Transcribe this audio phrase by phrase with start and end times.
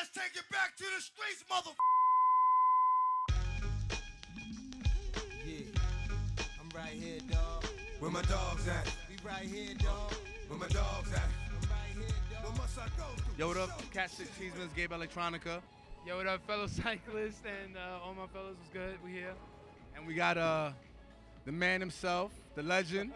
[0.00, 1.70] let's take it back to the streets, mother.
[5.46, 5.80] Yeah,
[6.58, 7.66] I'm right here, dog.
[7.98, 8.90] Where my dogs at?
[9.10, 10.14] We right here, dog.
[10.48, 11.20] Where my dogs at?
[11.20, 12.44] I'm right here, dog.
[12.44, 13.04] Where must I go?
[13.36, 13.92] Yo, what up?
[13.92, 15.60] Cat Six Chismes, Gabe Electronica.
[16.06, 18.56] Yo, what up, fellow cyclists and uh, all my fellows?
[18.58, 18.96] What's good?
[19.04, 19.34] We here.
[19.96, 20.70] And we got uh
[21.44, 23.12] the man himself, the legend,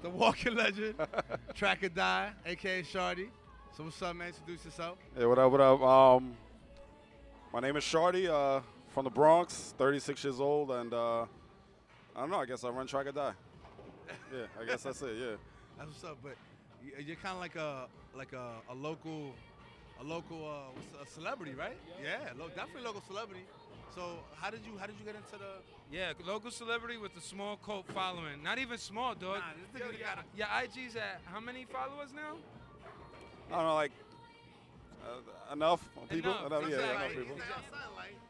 [0.00, 0.94] the walking legend,
[1.54, 3.28] Track or Die, aka Shardy.
[3.76, 4.28] So what's up, man?
[4.28, 4.96] Introduce yourself.
[5.16, 5.82] Hey, what up, what up?
[5.82, 6.34] Um,
[7.52, 11.26] my name is Shardy, uh, from the Bronx, 36 years old, and uh, I
[12.20, 13.32] don't know, I guess I run Track or Die.
[14.32, 15.36] Yeah, I guess that's it, yeah.
[15.76, 16.18] That's what's up.
[16.22, 16.36] But
[16.82, 17.86] you- you're kind of like a
[18.16, 19.34] like a, a local
[20.00, 21.76] a local uh, a celebrity, right?
[22.02, 23.42] Yeah, lo- definitely local celebrity.
[23.94, 25.60] So how did you how did you get into the?
[25.90, 28.42] Yeah, local celebrity with a small cult following.
[28.42, 29.38] Not even small, dog.
[29.38, 32.36] Nah, this Yo, nigga your, got your IG's at how many followers now?
[33.50, 33.92] I don't know, like,
[35.04, 36.32] uh, enough people?
[36.46, 37.36] Enough, yeah, enough people.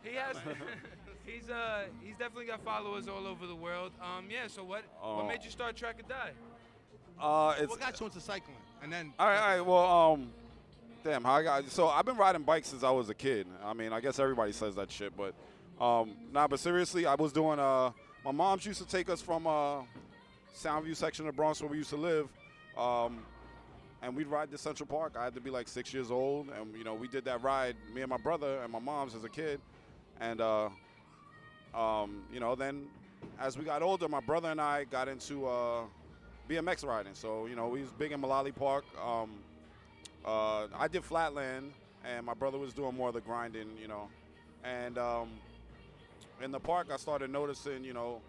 [0.03, 0.37] He has.
[1.27, 3.93] he's uh he's definitely got followers all over the world.
[4.01, 4.47] Um yeah.
[4.47, 5.17] So what Oh.
[5.17, 6.31] what made you start Track and Die?
[7.21, 8.57] Uh, it's, What got you into cycling?
[8.83, 9.61] And then All right, all right.
[9.67, 10.31] Well, um,
[11.03, 13.47] damn, how I got so I've been riding bikes since I was a kid.
[13.65, 15.35] I mean, I guess everybody says that shit, but
[15.83, 16.47] um, nah.
[16.47, 17.59] But seriously, I was doing.
[17.59, 17.93] Uh,
[18.25, 19.83] my mom's used to take us from uh,
[20.55, 22.29] Soundview section of Bronx where we used to live,
[22.77, 23.19] um,
[24.07, 25.15] and we'd ride to Central Park.
[25.19, 27.75] I had to be like six years old, and you know, we did that ride,
[27.93, 29.61] me and my brother and my mom's as a kid,
[30.21, 30.69] and uh,
[31.75, 32.87] um, you know, then
[33.41, 35.83] as we got older, my brother and I got into uh,
[36.49, 37.15] BMX riding.
[37.15, 38.85] So you know, we was big in Mullaly Park.
[39.05, 39.31] Um,
[40.25, 41.73] uh, I did flatland,
[42.05, 43.71] and my brother was doing more of the grinding.
[43.77, 44.09] You know,
[44.63, 45.31] and um,
[46.41, 48.21] in the park, I started noticing, you know,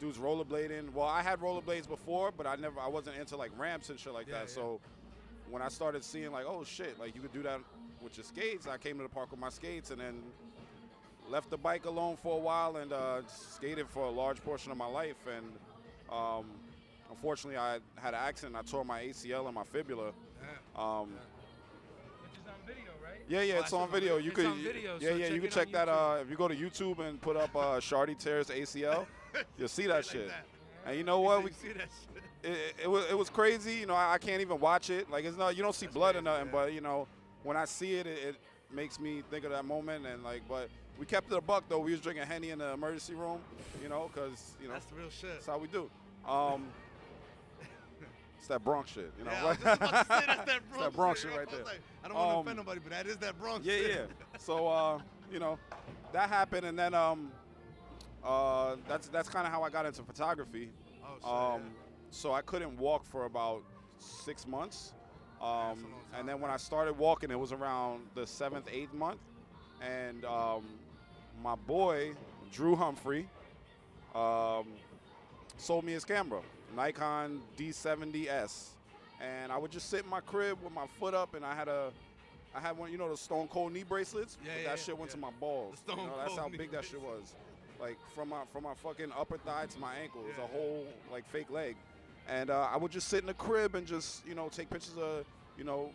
[0.00, 0.92] dudes rollerblading.
[0.92, 4.12] Well, I had rollerblades before, but I never, I wasn't into like ramps and shit
[4.12, 4.48] like Yeah, that.
[4.48, 4.54] yeah.
[4.54, 4.80] So
[5.52, 7.60] when I started seeing like, oh shit, like you could do that
[8.02, 10.14] with your skates, I came to the park with my skates, and then
[11.28, 14.78] left the bike alone for a while and uh, skated for a large portion of
[14.78, 15.26] my life.
[15.36, 15.46] And
[16.10, 16.46] um,
[17.10, 18.56] unfortunately, I had an accident.
[18.56, 20.12] I tore my ACL and my fibula.
[20.74, 21.10] Um,
[22.22, 23.20] Which is on video, right?
[23.28, 24.16] yeah, yeah, it's on video.
[24.16, 25.88] You It's could, video, yeah, so yeah, you can check that.
[25.88, 29.06] Uh, if you go to YouTube and put up uh, Shardy tears ACL,
[29.58, 30.28] you'll see that shit.
[30.28, 30.46] that.
[30.86, 31.38] And you know what?
[31.40, 32.11] You We, see that shit?
[32.42, 33.74] It, it was it was crazy.
[33.74, 35.10] You know, I, I can't even watch it.
[35.10, 36.52] Like it's not you don't see blood or nothing, yeah.
[36.52, 37.06] but you know,
[37.42, 38.36] when I see it, it, it
[38.72, 40.06] makes me think of that moment.
[40.06, 41.78] And like, but we kept it a buck though.
[41.80, 43.38] We was drinking henny in the emergency room,
[43.82, 45.30] you know, because you know That's the real shit.
[45.34, 45.90] that's how we do.
[46.28, 46.66] Um,
[48.38, 49.30] it's that Bronx shit, you know.
[49.30, 51.30] Yeah, I was just about to say that's that Bronx, that Bronx shit.
[51.30, 51.64] shit right there.
[51.64, 53.64] like, I don't want to Um, offend nobody, but that is that Bronx.
[53.64, 53.90] Yeah, shit.
[53.90, 54.38] yeah.
[54.38, 54.98] So uh,
[55.32, 55.58] you know,
[56.12, 57.30] that happened, and then um,
[58.24, 60.70] uh, that's that's kind of how I got into photography.
[61.04, 61.24] Oh, shit,
[61.64, 61.70] Um,
[62.12, 63.62] so I couldn't walk for about
[63.98, 64.92] six months,
[65.40, 65.86] That's a long um,
[66.16, 69.18] and then when I started walking, it was around the seventh, eighth month,
[69.80, 70.64] and um,
[71.42, 72.12] my boy
[72.52, 73.28] Drew Humphrey
[74.14, 74.66] um,
[75.56, 76.42] sold me his camera,
[76.76, 78.68] Nikon D70S,
[79.20, 81.68] and I would just sit in my crib with my foot up, and I had
[81.68, 81.90] a
[82.54, 84.36] I had one, you know, the Stone Cold knee bracelets.
[84.44, 85.14] Yeah, yeah, that shit went yeah.
[85.14, 85.76] to my balls.
[85.86, 87.34] The Stone you know, that's how big that shit was.
[87.80, 90.86] Like from my from my fucking upper thigh to my ankle, it was a whole
[91.10, 91.76] like fake leg,
[92.28, 94.96] and uh, I would just sit in the crib and just you know take pictures
[94.98, 95.24] of
[95.58, 95.90] you know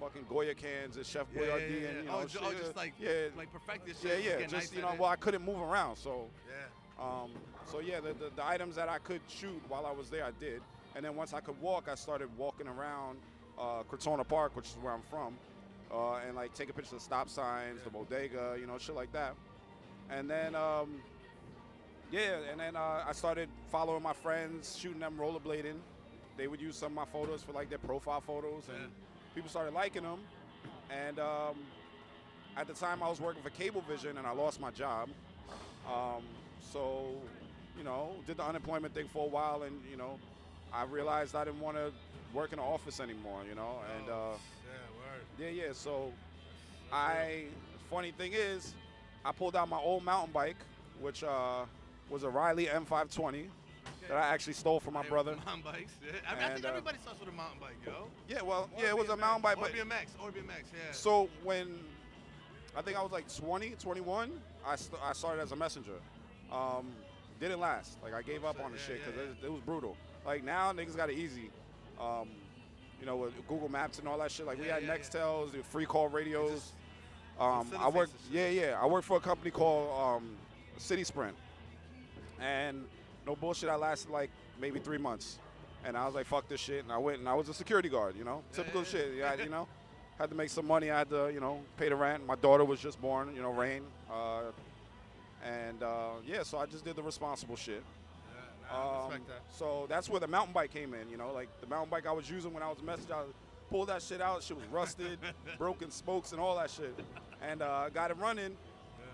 [0.00, 2.10] fucking Goya cans and Chef Yeah, yeah, Boyardee yeah, and you yeah.
[2.10, 2.40] know oh, shit.
[2.44, 4.24] oh, just like yeah like perfect this yeah shit.
[4.24, 7.04] yeah get just nice you know well I couldn't move around so Yeah.
[7.04, 7.30] um,
[7.70, 10.30] so yeah, the, the, the items that I could shoot while I was there, I
[10.38, 10.60] did.
[10.94, 13.18] And then once I could walk, I started walking around
[13.58, 15.34] uh, Crotona Park, which is where I'm from,
[15.90, 19.34] uh, and like taking pictures of stop signs, the bodega, you know, shit like that.
[20.10, 21.00] And then, um,
[22.10, 25.76] yeah, and then uh, I started following my friends, shooting them rollerblading.
[26.36, 29.34] They would use some of my photos for like their profile photos, and Yeah.
[29.34, 30.20] people started liking them.
[30.90, 31.56] And um,
[32.56, 35.08] at the time, I was working for Cablevision, and I lost my job.
[35.88, 36.22] Um,
[36.60, 37.20] so,
[37.76, 40.18] you know, did the unemployment thing for a while, and you know,
[40.72, 41.92] I realized I didn't want to
[42.32, 43.42] work in an office anymore.
[43.48, 44.36] You know, and uh, Oh,
[45.38, 45.54] yeah, word.
[45.56, 45.72] yeah, yeah.
[45.72, 46.12] So,
[46.92, 47.44] I
[47.90, 48.74] funny thing is,
[49.24, 50.56] I pulled out my old mountain bike,
[51.00, 51.64] which uh,
[52.10, 53.46] was a Riley M520
[54.08, 55.36] that I actually stole from my Hey, brother.
[55.46, 55.92] Mountain bikes.
[56.04, 56.12] Yeah.
[56.28, 58.06] I, I And, think uh, everybody starts with a mountain bike, yo.
[58.28, 60.92] Yeah, well, Or yeah, it was a mountain bike, or but BMX, or BMX, yeah.
[60.92, 61.80] So when
[62.76, 64.30] I think I was like 20, 21,
[64.66, 65.92] I, st- I started as a messenger.
[66.52, 66.86] Um,
[67.40, 67.98] didn't last.
[68.02, 69.44] Like I gave up on the Yeah, shit because yeah.
[69.44, 69.96] it, it was brutal.
[70.26, 71.50] Like now niggas got it easy.
[72.00, 72.28] Um,
[73.00, 74.46] you know, with Google Maps and all that shit.
[74.46, 74.82] Like we had.
[74.84, 76.52] Nextels, the free call radios.
[76.52, 76.72] Just
[77.40, 78.12] Um, I worked.
[78.30, 78.78] Yeah, yeah.
[78.80, 80.30] I worked for a company called um,
[80.78, 81.34] City Sprint,
[82.40, 82.84] and
[83.26, 83.68] no bullshit.
[83.68, 85.38] I lasted like maybe three months,
[85.84, 87.88] and I was like, "Fuck this shit," and I went and I was a security
[87.88, 88.16] guard.
[88.16, 89.14] You know, typical shit.
[89.16, 89.66] Yeah, you know.
[90.18, 90.90] had to make some money.
[90.90, 92.24] I had to, you know, pay the rent.
[92.26, 93.82] My daughter was just born, you know, Rain.
[94.08, 94.42] Uh,
[95.44, 97.82] and uh, yeah, so I just did the responsible shit.
[98.70, 99.40] Yeah, Um, respect that.
[99.52, 101.08] so that's where the mountain bike came in.
[101.10, 103.22] You know, like the mountain bike I was using when I was a message, I
[103.70, 104.42] pulled that shit out.
[104.42, 105.18] Shit was rusted,
[105.58, 106.94] broken spokes, and all that shit.
[107.42, 108.56] And uh, got it running,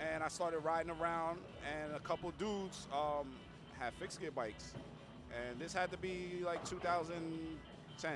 [0.01, 1.39] and I started riding around.
[1.73, 3.29] And a couple dudes um,
[3.79, 4.75] had fixed gear bikes,
[5.49, 8.13] and this had to be like 2010.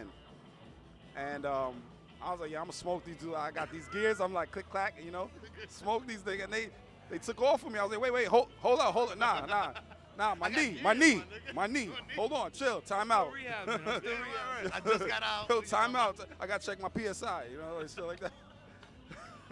[1.17, 1.75] And um,
[2.23, 3.35] I was like, yeah, I'm gonna smoke these dudes.
[3.37, 4.21] I got these gears.
[4.21, 5.29] I'm like, click clack, you know,
[5.69, 6.43] smoke these things.
[6.43, 6.69] And they
[7.11, 7.79] they took off from me.
[7.79, 9.73] I was like, wait, wait, hold, hold up, hold it, nah, nah.
[10.17, 11.23] Nah, my knee, gears, my knee, my
[11.55, 11.87] my knee.
[11.87, 11.91] My knee.
[12.17, 13.33] Hold on, chill, time out.
[13.33, 13.81] Rehab, man.
[13.85, 14.63] I'm still rehabbing.
[14.63, 14.73] right, right.
[14.75, 15.51] I just got out.
[15.51, 16.17] Yo, time out.
[16.41, 18.33] I gotta check my PSI, you know, like shit like that.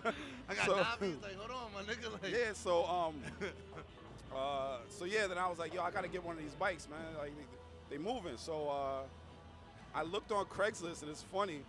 [0.48, 2.12] I got So- Navi's like, hold on, my nigga.
[2.22, 3.14] Like, Yeah, so um,
[4.36, 6.88] uh, so yeah, then I was like, yo, I gotta get one of these bikes,
[6.88, 6.98] man.
[7.18, 7.32] Like
[7.90, 8.36] they, they moving.
[8.36, 9.02] So uh,
[9.98, 11.60] I looked on Craigslist, and it's funny.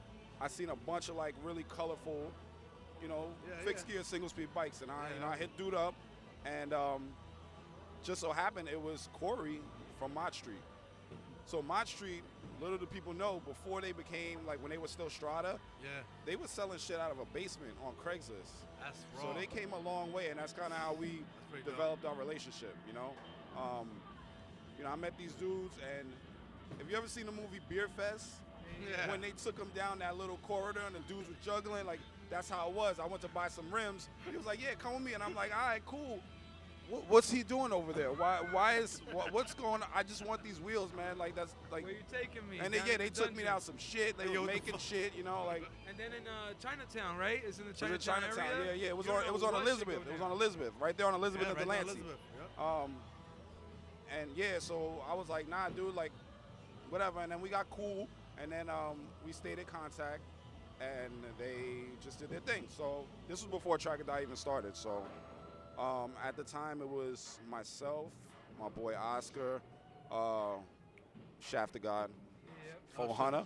[0.42, 2.32] I seen a bunch of like really colorful,
[3.02, 3.96] you know, Yeah, fixed yeah.
[3.96, 5.94] gear single speed bikes, and I, you know, I hit dude up,
[6.46, 7.04] and um,
[8.04, 9.60] just so happened it was Corey
[10.00, 10.56] from Mott Street.
[11.46, 12.24] So Mott Street,
[12.64, 15.90] little do people know, before they became like when they were still Strata, yeah,
[16.26, 18.54] they were selling shit out of a basement on Craigslist.
[18.82, 21.22] that's So they came a long way, and that's kind of how we
[21.52, 21.76] pretty dope.
[21.76, 22.76] developed our relationship.
[22.88, 23.12] You know,
[23.58, 23.90] um,
[24.78, 26.08] you know, I met these dudes, and
[26.80, 28.28] have you ever seen the movie Beer Fest?
[28.90, 29.12] Yeah.
[29.12, 32.00] When they took him down that little corridor, and the dudes were juggling, like
[32.30, 32.98] that's how it was.
[33.00, 34.10] I went to buy some rims.
[34.30, 36.20] He was like, "Yeah, come with me," and I'm like, "All right, cool."
[36.90, 38.12] What, what's he doing over there?
[38.12, 38.40] Why?
[38.52, 39.88] Why is what, what's going on?
[39.96, 41.18] I just want these wheels, man.
[41.18, 41.86] Like that's like.
[41.86, 42.60] Where you taking me?
[42.60, 43.46] And they, yeah, they the took me dungeon.
[43.46, 44.18] down some shit.
[44.18, 47.18] They yo, were what the making shit, you know, like And then in uh, Chinatown,
[47.18, 47.42] right?
[47.48, 48.62] It's in the It was in Chinatown, Chinatown.
[48.62, 48.76] area.
[48.76, 48.90] Yeah, yeah.
[48.90, 49.26] It was You on.
[49.26, 50.00] It was on Elizabeth.
[50.08, 52.00] It was on Elizabeth, right there on Elizabeth yeah, and right Delancey.
[52.02, 52.20] Elizabeth.
[52.58, 52.66] Yep.
[52.66, 52.96] Um,
[54.20, 56.12] and yeah, so I was like, nah, dude, like,
[56.90, 57.22] whatever.
[57.22, 58.08] And then we got cool,
[58.42, 60.22] and then um, we stayed in contact,
[60.80, 62.66] and they just did their thing.
[62.78, 64.76] So this was before Track or Die even started.
[64.76, 65.02] So
[65.80, 68.12] um, at the time, it was myself,
[68.60, 69.62] my boy Oscar,
[70.12, 70.56] uh,
[71.40, 72.10] Shaft the God,
[72.66, 73.08] Yep.
[73.08, 73.38] 400.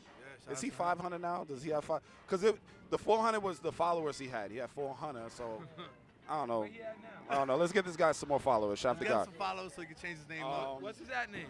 [0.48, 1.44] Yeah, Is he 500 now?
[1.44, 2.02] Does he have five?
[2.28, 2.42] Because
[2.90, 4.52] the 400 was the followers he had.
[4.52, 5.64] He had 400, so
[6.30, 6.60] I don't know.
[6.60, 7.08] Where he at now?
[7.30, 7.56] I don't know.
[7.56, 8.80] Let's get this guy some more followers.
[8.80, 9.26] Shaft the Get him God.
[9.26, 10.76] some followers so he can change his name up.
[10.78, 11.48] Um, What's his at name?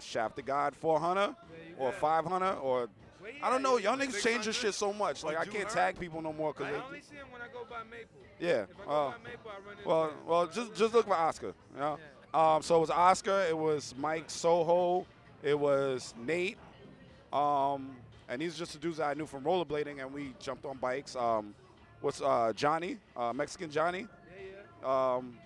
[0.00, 1.34] Shaft the God 400
[1.78, 2.88] or 500 or
[3.42, 3.76] I don't know.
[3.76, 5.24] Y'all niggas change your shit so much.
[5.24, 7.66] Like I can't tag people no more I because only see him when I go
[7.68, 8.20] by Maple.
[8.40, 8.66] yeah.
[8.86, 11.54] I Uh, Maple, I well, well, just just look for Oscar.
[11.74, 11.98] You know.
[12.34, 13.46] Um, so it was Oscar.
[13.48, 15.06] It was Mike Soho.
[15.42, 16.58] It was Nate.
[17.32, 17.96] Um,
[18.28, 20.76] and these are just the dudes that I knew from rollerblading, and we jumped on
[20.76, 21.16] bikes.
[21.16, 21.54] Um,
[22.00, 22.98] what's uh, Johnny?
[23.16, 24.06] Uh, Mexican Johnny.
[24.06, 24.44] Yeah,
[24.82, 25.14] yeah.
[25.16, 25.38] Um,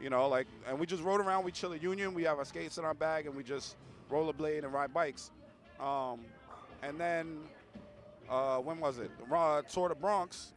[0.00, 1.44] you know, like, and we just rode around.
[1.44, 2.14] We chill at Union.
[2.14, 3.76] We have our skates in our bag, and we just
[4.10, 5.30] rollerblade and ride bikes.
[5.80, 6.20] Um,
[6.86, 7.38] and then,
[8.28, 9.10] uh, when was it?
[9.32, 10.52] Uh, Tour de Bronx.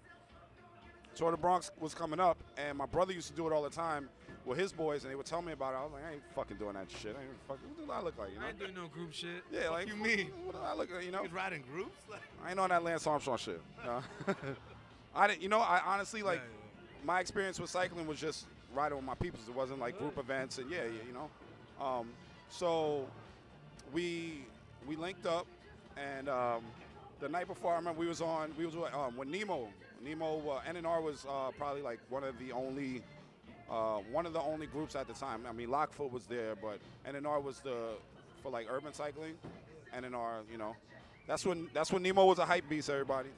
[1.15, 3.69] Tour de Bronx was coming up, and my brother used to do it all the
[3.69, 4.09] time
[4.45, 5.77] with his boys, and they would tell me about it.
[5.77, 7.15] I was like, I ain't fucking doing that shit.
[7.17, 8.29] I ain't fucking, what do I look like?
[8.33, 8.45] You know?
[8.45, 9.43] I ain't doing no group shit.
[9.51, 10.31] Yeah, like you mean?
[10.45, 11.03] What do I look like?
[11.03, 11.23] You know?
[11.23, 12.03] He's riding groups.
[12.09, 13.61] Like, I ain't on that Lance Armstrong shit.
[13.85, 14.01] No.
[15.15, 15.41] I didn't.
[15.41, 19.15] You know, I honestly like Yeah, my experience with cycling was just riding with my
[19.15, 19.47] peoples.
[19.47, 21.83] It wasn't like group events and yeah, yeah, you know.
[21.83, 22.09] Um,
[22.49, 23.07] so
[23.91, 24.45] we
[24.87, 25.47] we linked up,
[25.97, 26.61] and um,
[27.19, 28.53] the night before, I remember we was on.
[28.57, 29.67] We was with, um, with Nemo.
[30.03, 33.01] Nemo uh, NNR was uh, probably like one of the only.
[33.69, 35.41] Uh, one of the only groups at the time.
[35.45, 37.95] I mean, Lockfoot was there, but NNR was the
[38.41, 39.33] for like urban cycling.
[39.93, 40.73] NNR, you know,
[41.27, 42.89] that's when that's when Nemo was a hype beast.
[42.89, 43.29] Everybody.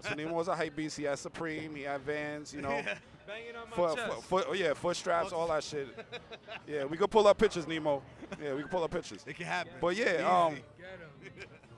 [0.00, 0.96] so Nemo was a hype beast.
[0.96, 1.74] He had Supreme.
[1.74, 2.54] He had Vans.
[2.54, 2.70] You know.
[2.70, 2.96] yeah.
[3.26, 5.88] Banging on my Foot, foot, foot, yeah, foot straps, all that shit.
[6.66, 8.02] Yeah, we could pull up pictures, Nemo.
[8.42, 9.22] Yeah, we could pull up pictures.
[9.26, 9.72] It can happen.
[9.80, 10.56] But yeah, um.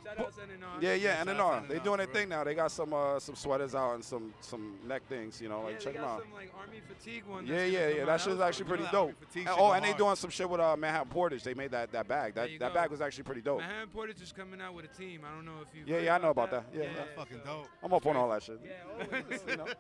[0.06, 0.82] Shout out to NNR.
[0.82, 2.44] yeah, yeah, Shout and out to they NNR, doing their thing now.
[2.44, 5.40] They got some uh, some sweaters out and some some neck things.
[5.40, 6.22] You know, like yeah, check they them out.
[6.22, 7.46] some like army fatigue one.
[7.46, 7.96] Yeah, yeah, yeah.
[7.98, 9.14] come That shit is was actually pretty dope.
[9.34, 9.98] And- oh, go and they hard.
[9.98, 11.42] doing some shit with uh, Manhattan Portage.
[11.42, 12.34] They made that that bag.
[12.34, 12.74] That that go.
[12.74, 13.58] bag was actually pretty dope.
[13.58, 15.22] Manhattan Portage is coming out with a team.
[15.26, 15.82] I don't know if you.
[15.92, 16.64] Yeah, yeah, I know about that.
[16.74, 17.68] Yeah, yeah, that's Fucking so- dope.
[17.82, 18.60] I'm up on all that shit.
[18.64, 19.42] Yeah, always.
[19.48, 19.66] You know?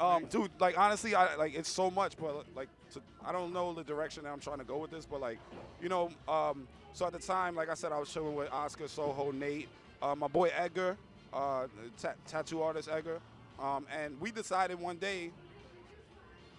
[0.00, 3.72] Um, dude, like honestly, I like it's so much, but like to, I don't know
[3.72, 5.38] the direction that I'm trying to go with this, but like,
[5.80, 8.88] you know, um, so at the time, like I said, I was chilling with Oscar,
[8.88, 9.68] Soho, Nate,
[10.00, 10.96] uh, my boy Edgar,
[11.32, 11.66] uh,
[12.00, 13.18] ta- tattoo artist Edgar,
[13.60, 15.30] um, and we decided one day,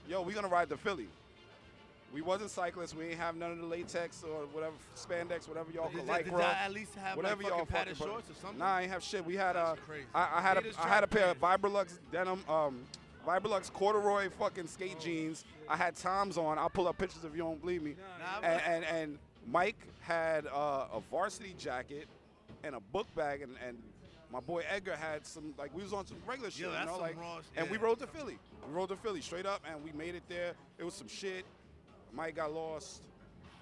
[0.07, 1.07] yo, we gonna ride to Philly.
[2.13, 2.95] We wasn't cyclists.
[2.95, 6.33] We ain't have none of the latex or whatever spandex, whatever y'all could like, did
[6.33, 6.43] bro.
[6.43, 8.59] at least have Whatever like y'all fucking padded shorts or something?
[8.59, 9.25] Nah, I ain't have shit.
[9.25, 9.75] We had uh.
[10.13, 12.83] I, I had a, I had a pair of track Vibrolux denim, um,
[13.27, 15.43] Vibrolux corduroy fucking skate Oh, jeans.
[15.67, 16.57] I had Toms on.
[16.57, 17.95] I'll pull up pictures if you don't believe me.
[18.43, 19.17] And and, and
[19.51, 22.07] Mike had uh, a varsity jacket
[22.63, 23.77] and a book bag, and, and
[24.31, 26.97] my boy Edgar had some like we was on some regular shit, Yo, you know,
[26.97, 27.83] like, raw and we yeah.
[27.83, 28.37] rode to Philly.
[28.67, 30.53] We rode to Philly straight up, and we made it there.
[30.77, 31.45] It was some shit.
[32.13, 33.03] Mike got lost.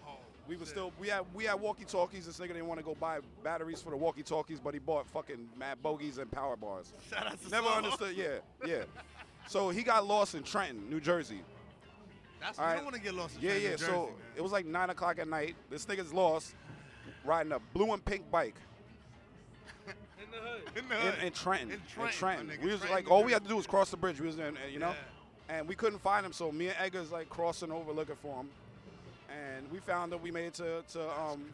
[0.08, 0.12] Oh,
[0.48, 2.26] We were still we had we had walkie talkies.
[2.26, 5.08] This nigga didn't want to go buy batteries for the walkie talkies, but he bought
[5.08, 6.94] fucking mad bogeys and power bars.
[7.10, 7.78] Shout out to Never Saul.
[7.78, 8.16] understood.
[8.16, 8.28] Yeah,
[8.66, 8.84] yeah.
[9.48, 11.42] So he got lost in Trenton, New Jersey.
[12.44, 13.36] That's All you don't want to get lost.
[13.38, 13.70] In Yeah, yeah.
[13.72, 14.08] New so man.
[14.36, 15.56] it was like nine o'clock at night.
[15.70, 16.54] This nigga's lost,
[17.24, 18.56] riding a blue and pink bike
[19.88, 19.94] In
[20.32, 20.62] the hood.
[20.78, 21.24] in, the hood.
[21.24, 21.70] in Trenton.
[21.70, 22.48] In In Trenton, Trenton.
[22.48, 24.20] nigga, We was Trenton, like, all we had to do was cross the bridge.
[24.20, 24.90] We was in, you know,
[25.50, 25.56] Yeah.
[25.58, 26.34] and we couldn't find him.
[26.34, 28.50] So me and Edgar's like crossing over looking for him,
[29.30, 30.22] and we found him.
[30.22, 31.46] We made it to, to um,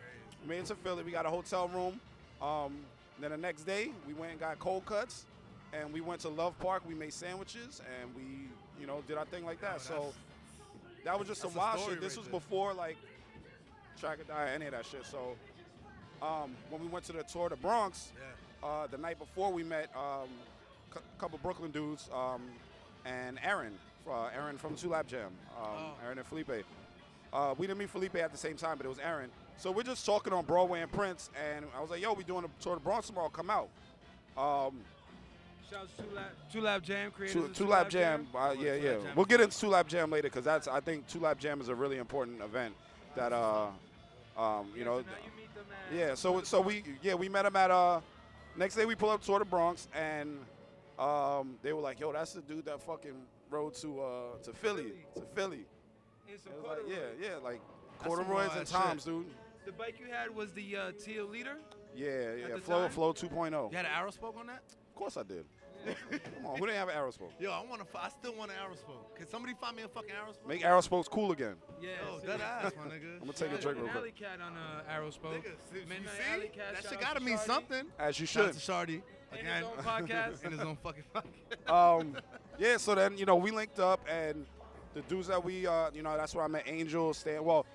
[0.43, 1.03] we made it to Philly.
[1.03, 2.00] We got a hotel room.
[2.41, 2.77] Um,
[3.19, 5.25] then the next day, we went and got cold cuts,
[5.74, 6.84] and we went to Love Park.
[6.88, 8.48] We made sandwiches, and we,
[8.79, 9.74] you know, did our thing like that.
[9.74, 10.13] Yo, so that's-
[11.06, 12.01] that was just some that's wild shit.
[12.01, 12.39] This right was there.
[12.39, 12.98] before like
[14.00, 15.06] track or die, any of that shit.
[15.06, 15.36] So
[16.22, 18.12] um, when we went to the tour of the Bronx,
[18.62, 18.68] Yeah.
[18.68, 20.29] uh, the night before we met um,
[20.96, 22.41] a couple Brooklyn dudes um,
[23.06, 23.74] and Aaron,
[24.10, 25.91] uh, Aaron from Two Lap Jam, um, Oh.
[26.03, 26.65] Aaron and Felipe.
[27.32, 29.29] Uh, we didn't meet Felipe at the same time, but it was Aaron.
[29.58, 32.44] So we're just talking on Broadway and Prince, and I was like, "Yo, we doing
[32.46, 33.29] a tour of the Bronx tomorrow.
[33.29, 33.70] Come out."
[35.72, 37.34] Um, Shouts to Two Lap, Two Lap Jam creators.
[37.34, 38.82] two, two Lap Jam, uh, yeah, yeah.
[38.94, 39.02] Jam.
[39.16, 41.70] We'll get into Two Lap Jam later because that's I think Two Lap Jam is
[41.70, 42.76] a really important event
[43.16, 43.68] that uh,
[44.38, 46.16] um, you Yeah, know, so you meet them at- yeah.
[46.16, 48.02] So so we yeah we met him at uh,
[48.56, 50.40] next day we pull up toward the Bronx and
[50.98, 53.16] um, they were like, "Yo, that's the dude that fucking
[53.50, 55.66] rode to uh, to Philly, to Philly."
[56.28, 56.96] in It was like, yeah,
[57.30, 57.60] yeah, like
[58.00, 59.14] That's some corduroys and toms, shit.
[59.14, 59.26] dude.
[59.66, 61.58] The bike you had was the uh, teal leader.
[61.96, 62.56] Yeah, yeah.
[62.56, 62.92] the Flow time?
[62.92, 63.72] Flow 2.0.
[63.72, 64.62] You had an arrow spoke on that?
[64.90, 65.46] Of course I did.
[66.12, 67.31] Come on, who didn't have an arrow spoke?
[67.39, 67.88] Yo, I want to.
[68.00, 69.15] I still want an arrow spoke.
[69.17, 70.48] Can somebody find me a fucking arrow spoke?
[70.48, 71.55] Make arrow spokes cool again.
[71.81, 71.89] Yeah.
[72.05, 73.13] Yo, dead ass, my nigga.
[73.15, 75.36] I'm gonna take a drink an real Alley cat on uh, Arrow Spoke.
[75.36, 76.33] Nigga, see- you Midnight see?
[76.33, 77.39] Alley Cat, That shout shit out gotta to mean Shardy.
[77.39, 77.86] As something.
[78.19, 78.62] you Shout out should.
[78.62, 79.01] to Shardy.
[79.31, 79.63] In his again.
[79.63, 80.43] own podcast.
[80.45, 82.00] in his own fucking podcast.
[82.00, 82.17] um,
[82.57, 84.45] yeah, so then you know we linked up, and
[84.95, 87.43] the dudes that we, uh, you know, that's where I met Angel, Stan.
[87.43, 87.65] Well,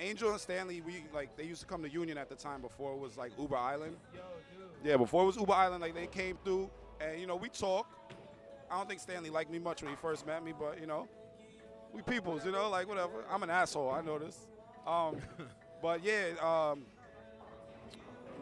[0.00, 2.92] Angel and Stanley, we like they used to come to Union at the time before
[2.94, 3.96] it was like Uber Island.
[4.14, 4.20] Yo,
[4.56, 4.68] dude.
[4.90, 6.70] Yeah, before it was Uber Island, like they came through,
[7.02, 7.86] and you know we talk.
[8.70, 11.06] I don't think Stanley liked me much when he first met me, but you know,
[11.92, 13.24] we peoples, you know, like whatever.
[13.30, 14.46] I'm an asshole, I know this.
[14.86, 15.16] Um,
[15.82, 16.84] but yeah, um,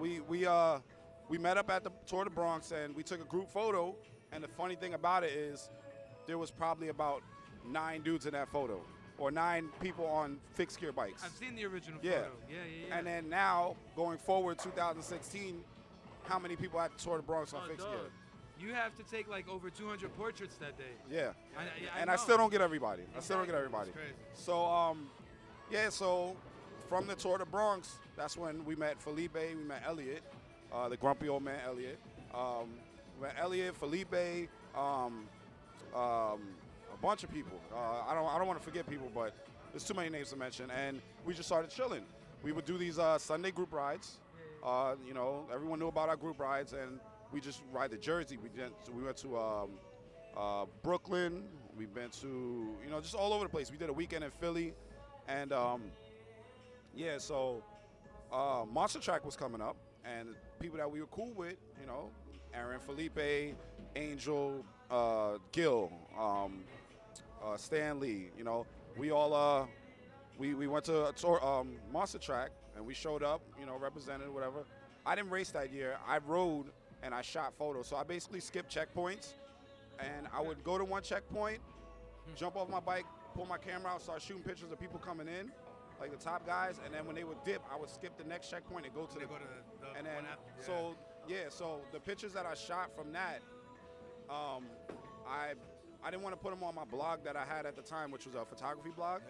[0.01, 0.79] we we uh
[1.29, 3.95] we met up at the tour the Bronx and we took a group photo.
[4.33, 5.69] And the funny thing about it is,
[6.29, 7.23] there was probably about
[7.67, 8.81] nine dudes in that photo,
[9.19, 11.25] or nine people on fixed gear bikes.
[11.25, 12.23] I've seen the original Yeah.
[12.23, 12.31] photo.
[12.49, 12.97] Yeah, yeah, yeah.
[12.97, 15.65] And then now, going forward, 2016,
[16.23, 17.97] how many people at the Tour de Bronx on Oh, fixed dog.
[17.97, 18.11] gear?
[18.61, 20.85] You have to take like over 200 portraits that day.
[21.11, 21.33] Yeah.
[21.57, 22.23] I- I- I and I know.
[22.23, 23.03] still don't get everybody.
[23.17, 23.91] I still don't get everybody.
[24.35, 25.09] So, um,
[25.71, 26.37] yeah, so
[26.89, 30.23] from the Tour de Bronx, that's when we met Felipe, we met Elliot,
[30.73, 31.99] uh, the grumpy old man Elliot.
[32.35, 32.71] Um,
[33.19, 35.27] we met Elliot, Felipe, um,
[35.95, 36.41] um,
[36.93, 37.59] a bunch of people.
[37.75, 39.33] Uh, I don't, I don't want to forget people, but
[39.73, 40.71] there's too many names to mention.
[40.71, 42.03] And we just started chilling.
[42.43, 44.19] We would do these uh, Sunday group rides.
[44.63, 47.01] Uh, you know, everyone knew about our group rides, and
[47.33, 48.37] we just ride the Jersey.
[48.37, 49.71] We went, so we went to um,
[50.37, 51.45] uh, Brooklyn.
[51.77, 53.71] We've been to, you know, just all over the place.
[53.71, 54.75] We did a weekend in Philly,
[55.29, 55.83] and um,
[56.95, 57.63] yeah, so
[58.33, 62.11] uh, Monster Track was coming up, and people that we were cool with, you know,
[62.53, 63.55] Aaron Felipe,
[63.97, 66.65] Angel, uh, Gil, um,
[67.45, 69.67] uh, Stanley, you know, we all uh,
[70.39, 73.77] we, we went to a tour, um, Monster Track, and we showed up, you know,
[73.77, 74.65] represented whatever.
[75.07, 75.97] I didn't race that year.
[76.07, 76.67] I rode
[77.03, 79.35] and I shot photos, so I basically skipped checkpoints,
[79.99, 81.61] and I would go to one checkpoint,
[82.37, 85.51] jump off my bike, pull my camera out, start shooting pictures of people coming in,
[86.01, 88.51] like the top guys, and then when they would dip, I would skip the next
[88.51, 89.45] checkpoint and go to the go to
[89.81, 90.67] the, the and then after, yeah.
[90.67, 90.95] so
[91.29, 93.41] yeah, so the pictures that I shot from that,
[94.31, 94.65] um,
[95.29, 95.53] I
[96.03, 98.11] I didn't want to put them on my blog that I had at the time,
[98.11, 99.21] which was a photography blog,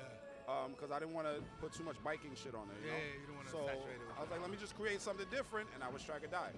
[0.70, 2.78] because I didn't want to put too much biking shit on there.
[2.78, 2.98] You Yeah, know?
[2.98, 5.26] yeah, you don't wanna so saturate it I was like, let me just create something
[5.30, 6.52] different, and I was Track or Die.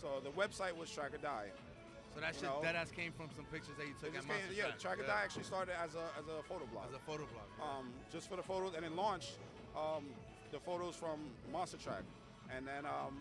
[0.00, 1.46] So the website was Track or Die.
[2.14, 2.60] So that shit, know.
[2.62, 5.00] that ass came from some pictures that you took at came, yeah, Track.
[5.00, 6.86] Or Die actually started as a as a photo blog.
[6.88, 7.48] As a photo blog.
[7.58, 9.38] um, just for the photos, and then launched
[9.76, 10.06] um,
[10.52, 11.18] the photos from
[11.50, 12.02] Monster Track.
[12.54, 13.18] And then um,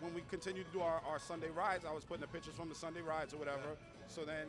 [0.00, 2.68] when we continued to do our, our Sunday rides, I was putting the pictures from
[2.68, 3.76] the Sunday rides or whatever.
[4.08, 4.48] So then,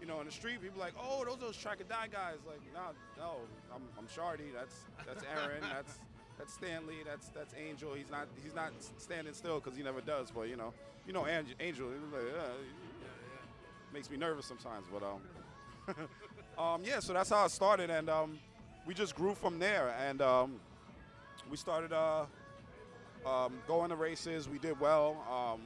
[0.00, 2.38] you know, in the street, people like, oh, those are those Track or Die guys.
[2.46, 3.36] Like, no, no,
[3.74, 4.50] I'm, I'm Shardy.
[4.54, 4.74] That's
[5.06, 5.62] that's Aaron.
[5.72, 5.98] that's
[6.38, 6.96] that's Stanley.
[7.04, 7.94] That's that's Angel.
[7.94, 10.30] He's not he's not standing still because he never does.
[10.30, 10.72] But you know,
[11.06, 11.88] you know, Ang- Angel.
[11.88, 12.32] He's like,
[13.92, 14.86] makes me nervous sometimes.
[14.92, 15.98] But um,
[16.58, 18.38] um, yeah, so that's how it started, and um,
[18.86, 19.94] we just grew from there.
[20.06, 20.60] And um,
[21.50, 22.24] we started uh,
[23.26, 24.48] um, going to races.
[24.48, 25.16] We did well.
[25.30, 25.60] Um,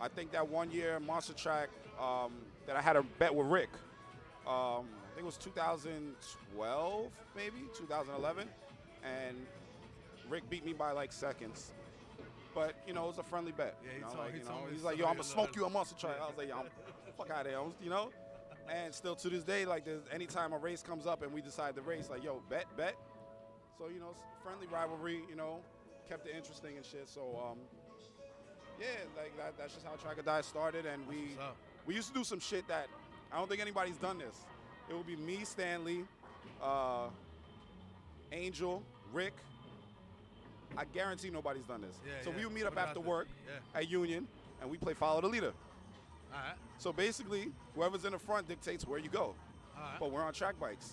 [0.00, 2.32] I think that one year Monster Track um,
[2.66, 3.70] that I had a bet with Rick.
[4.46, 8.48] Um, I think it was 2012, maybe 2011,
[9.04, 9.36] and
[10.28, 11.72] Rick beat me by like seconds.
[12.54, 13.76] But you know, it was a friendly bet.
[13.84, 15.96] Yeah, you know, like, you know, he's like, "Yo, I'm gonna smoke you on Monster
[15.96, 16.66] Track." I was like, "Yo, I'm
[17.18, 18.10] fuck out of here," you know.
[18.68, 21.74] And still to this day, like, there's anytime a race comes up and we decide
[21.76, 22.96] to race, like, "Yo, bet, bet."
[23.78, 25.22] So you know, friendly rivalry.
[25.28, 25.60] You know,
[26.08, 27.08] kept it interesting and shit.
[27.08, 27.20] So
[27.50, 27.58] um,
[28.80, 31.36] yeah, like that, that's just how Track or Die started, and we
[31.86, 32.88] we used to do some shit that
[33.32, 34.36] I don't think anybody's done this.
[34.90, 36.04] It would be me, Stanley,
[36.62, 37.08] uh,
[38.32, 38.82] Angel,
[39.12, 39.34] Rick.
[40.76, 41.96] I guarantee nobody's done this.
[42.06, 42.36] Yeah, so yeah.
[42.36, 43.80] we would meet up after work Yeah.
[43.80, 44.26] at Union,
[44.60, 45.52] and we play Follow the Leader.
[46.32, 46.56] All right.
[46.78, 49.34] So basically, whoever's in the front dictates where you go.
[49.76, 49.96] Right.
[49.98, 50.92] But we're on track bikes,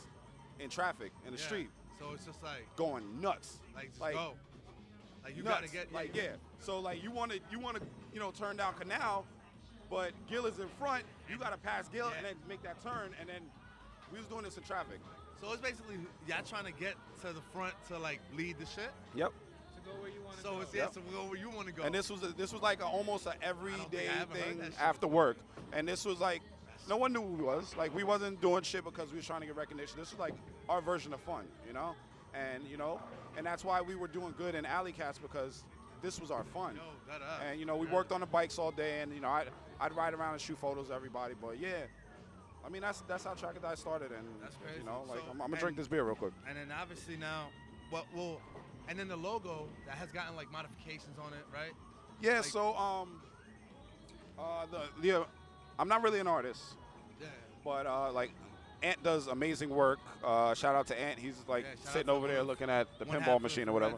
[0.59, 3.59] in traffic, in the street, So it's just like, going nuts.
[3.75, 4.33] like, just Like, go.
[5.23, 5.55] Like you nuts.
[5.61, 6.33] gotta get like yeah.
[6.59, 9.25] So like you want to you want to you know turn down Canal,
[9.89, 11.03] but Gill is in front.
[11.27, 13.41] You got to pass Gill and then make that turn, and then
[14.11, 14.99] we was doing this in traffic.
[15.41, 15.95] So it's basically
[16.27, 18.91] y'all trying to get to the front to like lead the shit.
[19.15, 19.33] Yep.
[19.85, 20.61] To go where you want to So go.
[20.61, 20.93] it's yeah, Yep.
[20.93, 21.83] so we go where you want to go.
[21.83, 24.73] And this was a, this was like a, almost an everyday I haven't heard thing
[24.79, 25.37] after work.
[25.73, 26.41] And this was like
[26.87, 27.75] no one knew who we was.
[27.77, 29.97] Like we wasn't doing shit because we was trying to get recognition.
[29.99, 30.33] This was like
[30.69, 31.95] our version of fun, you know.
[32.33, 32.99] And you know,
[33.37, 35.63] and that's why we were doing good in Alley Cats because
[36.01, 36.75] this was our fun.
[36.75, 36.81] Yo.
[37.49, 39.47] And you know, we worked on the bikes all day, and you know, I'd,
[39.79, 41.33] I'd ride around and shoot photos of everybody.
[41.41, 41.83] But yeah,
[42.65, 44.79] I mean, that's that's how Track or Die started, and That's crazy.
[44.79, 46.33] you know, like So- I'm, I'm gonna drink this beer real quick.
[46.47, 47.47] And then obviously now,
[47.89, 48.41] what will,
[48.87, 51.71] and then the logo that has gotten like modifications on it, right?
[52.21, 53.21] Yeah, Like- so um,
[54.39, 55.25] uh, the the, uh,
[55.79, 56.61] I'm not really an artist,
[57.19, 57.27] Yeah.
[57.63, 58.31] but uh, like.
[58.83, 59.97] Ant does amazing work.
[60.23, 61.17] Uh, shout out to Ant.
[61.17, 63.97] He's like Yeah, sitting over there looking at the pinball machine or whatever.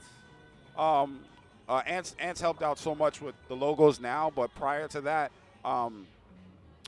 [0.78, 1.20] Um,
[1.68, 5.32] uh, Ant's, Ant's helped out so much with the logos now, but prior to that,
[5.66, 6.08] um,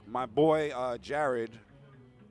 [0.07, 1.49] my boy uh, Jared,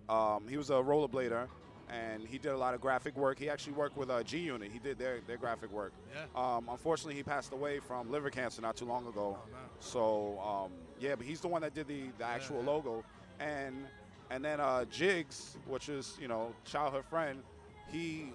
[0.08, 1.48] um, he was a rollerblader,
[1.90, 3.38] and he did a lot of graphic work.
[3.38, 4.70] He actually worked with uh, G Unit.
[4.70, 5.92] He did their, their graphic work.
[6.14, 6.56] Yeah.
[6.56, 9.38] Um, unfortunately, he passed away from liver cancer not too long ago.
[9.38, 9.56] Oh.
[9.80, 12.70] So um, yeah, but he's the one that did the, the actual yeah.
[12.70, 13.04] logo,
[13.40, 13.86] and
[14.30, 17.42] and then uh, Jigs, which is you know childhood friend,
[17.90, 18.32] he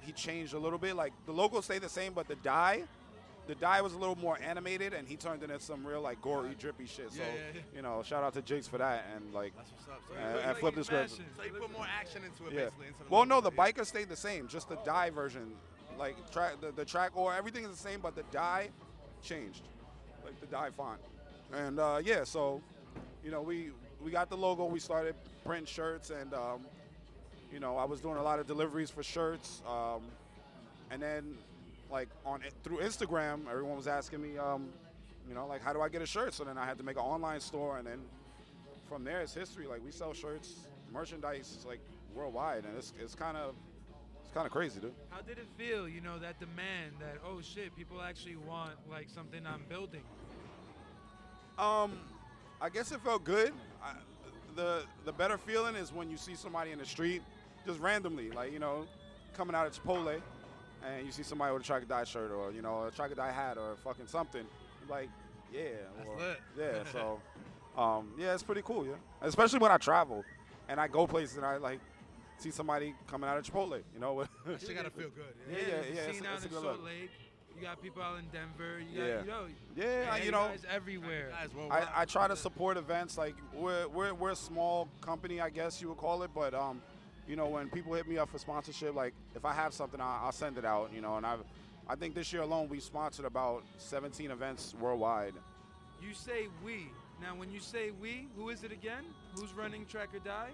[0.00, 0.96] he changed a little bit.
[0.96, 2.84] Like the logo stayed the same, but the dye,
[3.46, 6.20] the dye was a little more animated, and he turned it into some real like
[6.20, 7.12] gory, drippy shit.
[7.12, 9.88] So Yeah, yeah, you know, shout out to Jigs for that, and like That's what's
[9.88, 10.02] up.
[10.08, 11.10] So, you, and like flip the script.
[11.10, 12.64] so you put more action into it, yeah.
[12.64, 12.86] basically.
[12.88, 15.52] Into Well, no, the biker stayed the same, just the dye version,
[15.98, 18.68] like track the, the track or everything is the same, but the dye
[19.22, 19.62] changed,
[20.24, 21.00] like the dye font.
[21.52, 22.60] And uh, yeah, so
[23.24, 23.70] you know we
[24.04, 24.64] we got the logo.
[24.64, 26.66] We started printing shirts, and um,
[27.52, 30.02] you know I was doing a lot of deliveries for shirts, um,
[30.90, 31.36] and then
[31.96, 34.68] like on through Instagram, everyone was asking me, um,
[35.26, 36.34] you know, like how do I get a shirt?
[36.34, 38.00] So then I had to make an online store, and then
[38.86, 39.66] from there it's history.
[39.66, 41.80] Like we sell shirts, merchandise like
[42.14, 43.54] worldwide, and it's it's kind of
[44.22, 44.92] it's kind of crazy, dude.
[45.08, 45.88] How did it feel?
[45.88, 50.02] You know that demand that oh shit, people actually want like something I'm building.
[51.58, 51.98] Um,
[52.60, 53.54] I guess it felt good.
[53.82, 53.92] I,
[54.54, 57.22] the the better feeling is when you see somebody in the street,
[57.66, 58.84] just randomly, like you know,
[59.34, 60.20] coming out of Chipotle,
[60.86, 63.10] and you see somebody with a Track or Die shirt or you know a Track
[63.12, 64.44] or Die hat or fucking something.
[64.88, 65.08] Like,
[65.52, 65.62] yeah,
[65.96, 66.38] That's or- lit.
[66.58, 66.92] yeah.
[66.92, 67.20] So,
[67.80, 68.92] um, yeah, it's pretty cool, yeah.
[69.22, 70.24] Especially when I travel
[70.68, 71.80] and I go places and I like
[72.38, 74.14] see somebody coming out of Chipotle, you know.
[74.14, 75.34] with- That shit gotta feel good.
[75.50, 75.64] Yeah, Yeah.
[75.66, 76.84] yeah, the yeah, it's- it's a good Salt look.
[76.84, 77.10] Lake.
[77.56, 78.78] You got people out in Denver.
[78.80, 79.14] You Yeah.
[79.14, 79.46] got, you know,
[79.76, 80.48] yeah, I- you you know.
[80.48, 81.32] guys everywhere.
[81.70, 85.80] I, I try to support events like we're, we're we're a small company, I guess
[85.80, 86.30] you would call it.
[86.34, 86.82] But um,
[87.28, 90.26] you know, when people hit me up for sponsorship, like if I have something, I'll,
[90.26, 90.90] I'll send it out.
[90.94, 91.36] You know, and I,
[91.88, 95.34] I think this year alone we sponsored about 17 events worldwide.
[96.02, 96.88] You say we.
[97.20, 99.04] Now, when you say we, who is it again?
[99.34, 100.50] Who's running Track or Die?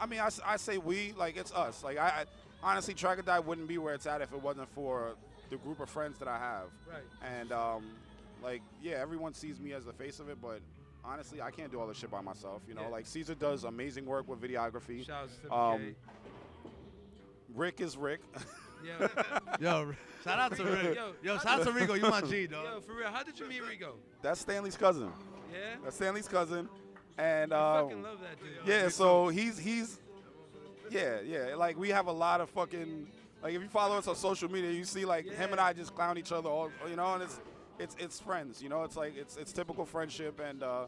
[0.00, 1.82] I mean, I, I say we, like it's us.
[1.82, 2.24] Like I, I
[2.62, 5.16] honestly, Track or Die wouldn't be where it's at if it wasn't for
[5.50, 6.66] the group of friends that I have.
[6.88, 7.38] Right.
[7.38, 7.84] And um,
[8.42, 10.60] like yeah, everyone sees me as the face of it, but
[11.08, 12.62] honestly, I can't do all this shit by myself.
[12.68, 12.88] You know, Yeah.
[12.88, 15.04] like Caesar does amazing work with videography.
[15.06, 15.96] Shouts to Um,
[17.54, 18.20] Rick is Rick.
[18.84, 19.08] Yeah.
[19.60, 19.92] Yo,
[20.22, 20.94] shout out to Rick.
[20.94, 21.96] Yo, Yo, shout out to did- Rigo.
[21.96, 22.64] You my G, dog.
[22.64, 23.94] Yo, for real, how did you meet Rigo?
[24.22, 25.10] That's Stanley's cousin.
[25.52, 25.76] Yeah?
[25.82, 26.68] That's Stanley's cousin,
[27.16, 28.50] and I um, fucking love that dude.
[28.66, 28.88] yeah.
[28.88, 29.98] So he's he's
[30.90, 31.54] yeah yeah.
[31.56, 33.10] Like we have a lot of fucking
[33.42, 35.94] like if you follow us on social media, you see like him and I just
[35.94, 37.40] clown each other all you know, and it's
[37.78, 38.62] it's it's friends.
[38.62, 40.86] You know, it's like it's it's typical friendship, and uh,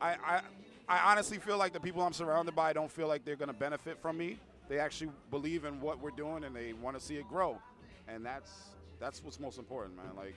[0.00, 0.40] I I
[0.88, 3.98] I honestly feel like the people I'm surrounded by don't feel like they're gonna benefit
[3.98, 4.38] from me.
[4.68, 7.58] They actually believe in what we're doing and they want to see it grow,
[8.08, 8.50] and that's
[9.00, 10.14] that's what's most important, man.
[10.16, 10.34] Like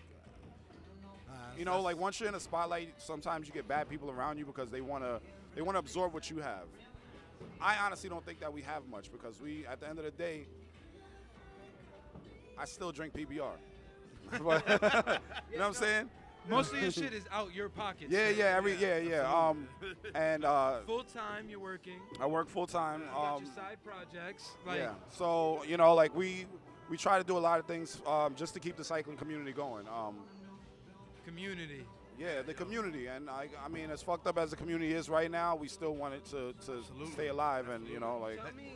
[1.58, 4.46] you know, like once you're in a spotlight, sometimes you get bad people around you
[4.46, 5.20] because they wanna
[5.56, 6.66] they wanna absorb what you have.
[7.62, 10.12] I honestly don't think that we have much because we, at the end of the
[10.12, 10.46] day,
[12.58, 13.56] I still drink PBR.
[14.34, 15.20] You know
[15.60, 16.10] what I'm saying?
[16.48, 18.08] Most of your shit is out your pocket.
[18.10, 19.34] Yeah, so- yeah, every yeah, yeah.
[19.34, 19.68] Um,
[20.14, 22.00] and uh, Full time, you're working.
[22.20, 23.00] I work full time.
[23.02, 24.52] You got Um, your side projects.
[24.66, 24.92] Like, yeah.
[25.10, 26.46] So you know, like we
[26.90, 29.54] we try to do a lot of things um, just to keep the cycling community
[29.54, 29.88] going.
[29.88, 30.18] Um,
[31.26, 31.84] community.
[32.20, 35.32] yeah, the community, and I, I mean, as fucked up as the community is right
[35.32, 37.12] now, we still want it to, to Absolutely.
[37.14, 38.74] stay alive, and you know, like, Tell me,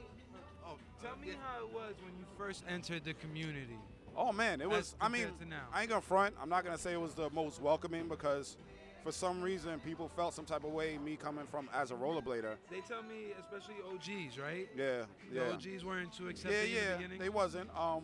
[0.66, 3.78] Oh, tell me how it was when you first entered the community.
[4.20, 4.96] Oh man, it was.
[5.02, 5.64] I mean, compared to now.
[5.74, 6.36] I ain't gonna front.
[6.42, 8.58] I'm not gonna say it was the most welcoming because,
[9.04, 10.98] for some reason, people felt some type of way.
[11.04, 12.56] Me coming from as a rollerblader.
[12.70, 14.68] They tell me, especially OGs, right?
[14.76, 15.42] Yeah, The yeah.
[15.74, 17.20] OGs weren't too Yeah, accepting in the yeah, beginning.
[17.20, 17.70] they wasn't.
[17.78, 18.04] Um,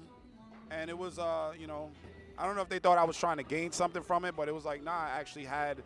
[0.72, 1.92] and it was, uh, you know,
[2.38, 4.48] I don't know if they thought I was trying to gain something from it, but
[4.48, 5.78] it was like, nah, I actually had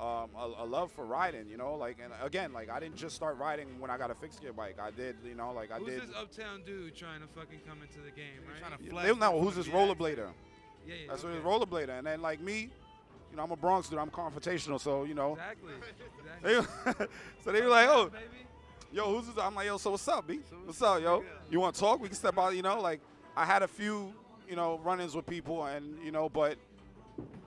[0.00, 3.16] um, a, a love for riding, you know, like, and again, like, I didn't just
[3.16, 4.76] start riding when I got a fixed gear bike.
[4.80, 6.02] I did, you know, like, I Who's did.
[6.02, 8.60] this uptown dude trying to fucking come into the game, right?
[8.60, 9.02] trying to flex.
[9.02, 10.28] They don't know who's this rollerblader.
[10.86, 10.94] yeah, yeah.
[11.08, 11.38] That's okay.
[11.40, 11.98] what rollerblader.
[11.98, 12.70] And then, like me,
[13.30, 13.98] you know, I'm a Bronx dude.
[13.98, 15.32] I'm confrontational, so you know.
[15.32, 15.72] Exactly.
[16.44, 17.06] exactly.
[17.44, 18.46] So they were like, oh, baby.
[18.92, 19.36] yo, who's this?
[19.38, 20.40] I'm like, yo, so what's up, B?
[20.64, 21.24] What's up, yo?
[21.50, 22.00] You want to talk?
[22.00, 22.80] We can step out, you know?
[22.80, 23.00] Like,
[23.36, 24.12] I had a few,
[24.48, 26.56] you know, run-ins with people, and you know, but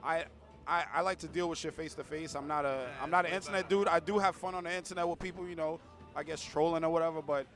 [0.04, 0.26] I,
[0.68, 2.36] I, I like to deal with shit face to face.
[2.36, 3.88] I'm not a, I'm not an internet dude.
[3.88, 5.80] I do have fun on the internet with people, you know,
[6.16, 7.22] I guess trolling or whatever.
[7.22, 7.48] But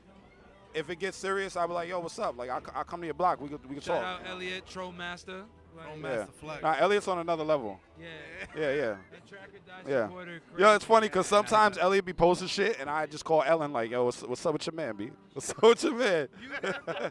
[0.74, 2.36] if it gets serious, I'll be like, yo, what's up?
[2.36, 3.40] Like, I, I come to your block.
[3.40, 4.20] We could, we could Shout talk.
[4.22, 5.44] out Elliot, Troll Master.
[5.76, 6.24] Like, Troll Yeah.
[6.40, 6.62] Flex.
[6.62, 7.78] Nah, Elliot's on another level.
[8.00, 8.06] yeah.
[8.58, 8.90] Yeah, yeah.
[9.14, 10.06] And Tracker Yeah.
[10.08, 10.40] supporter.
[10.58, 13.90] Yo, it's funny because sometimes Elliot be posting shit, and I just call Ellen like,
[13.90, 15.10] "Yo, what's, what's up with your man, B?
[15.32, 16.28] What's up with your man?"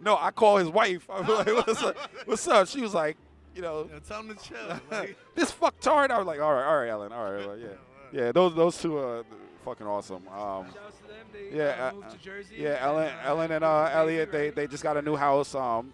[0.00, 1.06] no, I call his wife.
[1.10, 1.96] I'm like, "What's up?
[2.26, 3.16] What's up?" She was like,
[3.56, 4.80] "You know, Yo, tell him to chill.
[4.90, 7.66] Like, this fucktard." I was like, "All right, all right, Ellen, all right, well, yeah,
[8.12, 9.24] yeah." Those those two are
[9.64, 10.28] fucking awesome.
[10.28, 11.26] Um, Shouts to them.
[11.32, 12.56] They yeah, uh, moved to Jersey.
[12.58, 15.16] yeah, Ellen, uh, Ellen and uh, to Jersey, Elliot, they they just got a new
[15.16, 15.54] house.
[15.54, 15.92] Um,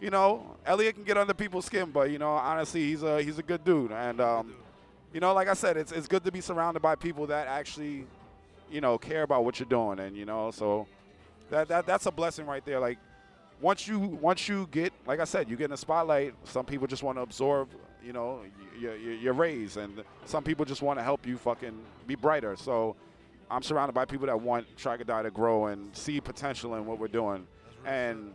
[0.00, 3.38] you know, Elliot can get under people's skin, but you know, honestly, he's a he's
[3.38, 4.54] a good dude, and um,
[5.12, 8.06] you know, like I said, it's it's good to be surrounded by people that actually,
[8.70, 10.86] you know, care about what you're doing, and you know, so
[11.50, 12.80] that that that's a blessing right there.
[12.80, 12.98] Like
[13.60, 16.34] once you once you get, like I said, you get in the spotlight.
[16.44, 17.68] Some people just want to absorb,
[18.02, 18.40] you know,
[18.78, 22.56] your, your your rays, and some people just want to help you fucking be brighter.
[22.56, 22.96] So
[23.50, 27.08] I'm surrounded by people that want Die to grow and see potential in what we're
[27.08, 27.46] doing,
[27.84, 28.32] and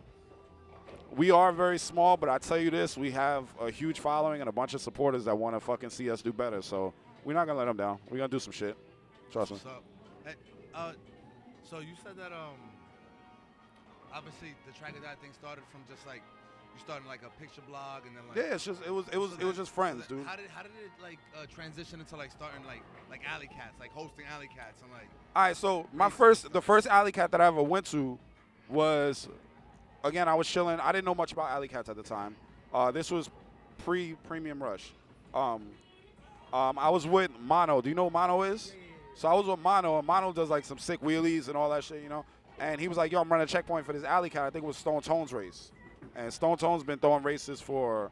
[1.16, 4.48] we are very small, but I tell you this, we have a huge following and
[4.48, 6.60] a bunch of supporters that want to fucking see us do better.
[6.62, 6.92] So
[7.24, 7.98] we're not gonna let them down.
[8.10, 8.76] We're gonna do some shit.
[9.32, 9.58] Trust me.
[10.24, 10.34] Hey,
[10.74, 10.92] uh,
[11.62, 12.56] so you said that um,
[14.16, 16.22] obviously the track of that thing started from just like
[16.74, 19.18] you starting like a picture blog and then like Yeah, it's just it was it
[19.18, 20.24] was So it was just friends, dude.
[20.26, 23.78] How did how did it like uh, transition into like starting like like alley cats,
[23.78, 24.82] like hosting alley cats?
[24.82, 27.86] I'm like, All right, so my first the first alley cat that I ever went
[27.86, 28.18] to
[28.68, 29.28] was
[30.02, 30.80] again I was chilling.
[30.80, 32.36] I didn't know much about alley cats at the time.
[32.72, 33.30] Uh, this was
[33.84, 34.92] pre Premium Rush.
[35.34, 35.68] Um,
[36.52, 37.80] um, I was with Mono.
[37.80, 38.72] Do you know what Mono is?
[39.14, 41.82] So I was with Mono, and Mono does like some sick wheelies and all that
[41.84, 42.24] shit, you know.
[42.58, 44.42] And he was like, "Yo, I'm running a checkpoint for this alley cat.
[44.44, 45.70] I think it was Stone Tone's race."
[46.14, 48.10] And Stone Tone's been throwing races for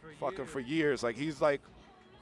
[0.00, 0.50] For fucking years.
[0.50, 1.02] for years.
[1.02, 1.60] Like he's like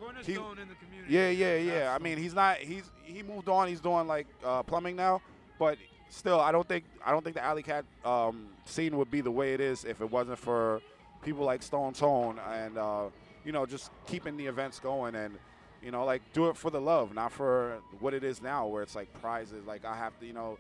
[0.01, 1.13] Cornerstone in the community.
[1.15, 1.95] yeah, yeah, yeah.
[1.95, 2.59] I mean, he's not.
[2.59, 3.69] He's he moved on.
[3.69, 5.21] He's doing like uh, plumbing now,
[5.59, 5.77] but
[6.09, 9.31] still, I don't think I don't think the alley cat um, scene would be the
[9.31, 10.81] way it is if it wasn't for
[11.23, 13.05] people like Stone Tone and uh,
[13.45, 15.37] you know just keeping the events going and
[15.83, 18.83] you know like do it for the love, not for what it is now, where
[18.83, 19.67] it's like prizes.
[19.67, 20.59] Like I have to, you know,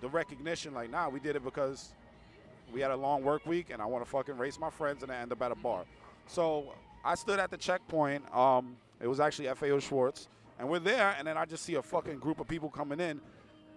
[0.00, 0.74] the recognition.
[0.74, 1.92] Like, nah, we did it because
[2.72, 5.12] we had a long work week and I want to fucking race my friends and
[5.12, 5.84] I end up at a bar.
[6.26, 8.24] So I stood at the checkpoint.
[8.34, 10.28] Um, it was actually FAO Schwarz,
[10.58, 13.20] and we're there, and then I just see a fucking group of people coming in.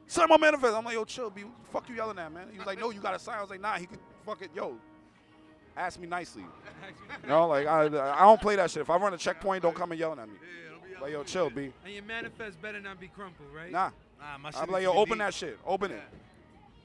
[0.08, 0.74] Sign my manifest.
[0.74, 1.44] I'm like, yo, chill, B.
[1.72, 2.48] Fuck you yelling at, man.
[2.52, 3.38] He was like, no, you got to sign.
[3.38, 4.76] I was like, nah, he could fucking, yo,
[5.78, 6.44] ask me nicely.
[7.22, 8.82] You know, like, I, I don't play that shit.
[8.82, 10.36] If I run a checkpoint, don't come and yelling at me.
[10.92, 11.72] yeah, Like, yo, chill, B.
[11.86, 13.72] And your manifest better not be crumpled, right?
[13.72, 13.92] Nah.
[14.20, 15.58] Nah, my shit I'm like, yo, open that shit.
[15.66, 16.02] Open it.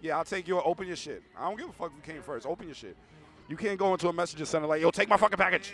[0.00, 1.22] Yeah, I'll take your, open your shit.
[1.36, 2.46] I don't give a fuck who came first.
[2.46, 2.96] Open your shit.
[3.48, 5.72] You can't go into a messenger center like, yo, take my fucking package.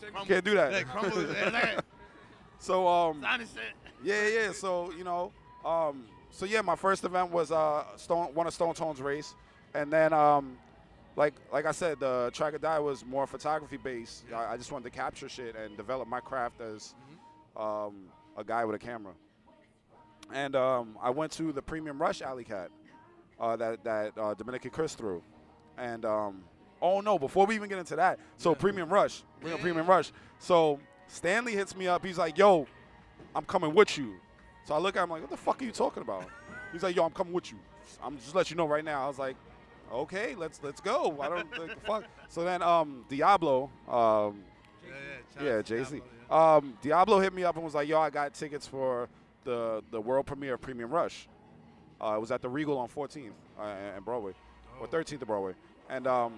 [0.00, 0.72] Crumble- Can't do that.
[0.72, 1.80] Yeah, crumble is-
[2.58, 3.62] So, um, sign this shit.
[4.04, 4.52] Yeah, yeah.
[4.52, 5.32] So you know,
[5.64, 9.34] um, so yeah, my first event was uh, Stone, one of Stone Tone's race,
[9.74, 10.56] and then um,
[11.16, 14.24] like like I said, the track or die was more photography based.
[14.34, 16.94] I, I just wanted to capture shit and develop my craft as
[17.56, 18.04] um,
[18.36, 19.12] a guy with a camera.
[20.32, 22.70] And um, I went to the Premium Rush Alley Cat
[23.38, 25.22] uh, that that uh, Dominican Chris threw,
[25.76, 26.44] and um,
[26.82, 27.16] Oh no!
[27.16, 30.10] Before we even get into that, so Premium Rush, of Premium Rush.
[30.40, 32.04] So Stanley hits me up.
[32.04, 32.66] He's like, "Yo,
[33.36, 34.16] I'm coming with you."
[34.64, 36.24] So I look at him like, "What the fuck are you talking about?"
[36.72, 37.58] He's like, "Yo, I'm coming with you.
[38.02, 39.36] I'm just let you know right now." I was like,
[39.92, 42.04] "Okay, let's let's go." I don't like, the fuck.
[42.28, 44.42] So then, um, Diablo, um,
[44.84, 44.92] Yeah,
[45.40, 45.44] yeah.
[45.44, 46.00] yeah, Jay Z.
[46.00, 46.54] Diablo, yeah.
[46.56, 49.08] Um, Diablo hit me up and was like, "Yo, I got tickets for
[49.44, 51.28] the the world premiere of Premium Rush.
[52.00, 54.32] Uh, it was at the Regal on 14th uh, and Broadway,
[54.80, 55.54] or 13th of Broadway."
[55.88, 56.34] And um,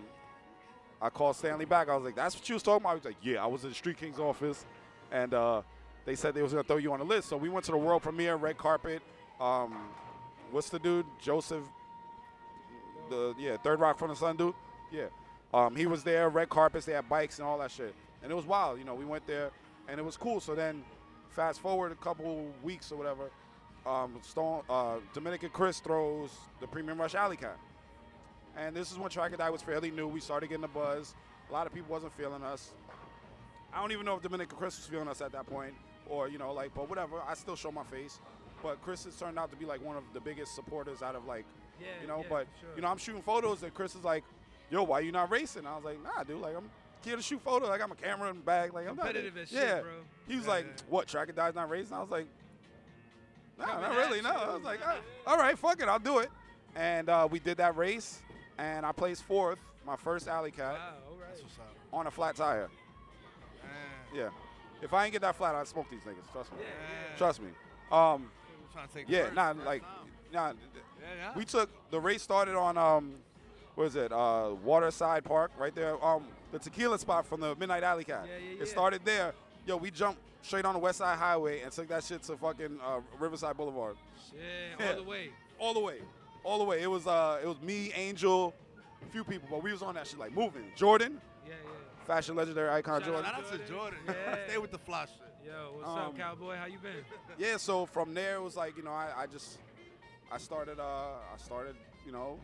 [1.00, 1.88] I called Stanley back.
[1.88, 3.62] I was like, "That's what you was talking about." He was like, "Yeah, I was
[3.64, 4.64] in the Street Kings office,
[5.10, 5.62] and uh,
[6.04, 7.78] they said they was gonna throw you on the list." So we went to the
[7.78, 9.02] world premiere, red carpet.
[9.40, 9.88] Um,
[10.50, 11.06] what's the dude?
[11.20, 11.64] Joseph.
[13.10, 14.54] The yeah, Third Rock from the Sun dude.
[14.90, 15.06] Yeah,
[15.52, 16.28] um, he was there.
[16.30, 16.86] Red carpets.
[16.86, 18.78] They had bikes and all that shit, and it was wild.
[18.78, 19.50] You know, we went there,
[19.88, 20.40] and it was cool.
[20.40, 20.84] So then,
[21.34, 23.30] fast forward a couple weeks or whatever.
[23.86, 27.58] Um, Stone, uh, Dominican Chris throws the Premium Rush Alley Cat.
[28.56, 30.06] And this is when Track or Die was fairly new.
[30.08, 31.14] We started getting the buzz.
[31.50, 32.72] A lot of people wasn't feeling us.
[33.72, 35.74] I don't even know if Dominican Chris was feeling us at that point,
[36.08, 37.20] or you know, like, but whatever.
[37.28, 38.20] I still show my face.
[38.62, 41.26] But Chris has turned out to be like one of the biggest supporters out of
[41.26, 41.44] like,
[41.80, 42.18] Yeah, you know.
[42.18, 42.70] yeah, but sure.
[42.76, 44.24] you know, I'm shooting photos, and Chris is like,
[44.70, 46.40] "Yo, why you not racing?" I was like, "Nah, dude.
[46.40, 46.70] Like, I'm
[47.04, 47.68] here to shoot photos.
[47.68, 48.72] I got my camera in the bag.
[48.74, 49.80] Like, I'm not." Competitive as shit, yeah.
[49.80, 49.90] bro.
[50.28, 51.06] He was Yeah, like, "What?
[51.08, 52.26] Track or Die's not racing?" I was like,
[53.58, 54.20] "No, Coming not at really.
[54.22, 56.30] No." I was like, "Ah, "All right, fuck it, I'll do it."
[56.76, 58.20] And uh, we did that race,
[58.58, 61.28] and I placed fourth, my first alley cat, Wow, all right.
[61.28, 61.74] That's what's up.
[61.92, 62.68] on a flat tire.
[63.62, 63.70] Man.
[64.14, 64.28] Yeah.
[64.82, 66.30] If I ain't get that flat, I'd smoke these niggas.
[66.32, 66.58] Trust me.
[66.60, 67.16] Yeah.
[67.16, 67.48] Trust me.
[67.92, 69.90] Um, I'm trying to take yeah, first, nah, like, time.
[70.32, 70.46] nah.
[70.48, 70.52] Yeah,
[71.20, 71.32] yeah.
[71.36, 73.14] We took the race started on um,
[73.76, 74.12] what is it?
[74.12, 76.02] Uh, Waterside Park, right there.
[76.04, 78.26] Um, the tequila spot from the Midnight Alley Cat.
[78.28, 79.34] Yeah, yeah, It started there.
[79.66, 82.78] Yo, we jumped straight on the West Side Highway and took that shit to fucking
[82.84, 83.96] uh, Riverside Boulevard,
[84.30, 84.40] Shit,
[84.78, 84.90] Yeah.
[84.90, 85.30] all the way.
[85.58, 85.98] all the way,
[86.44, 86.82] all the way.
[86.82, 88.54] It was uh, it was me, Angel,
[89.02, 90.64] a few people, but we was on that shit like moving.
[90.76, 92.04] Jordan, Yeah, yeah.
[92.06, 93.24] fashion legendary icon Shout Jordan.
[93.24, 93.98] Shout out to Jordan.
[94.06, 94.38] Yeah.
[94.48, 95.20] Stay with the fly shit.
[95.46, 96.56] Yo, what's Um, up, cowboy?
[96.56, 97.04] How you been?
[97.36, 99.58] yeah, so from there it was like, you know, I, I just
[100.30, 100.84] I started uh
[101.34, 101.74] I started,
[102.06, 102.38] you know,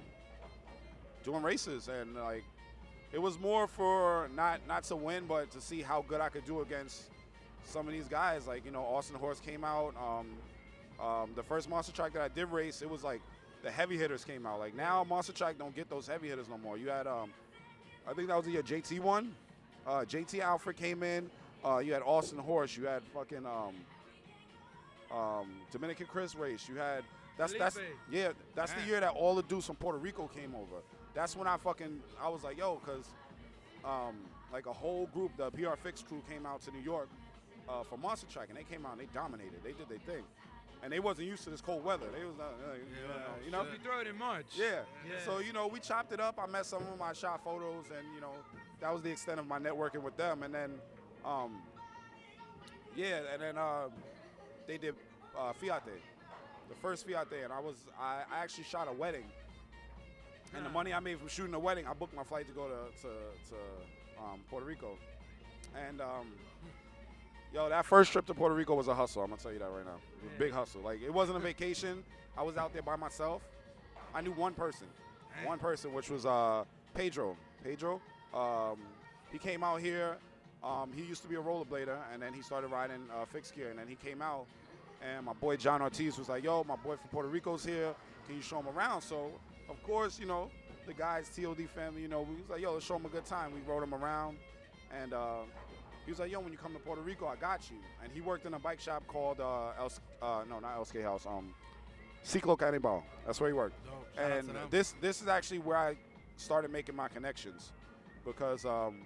[1.24, 2.44] doing races and like
[3.12, 6.44] it was more for not not to win but to see how good I could
[6.44, 7.10] do against
[7.64, 8.46] some of these guys.
[8.46, 9.94] Like, you know, Austin Horse came out.
[9.96, 10.26] Um,
[11.04, 13.20] um, the first monster track that I did race, it was like
[13.62, 14.58] the heavy hitters came out.
[14.58, 16.76] Like now monster track don't get those heavy hitters no more.
[16.76, 17.30] You had um
[18.08, 19.34] I think that was the year JT won.
[19.86, 21.30] Uh, JT Alfred came in.
[21.64, 22.76] Uh, you had Austin Horse.
[22.76, 26.68] You had fucking um, um, Dominican Chris race.
[26.68, 27.02] You had
[27.36, 27.78] that's that's
[28.10, 30.82] yeah that's the year that all the dudes from Puerto Rico came over.
[31.14, 33.06] That's when I fucking I was like yo because
[33.84, 34.16] um,
[34.52, 37.08] like a whole group the PR Fix crew came out to New York
[37.68, 39.60] uh, for Monster Track and they came out and they dominated.
[39.64, 40.22] They did their thing,
[40.82, 42.06] and they wasn't used to this cold weather.
[42.16, 43.44] They was not, uh, Yeah.
[43.44, 43.62] you know.
[43.62, 44.46] You throw it in March.
[44.54, 44.80] Yeah.
[45.06, 45.14] Yeah.
[45.24, 46.38] So you know, we chopped it up.
[46.42, 47.00] I met some of them.
[47.02, 48.32] I shot photos, and you know,
[48.80, 50.42] that was the extent of my networking with them.
[50.42, 50.72] And then,
[51.24, 51.62] um,
[52.96, 53.88] yeah, and then uh,
[54.66, 54.94] they did
[55.38, 56.00] uh, Fiat Day,
[56.68, 59.24] the first Fiat Day, and I was I, I actually shot a wedding.
[60.56, 62.66] And the money I made from shooting the wedding, I booked my flight to go
[62.66, 63.56] to to, to
[64.22, 64.96] um, Puerto Rico.
[65.88, 66.32] And um,
[67.54, 69.22] yo, that first trip to Puerto Rico was a hustle.
[69.22, 69.92] I'm gonna tell you that right now.
[69.92, 70.38] It was a Yeah.
[70.38, 70.80] big hustle.
[70.82, 72.02] Like it wasn't a vacation.
[72.36, 73.42] I was out there by myself.
[74.14, 74.88] I knew one person,
[75.44, 77.36] one person, which was uh, Pedro.
[77.62, 78.00] Pedro.
[78.34, 78.78] Um,
[79.30, 80.16] he came out here.
[80.64, 83.70] Um, he used to be a rollerblader, and then he started riding uh, fixed gear.
[83.70, 84.46] And then he came out,
[85.02, 87.94] and my boy John Ortiz was like, "Yo, my boy from Puerto Rico's here.
[88.26, 89.30] Can you show him around?" So,
[89.70, 90.50] of course, you know,
[90.86, 93.24] the guys, TOD family, you know, we was like, "Yo, let's show him a good
[93.24, 94.38] time." We rode him around,
[95.00, 95.42] and uh,
[96.04, 98.20] he was like, "Yo, when you come to Puerto Rico, I got you." And he
[98.20, 101.54] worked in a bike shop called uh, El, uh no, not Skate House, um,
[102.24, 103.02] Ciclo Canibal.
[103.24, 103.76] That's where he worked.
[104.18, 105.96] Out And this this is actually where I
[106.36, 107.72] started making my connections,
[108.24, 109.02] because um,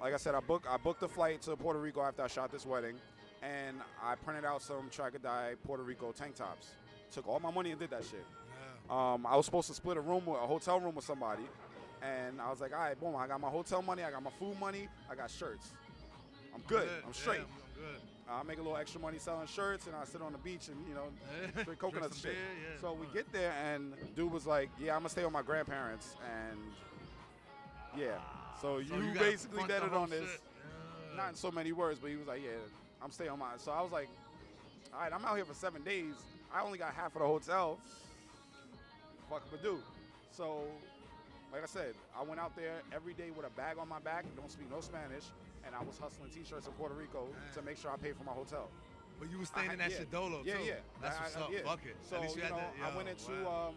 [0.00, 2.50] like I said, I booked I booked a flight to Puerto Rico after I shot
[2.50, 2.96] this wedding,
[3.42, 6.68] and I printed out some Track or Puerto Rico tank tops.
[7.12, 8.24] Took all my money and did that shit.
[8.90, 11.44] Um, I was supposed to split a room, with, a hotel room with somebody,
[12.02, 14.30] and I was like, all right, boom, I got my hotel money, I got my
[14.38, 15.70] food money, I got shirts.
[16.54, 16.88] I'm good.
[17.06, 17.38] I'm straight.
[17.38, 18.00] Yeah, I'm good.
[18.28, 20.76] I make a little extra money selling shirts, and I sit on the beach and
[20.88, 21.08] you know
[21.64, 22.24] drink coconut shit.
[22.24, 22.80] beer, yeah.
[22.80, 26.16] So we get there, and dude was like, "Yeah, I'm gonna stay with my grandparents,"
[26.24, 26.58] and
[27.98, 28.16] yeah.
[28.62, 30.22] So, So you, gotta basically betted on this.
[30.22, 31.16] Yeah.
[31.16, 32.50] not in so many words, but he was like, "Yeah,
[33.02, 34.08] I'm staying on mine." So I was like,
[34.94, 36.14] "All right, I'm out here for seven days.
[36.54, 37.78] I only got half of the hotel.
[39.52, 39.78] I do."
[40.30, 40.62] So,
[41.52, 44.24] like I said, I went out there every day with a bag on my back.
[44.36, 45.24] Don't speak no Spanish,
[45.66, 48.32] and I was hustling T-shirts in Puerto Rico to make sure I paid for my
[48.32, 48.68] hotel.
[49.20, 49.98] But you were I staying in had- that yeah.
[49.98, 50.64] shit dolo Yeah, too.
[50.64, 50.74] yeah.
[51.00, 51.50] That's I- what's I- up.
[51.52, 51.58] yeah.
[51.64, 51.96] Fuck it.
[52.02, 52.74] So you know, that.
[52.82, 53.68] I went into wow.
[53.68, 53.74] um,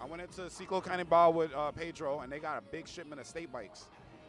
[0.00, 3.26] I went into Ciclo Canibal with uh, Pedro, and they got a big shipment of
[3.26, 3.86] state bikes.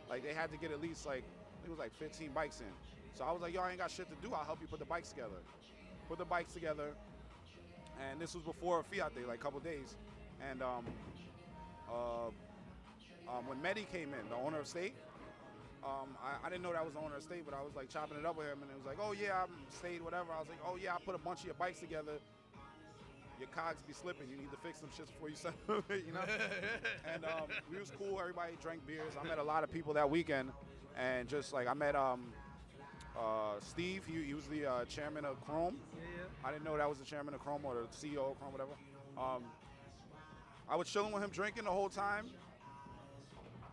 [0.10, 1.24] Like they had to get at least like
[1.64, 2.66] it was like 15 bikes in.
[3.14, 4.34] So I was like, yo, I ain't got shit to do.
[4.34, 5.38] I'll help you put the bikes together.
[6.08, 6.94] Put the bikes together,
[8.10, 9.96] and this was before Fiat Day, like a couple days.
[10.50, 10.86] And um,
[11.90, 12.28] uh,
[13.30, 14.96] um, when Mehdi came in, the owner of State,
[15.84, 17.90] um, I, I didn't know that was the owner of State, but I was like
[17.90, 20.32] chopping it up with him, and it was like, oh yeah, I'm State, whatever.
[20.36, 22.14] I was like, oh yeah, I put a bunch of your bikes together.
[23.40, 24.30] Your cogs be slipping.
[24.30, 26.20] You need to fix them shits before you sell them, you know.
[27.14, 28.20] and um, we was cool.
[28.20, 29.14] Everybody drank beers.
[29.20, 30.52] I met a lot of people that weekend,
[30.98, 32.34] and just like I met um,
[33.18, 34.04] uh, Steve.
[34.06, 35.78] He, he was the uh, chairman of Chrome.
[35.96, 36.48] Yeah, yeah.
[36.48, 38.72] I didn't know that was the chairman of Chrome or the CEO of Chrome, whatever.
[39.18, 39.44] Um,
[40.70, 42.28] I was chilling with him drinking the whole time.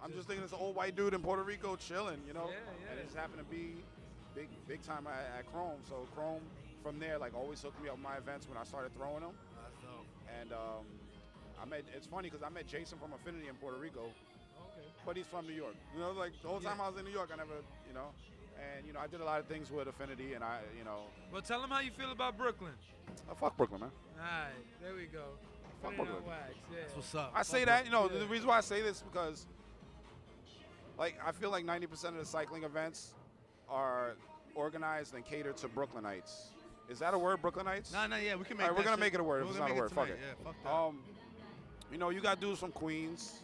[0.02, 2.46] I'm just thinking it's an old white dude in Puerto Rico chilling, you know.
[2.48, 2.90] Yeah, yeah.
[2.92, 3.74] And it just happened to be
[4.34, 5.80] big, big time at, at Chrome.
[5.88, 6.42] So Chrome,
[6.82, 9.34] from there, like always hooked me up my events when I started throwing them.
[9.60, 10.06] That's dope.
[10.40, 10.84] And um,
[11.60, 11.84] I met.
[11.94, 14.86] It's funny because I met Jason from Affinity in Puerto Rico, Okay.
[15.04, 15.74] but he's from New York.
[15.94, 18.08] You know, like the whole time I was in New York, I never, you know.
[18.56, 21.00] And you know, I did a lot of things with Affinity, and I, you know,
[21.32, 22.72] Well, tell them how you feel about Brooklyn.
[23.30, 23.90] I fuck Brooklyn, man.
[24.18, 25.24] All right, there we go.
[25.82, 26.26] Fuck Put Brooklyn.
[26.26, 26.54] wax.
[26.70, 26.76] Yeah.
[26.82, 27.32] That's what's up.
[27.34, 28.18] I say that, you know, Yeah.
[28.20, 29.46] the reason why I say this because,
[30.98, 33.14] like, I feel like 90% of the cycling events
[33.68, 34.14] are
[34.54, 36.48] organized and catered to Brooklynites.
[36.88, 37.92] Is that a word, Brooklynites?
[37.92, 38.64] Nah, nah, yeah, we can make.
[38.66, 39.00] All right, we're gonna shit.
[39.00, 39.90] make it a word if We're it's not a make word.
[39.92, 40.18] Fuck it.
[40.20, 40.72] Yeah, fuck that.
[40.72, 41.02] Um,
[41.90, 43.40] you know, you got dudes from Queens,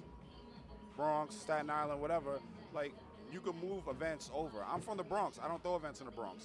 [0.96, 2.38] Bronx, Staten Island, whatever.
[2.72, 2.92] Like,
[3.32, 4.64] you can move events over.
[4.64, 5.38] I'm from the Bronx.
[5.42, 6.44] I don't throw events in the Bronx.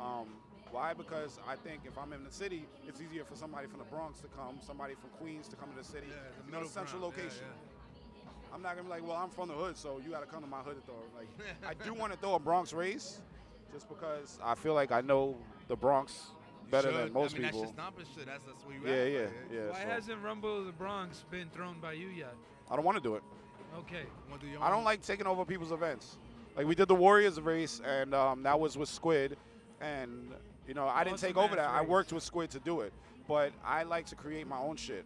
[0.00, 0.28] Um,
[0.72, 0.94] why?
[0.94, 4.20] Because I think if I'm in the city, it's easier for somebody from the Bronx
[4.20, 6.06] to come, somebody from Queens to come to the city.
[6.08, 7.16] Yeah, the you know, central ground.
[7.16, 7.46] Location.
[7.46, 8.52] yeah.
[8.54, 10.48] I'm not gonna be like, well, I'm from the hood, so you gotta come to
[10.48, 10.96] my hood to throw.
[11.16, 11.28] Like,
[11.66, 13.20] I do want to throw a Bronx race,
[13.72, 15.36] just because I feel like I know
[15.68, 16.32] the Bronx
[16.70, 17.00] better should.
[17.06, 17.60] than most I mean, people.
[17.60, 18.26] That's just stomping shit.
[18.26, 19.12] That's that's where you Yeah, at.
[19.12, 19.70] yeah, like, yeah.
[19.70, 22.34] Why so hasn't Rumble of the Bronx been thrown by you yet?
[22.70, 23.22] I don't want to do it.
[23.78, 24.04] Okay.
[24.40, 26.18] Do I don't like taking over people's events.
[26.56, 29.38] Like we did the Warriors race, and um, that was with Squid,
[29.80, 30.34] and
[30.66, 31.68] you know I didn't take over that.
[31.68, 32.92] I worked with Squid to do it,
[33.28, 35.04] but I like to create my own shit.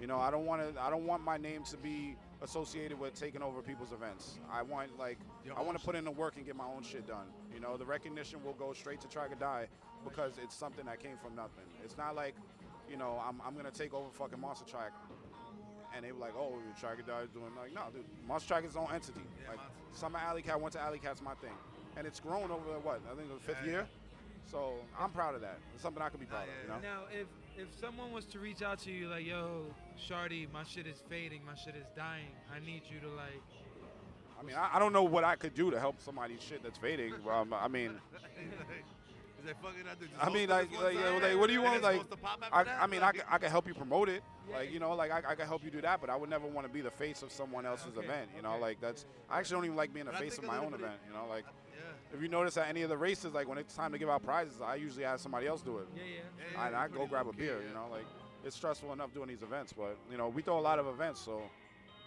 [0.00, 0.80] You know, I don't want to.
[0.80, 4.38] I don't want my name to be associated with taking over people's events.
[4.52, 6.82] I want like Your I want to put in the work and get my own
[6.82, 7.26] shit done.
[7.54, 9.66] You know, the recognition will go straight to Track or Die
[10.04, 11.64] because it's something that came from nothing.
[11.84, 12.34] It's not like,
[12.90, 14.92] you know, I'm, I'm gonna take over fucking Monster Track,
[15.96, 18.64] and they were like, oh, Track or Die is doing like, no, dude, Monster Track
[18.64, 19.20] is its own entity.
[19.42, 21.54] Yeah, like, Monster- Summer Alley Cat went to Alley Cat's my thing,
[21.96, 23.86] and it's grown over what I think the fifth Yeah, year.
[24.50, 25.58] So I'm proud of that.
[25.74, 26.48] It's something I can be proud of.
[26.62, 26.80] You know.
[26.82, 27.26] Now, if
[27.56, 29.64] if someone was to reach out to you like, "Yo,
[29.98, 32.30] Shardy, my shit is fading, my shit is dying.
[32.54, 33.40] I need you to like."
[34.38, 36.78] I mean, I, I don't know what I could do to help somebody's shit that's
[36.78, 37.14] fading.
[37.30, 41.22] Um, I mean, Is that fucking out there just I mean, like, like, time?
[41.22, 41.82] like, what do you want?
[41.82, 42.84] Like, supposed to pop after I.
[42.84, 44.22] I mean, I, could- I can help you promote it.
[44.48, 44.56] Yeah.
[44.58, 46.46] Like, you know, like I, I can help you do that, but I would never
[46.46, 48.28] want to be the face of someone else's Okay, event.
[48.36, 49.04] You know, okay, like that's.
[49.30, 50.98] I actually don't even like being the But face of my own bit- event.
[51.08, 51.63] You know, like yeah.
[52.14, 54.22] If you notice at any of the races, like when it's time to give out
[54.24, 55.88] prizes, I usually have somebody else do it.
[55.96, 56.08] Yeah, yeah.
[56.52, 57.58] Yeah, I, yeah, I you go grab a the beer.
[57.58, 58.06] kid, You know, like
[58.44, 61.20] it's stressful enough doing these events, but you know, we throw a lot of events,
[61.20, 61.42] so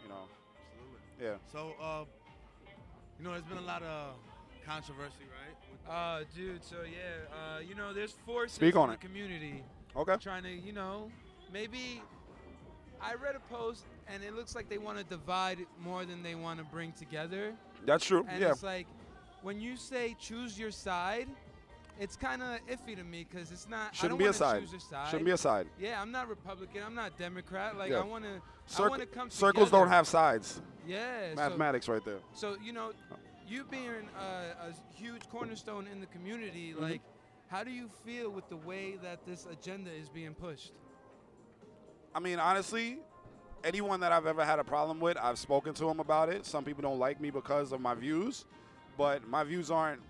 [0.04, 0.22] you know,
[1.20, 1.26] Absolutely.
[1.26, 1.36] yeah.
[1.52, 2.06] So, uh,
[3.20, 4.14] you know, there's been a lot of
[4.66, 5.92] controversy, right?
[5.94, 6.64] Uh, dude.
[6.64, 9.02] So yeah, uh, you know, there's forces Speak in on the it.
[9.02, 9.64] community
[9.96, 10.16] Okay.
[10.18, 11.12] trying to, you know,
[11.52, 12.02] maybe.
[13.00, 16.34] I read a post and it looks like they want to divide more than they
[16.34, 17.54] want to bring together.
[17.86, 18.26] That's true.
[18.28, 18.50] And yeah.
[18.50, 18.88] it's like
[19.42, 21.28] when you say choose your side,
[22.00, 23.96] it's kind of iffy to me because it's not.
[23.96, 24.64] Shouldn't don't be a side.
[24.90, 25.08] Side.
[25.10, 25.68] Shouldn't be a side.
[25.80, 26.84] Yeah, I'm not Republican.
[26.86, 27.78] I'm not Democrat.
[27.78, 28.00] Like Yeah.
[28.00, 28.42] I want to.
[28.84, 29.84] I want to come circles together.
[29.86, 30.62] don't have sides.
[30.86, 31.30] Yeah.
[31.30, 32.20] so- Mathematics right there.
[32.34, 32.92] So, you know,
[33.48, 36.84] you being uh, a huge cornerstone in the community, Mm-hmm.
[36.84, 37.02] like,
[37.48, 40.74] how do you feel with the way that this agenda is being pushed?
[42.14, 43.00] I mean, honestly,
[43.64, 46.46] anyone that I've ever had a problem with, I've spoken to them about it.
[46.46, 48.46] Some people don't like me because of my views,
[48.98, 50.02] but my views aren't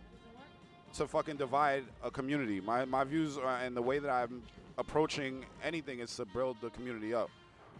[0.95, 2.61] to fucking divide a community.
[2.61, 4.43] My my views are, and the way that I'm
[4.77, 7.29] approaching anything is to build the community up.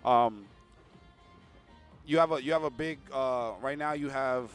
[0.06, 0.46] Um,
[2.06, 3.94] you have a you have a big uh, right now.
[3.94, 4.52] You have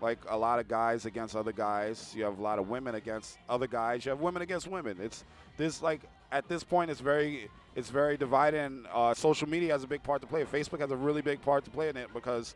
[0.00, 2.12] like a lot of guys against other guys.
[2.14, 4.04] You have a lot of women against other guys.
[4.04, 4.98] You have women against women.
[5.00, 5.24] It's
[5.56, 6.02] this like
[6.32, 8.60] at this point it's very it's very divided.
[8.60, 10.44] And uh, social media has a big part to play.
[10.44, 12.54] Facebook has a really big part to play in it because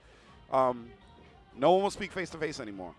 [0.53, 0.91] um,
[1.57, 2.95] no one will speak face to face anymore.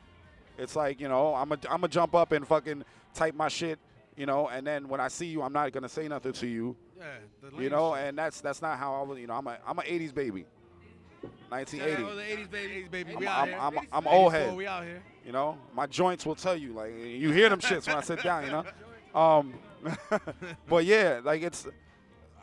[0.57, 2.83] It's like you know I'm a I'm a jump up and fucking
[3.13, 3.79] type my shit.
[4.17, 6.75] You know, and then when I see you, I'm not gonna say nothing to you.
[6.97, 7.05] yeah.
[7.41, 9.17] The You know, and that's that's not how I was.
[9.19, 10.45] You know, I'm a I'm a '80s baby.
[11.49, 12.03] 1980.
[12.03, 12.73] Oh, the 80s, baby.
[12.83, 13.13] 80s, baby.
[13.13, 13.57] I'm, we out I'm, here.
[13.59, 14.55] I'm, I'm 84, old head.
[14.55, 15.03] We out here.
[15.25, 16.73] You know, my joints will tell you.
[16.73, 18.45] Like you hear them shits when I sit down.
[18.45, 18.65] You know,
[19.19, 19.53] um,
[20.67, 21.67] but yeah, like it's.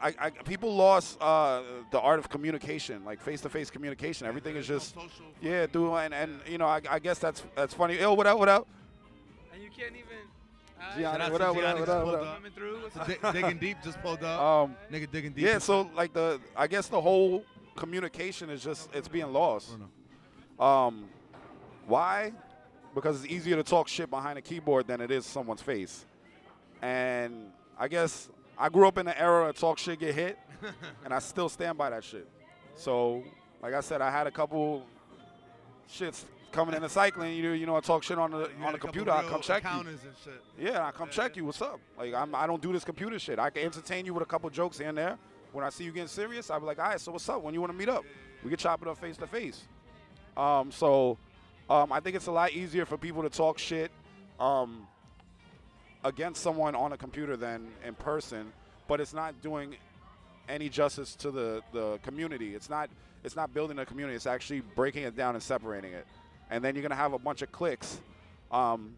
[0.01, 4.27] I, I people lost uh, the art of communication, like face-to-face communication.
[4.27, 7.45] Everything is just no social yeah, dude, and, and you know, I, I guess that's
[7.57, 7.99] that's funny.
[7.99, 8.69] Yo, what up, what up?
[9.53, 10.05] And you can't even.
[10.81, 12.35] Uh, Gianni, out what to up, what up, what up, what up?
[12.37, 12.83] coming through.
[12.83, 13.07] What's up?
[13.09, 14.41] Dig- digging deep just pulled up.
[14.41, 15.45] Um, Nigga digging deep.
[15.45, 17.45] yeah, so like the, I guess the whole
[17.75, 19.77] communication is just it's being lost.
[20.61, 21.09] Um,
[21.87, 22.33] why?
[22.95, 26.05] Because it's easier to talk shit behind a keyboard than it is someone's face.
[26.81, 28.29] And I guess
[28.59, 30.39] I grew up in the era of talk shit get hit,
[31.05, 32.29] and I still stand by that shit.
[32.75, 33.23] So,
[33.63, 34.85] like I said, I had a couple
[35.89, 37.37] shits coming into cycling.
[37.37, 39.13] You know, you know, I talk shit on the You on the computer.
[39.13, 39.99] I come check you.
[40.59, 41.45] Yeah, I come check you.
[41.45, 41.81] What's up?
[41.97, 43.39] Like I'm, I don't do this computer shit.
[43.39, 45.19] I can entertain you with a couple jokes here and there.
[45.53, 47.43] When I see you getting serious, I'll be like, all right, so what's up?
[47.43, 48.05] When you want to meet up,
[48.43, 49.63] we can chop it up face to face.
[50.37, 51.17] Um, so
[51.71, 53.91] um, I think it's a lot easier for people to talk shit
[54.39, 54.87] um,
[56.05, 58.53] against someone on a computer than in person,
[58.87, 59.77] but it's not doing
[60.49, 62.55] any justice to the, the community.
[62.55, 62.89] It's not
[63.25, 64.15] it's not building a community.
[64.15, 66.07] It's actually breaking it down and separating it.
[66.51, 68.01] And then you're gonna have a bunch of cliques
[68.51, 68.97] um,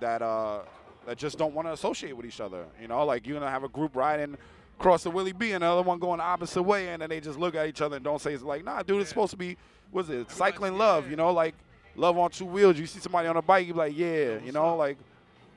[0.00, 0.60] that uh,
[1.06, 2.64] that just don't want to associate with each other.
[2.80, 4.36] You know, like you're gonna have a group riding
[4.78, 7.38] across the Willie B and another one going the opposite way, and then they just
[7.38, 9.56] look at each other and don't say it's like, nah, dude, it's supposed to be,
[9.92, 11.08] what's it, cycling love?
[11.08, 11.54] You know, like
[11.94, 12.78] love on two wheels.
[12.78, 14.98] You see somebody on a bike, you be like, yeah, you know, like,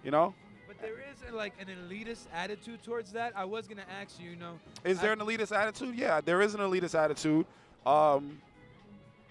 [0.04, 0.34] you know.
[0.80, 3.34] But there is uh, like an elitist attitude towards that.
[3.36, 4.60] I was gonna ask you, you know.
[4.84, 5.96] Is there I- an elitist attitude?
[5.96, 7.46] Yeah, there is an elitist attitude.
[7.86, 8.42] Um,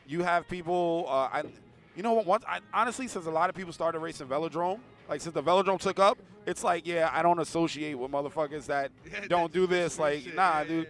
[0.07, 1.07] you have people.
[1.09, 1.43] Uh, I,
[1.95, 2.27] you know what?
[2.27, 5.81] Once, I, honestly, since a lot of people started racing velodrome, like since the velodrome
[5.81, 8.91] took up, it's like, yeah, I don't associate with motherfuckers that
[9.29, 9.99] don't do this.
[9.99, 10.89] Like, nah, dude,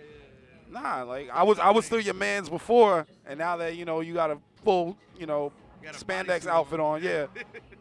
[0.71, 1.03] nah.
[1.03, 4.15] Like, I was, I was still your man's before, and now that you know you
[4.15, 7.03] got a full, you know, a spandex outfit on.
[7.03, 7.27] yeah,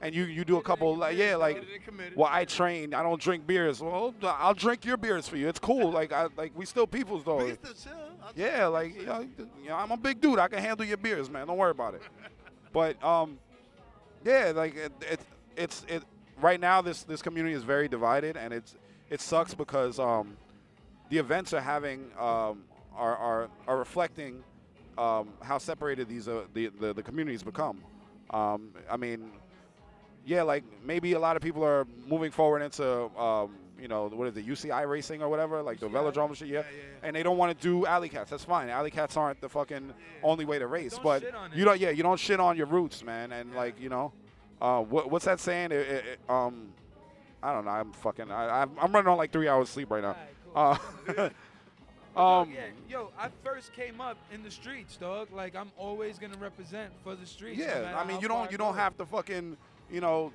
[0.02, 1.64] and you you do a couple, like, yeah, like.
[2.16, 2.94] Well, I train.
[2.94, 3.82] I don't drink beers.
[3.82, 5.48] Well, I'll drink your beers for you.
[5.48, 5.92] It's cool.
[5.92, 7.46] Like, I like we still peoples though.
[7.46, 7.94] We still chill.
[8.36, 9.28] Yeah, like you know,
[9.64, 10.40] you know, I'm a big dude.
[10.40, 11.48] I can handle your beers, man.
[11.48, 12.02] Don't worry about it.
[12.74, 13.40] But um,
[14.26, 15.20] yeah, like it, it,
[15.56, 16.04] it's it.
[16.42, 18.76] Right now, this this community is very divided, and it's
[19.10, 20.36] it sucks because um,
[21.10, 24.44] the events are having um, are, are are reflecting
[24.98, 27.82] um, how separated these uh, the, the the communities become.
[28.32, 29.32] Um, I mean,
[30.26, 34.28] yeah, like maybe a lot of people are moving forward into um, you know what
[34.28, 36.48] is it UCI racing or whatever, like the velodrome shit.
[36.48, 37.08] Yeah, Yeah, yeah, yeah.
[37.08, 38.30] and they don't want to do alley cats.
[38.32, 38.70] That's fine.
[38.70, 41.66] Alley cats aren't the fucking only way to race, Don't but shit on you it.
[41.66, 41.80] don't.
[41.80, 43.32] Yeah, you don't shit on your roots, man.
[43.32, 44.14] And like you know,
[44.62, 45.72] uh, what, what's that saying?
[45.72, 46.70] It, it, it, um,
[47.44, 47.72] I don't know.
[47.72, 48.32] I'm fucking.
[48.32, 50.16] I, I'm, I'm running on like three hours sleep right now.
[50.56, 50.78] Uh,
[52.16, 55.28] um, yeah, yo, I first came up in the streets, dog.
[55.34, 57.60] Like I'm always gonna represent for the streets.
[57.60, 59.58] Yeah, matter I mean, you don't you don't have to fucking
[59.92, 60.32] you know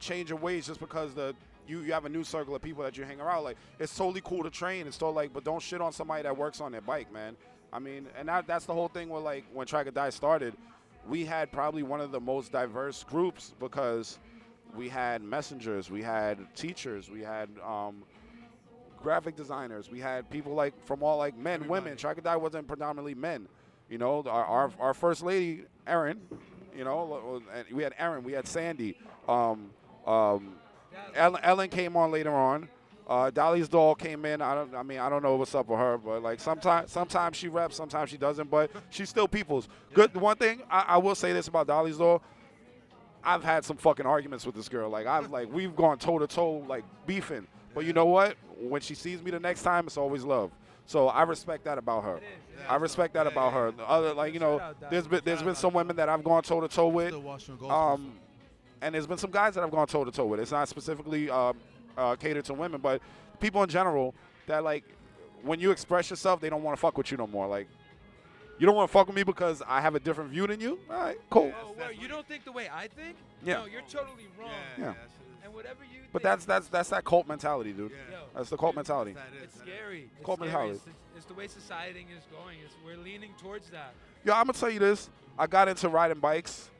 [0.00, 1.34] change your ways just because the
[1.66, 3.44] you, you have a new circle of people that you hang around.
[3.44, 4.86] Like it's totally cool to train.
[4.86, 7.36] It's totally like, but don't shit on somebody that works on their bike, man.
[7.72, 9.08] I mean, and that, that's the whole thing.
[9.08, 10.54] Where like when Track or Die started,
[11.06, 14.18] we had probably one of the most diverse groups because
[14.74, 18.02] we had messengers, we had teachers, we had um,
[19.02, 19.90] graphic designers.
[19.90, 21.96] We had people like from all like men, women.
[21.96, 23.48] Track Die wasn't predominantly men.
[23.88, 26.20] You know, our, our, our first lady, Erin.
[26.76, 28.96] You know, and we had Erin, we had Sandy.
[29.28, 29.70] Um,
[30.06, 30.54] um,
[31.14, 32.68] Ellen, Ellen came on later on.
[33.08, 34.42] Uh, Dolly's doll came in.
[34.42, 34.74] I don't.
[34.74, 37.74] I mean, I don't know what's up with her, but like sometimes, sometimes she reps,
[37.74, 38.50] sometimes she doesn't.
[38.50, 39.66] But she's still people's.
[39.94, 40.14] Good.
[40.14, 42.22] One thing I, I will say this about Dolly's doll.
[43.24, 44.90] I've had some fucking arguments with this girl.
[44.90, 47.46] Like I've like we've gone toe to toe, like beefing.
[47.78, 48.36] But you know what?
[48.60, 50.50] When she sees me the next time, it's always love.
[50.86, 52.18] So I respect that about her.
[52.68, 53.70] I respect that about her.
[53.70, 54.90] The other like you know, Shout out, Dolly.
[54.90, 57.10] there's been there's been some women that I've gone toe to toe with.
[57.10, 58.14] Still Washington Gold Um,
[58.82, 60.40] and there's been some guys that I've gone toe to toe with.
[60.40, 61.56] It's not specifically um,
[61.96, 63.00] uh, catered to women, but
[63.38, 64.12] people in general
[64.48, 64.82] that like
[65.42, 67.46] when you express yourself, they don't want to fuck with you no more.
[67.46, 67.68] Like
[68.58, 70.80] you don't want to fuck with me because I have a different view than you.
[70.90, 71.52] All right, cool.
[71.62, 73.16] Oh, word, you don't think the way I think?
[73.44, 73.58] Yeah.
[73.58, 74.50] No, you're totally wrong.
[74.76, 74.94] Yeah, Yeah.
[75.64, 76.00] That shit is- And whatever you.
[76.12, 77.90] But think, that's that's that's that cult mentality, dude.
[77.90, 78.16] Yeah.
[78.18, 79.12] Yo, That's the cult mentality.
[79.12, 79.74] that is, it's that is.
[79.74, 80.10] scary.
[80.16, 80.62] It's Coleman scary.
[80.64, 80.76] Howard.
[80.76, 80.86] It's,
[81.16, 82.58] it's the way society is going.
[82.64, 83.92] It's, we're leaning towards that.
[84.24, 85.10] Yo, I'm gonna tell you this.
[85.38, 86.70] I got into riding bikes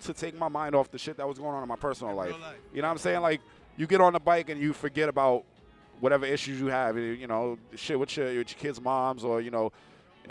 [0.00, 2.16] to take my mind off the shit that was going on in my personal In
[2.16, 2.32] life.
[2.40, 2.56] life.
[2.74, 3.20] You know what I'm saying?
[3.20, 3.40] Like
[3.76, 5.44] you get on the bike and you forget about
[6.00, 6.96] whatever issues you have.
[6.98, 9.72] You you know, shit with your, with your kids' moms or you know,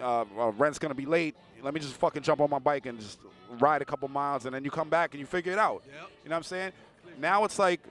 [0.01, 1.35] uh, uh, rent's gonna be late.
[1.61, 3.19] Let me just fucking jump on my bike and just
[3.59, 5.83] ride a couple miles, and then you come back and you figure it out.
[5.85, 5.93] Yep.
[6.25, 6.71] You know what I'm saying?
[7.19, 7.81] Now it's like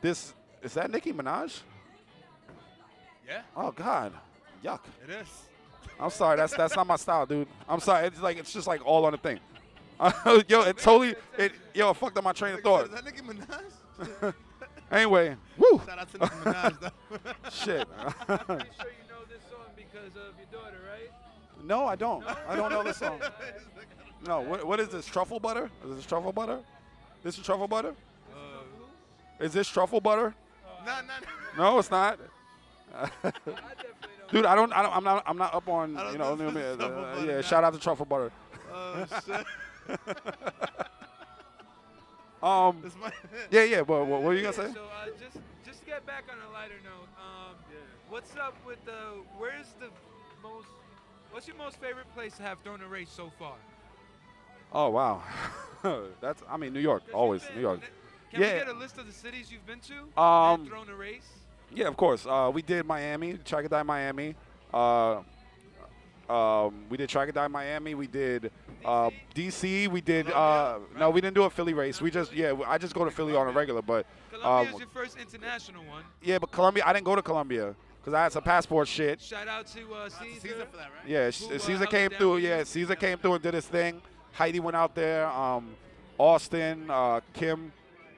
[0.00, 0.34] this.
[0.62, 1.60] Is that Nicki Minaj?
[3.26, 4.12] Yeah, Oh God,
[4.64, 4.80] yuck.
[5.04, 5.28] it is.
[6.00, 6.36] I'm sorry.
[6.36, 7.46] That's that's not my style, dude.
[7.68, 8.06] I'm sorry.
[8.08, 9.38] It's like it's just like all on the thing.
[10.48, 12.86] yo, it totally it yo it fucked up my train of thought.
[12.86, 14.34] Is that Nicki Minaj?
[14.90, 16.90] Anyway, woo, Shout out to Nicki Minaj, though.
[17.50, 17.88] shit.
[18.28, 21.10] I'm pretty sure you know this song because of your daughter, right?
[21.64, 22.22] No, I don't.
[22.46, 23.18] I don't know the song.
[24.26, 25.06] No, what, what is this?
[25.06, 25.70] Truffle butter?
[25.88, 26.58] Is this truffle butter?
[27.22, 27.94] This is truffle butter?
[29.42, 30.34] Is this truffle butter?
[30.86, 31.00] No, no,
[31.58, 31.72] no.
[31.72, 32.18] No, it's not.
[32.94, 34.30] I definitely don't.
[34.30, 34.96] Dude, I don't, I don't.
[34.96, 35.22] I'm not.
[35.26, 35.90] I'm not up on.
[35.90, 36.34] You know.
[36.34, 37.34] know if uh, it's truffle butter, yeah.
[37.34, 37.40] nah.
[37.42, 38.32] Shout out to truffle butter.
[38.72, 39.46] Oh shit.
[42.42, 42.82] Um.
[43.52, 43.82] Yeah, yeah.
[43.82, 44.72] But what, what were you gonna say?
[44.72, 47.54] So uh, just just to get back on a lighter note, um,
[48.08, 48.92] what's up with the?
[49.38, 49.90] Where's the
[50.42, 50.66] most?
[51.30, 53.54] What's your most favorite place to have thrown a race so far?
[54.72, 55.22] Oh wow.
[56.20, 56.42] That's.
[56.50, 57.04] I mean, New York.
[57.14, 57.80] Always been- New York.
[58.32, 58.52] Can Yeah.
[58.54, 60.20] we get a list of the cities you've been to?
[60.20, 61.28] Um, and thrown a race.
[61.70, 62.26] Yeah, of course.
[62.26, 64.34] Uh, we did Miami, Track Die Miami.
[64.72, 65.20] Uh,
[66.28, 67.94] um, we did Track Die Miami.
[67.94, 68.50] We did
[68.84, 69.88] uh, DC.
[69.88, 70.30] We did.
[70.30, 72.00] Uh, no, we didn't do a Philly race.
[72.00, 72.54] We just yeah.
[72.66, 76.04] I just go to Philly on a regular, but Colombia's um, your first international one.
[76.22, 76.84] yeah, but Colombia.
[76.86, 79.20] I didn't go to Colombia because I had some passport shit.
[79.20, 80.40] Shout out to uh, Shout out to Caesar.
[80.48, 81.06] Caesar for that, right?
[81.08, 82.38] Yeah, Who, uh, Caesar came through.
[82.38, 84.00] Yeah, Caesar came through and did his thing.
[84.32, 85.26] Heidi went out there.
[85.28, 85.74] Um,
[86.18, 87.72] Austin, uh, Kim,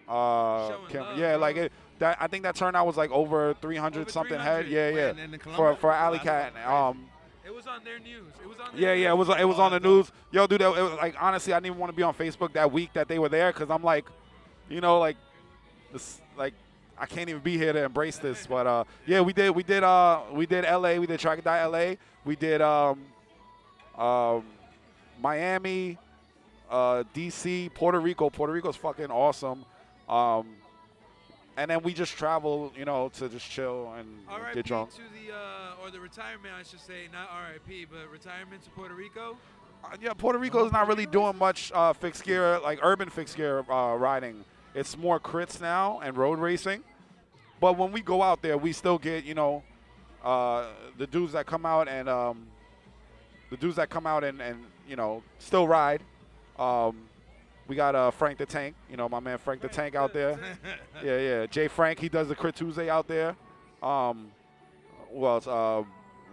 [0.08, 0.72] uh,
[1.16, 1.72] yeah, like it.
[1.98, 4.66] That I think that turnout was like over 300 Over something 300.
[4.66, 4.68] head.
[4.68, 5.22] Yeah, yeah.
[5.24, 6.52] and For for Alley Cat.
[6.66, 7.06] Um,
[7.44, 8.32] It was on their news.
[8.42, 8.76] It was on.
[8.76, 9.12] Their yeah, yeah.
[9.12, 10.10] It was it was on the news.
[10.32, 12.72] Yo, dude, it was like honestly, I didn't even want to be on Facebook that
[12.72, 14.06] week that they were there because I'm like,
[14.68, 15.16] you know, like,
[15.92, 16.54] this like.
[16.96, 19.82] I can't even be here to embrace this, but uh, yeah, we did, we did,
[19.82, 23.00] uh, we did L.A., we did Track and Die L.A., we did um,
[23.98, 24.44] um,
[25.20, 25.98] Miami,
[26.70, 28.30] uh, D.C., Puerto Rico.
[28.30, 29.64] Puerto Rico's fucking awesome,
[30.08, 30.46] um,
[31.56, 34.54] and then we just travel, you know, to just chill and R.I.P.
[34.54, 34.90] get drunk.
[34.92, 37.86] to the uh, or the retirement, I should say, not R.I.P.
[37.90, 39.36] but retirement to Puerto Rico.
[39.84, 43.36] Uh, yeah, Puerto Rico is not really doing much uh, fixed gear, like urban fixed
[43.36, 44.44] gear uh, riding.
[44.74, 46.82] It's more crits now and road racing.
[47.60, 49.62] But when we go out there, we still get, you know,
[50.24, 50.66] uh,
[50.98, 52.46] the dudes that come out and um,
[53.50, 56.02] the dudes that come out and, and you know still ride.
[56.58, 57.08] Um,
[57.66, 60.38] we got uh, Frank the Tank, you know, my man Frank the Tank out there.
[61.04, 61.46] Yeah, yeah.
[61.46, 63.36] Jay Frank, he does the Crit Tuesday out there.
[63.82, 64.30] Um,
[65.12, 65.46] who else?
[65.46, 65.82] Uh,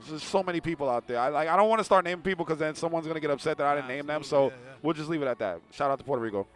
[0.07, 1.19] there's so many people out there.
[1.19, 1.49] I like.
[1.49, 3.75] I don't want to start naming people because then someone's gonna get upset that I
[3.75, 4.23] didn't name them.
[4.23, 4.73] So yeah, yeah.
[4.81, 5.59] we'll just leave it at that.
[5.71, 6.47] Shout out to Puerto Rico.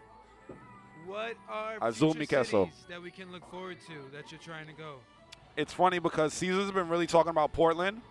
[1.05, 4.73] What are Azul future cities that we can look forward to that you're trying to
[4.73, 4.95] go?
[5.57, 8.01] It's funny because Caesar's been really talking about Portland.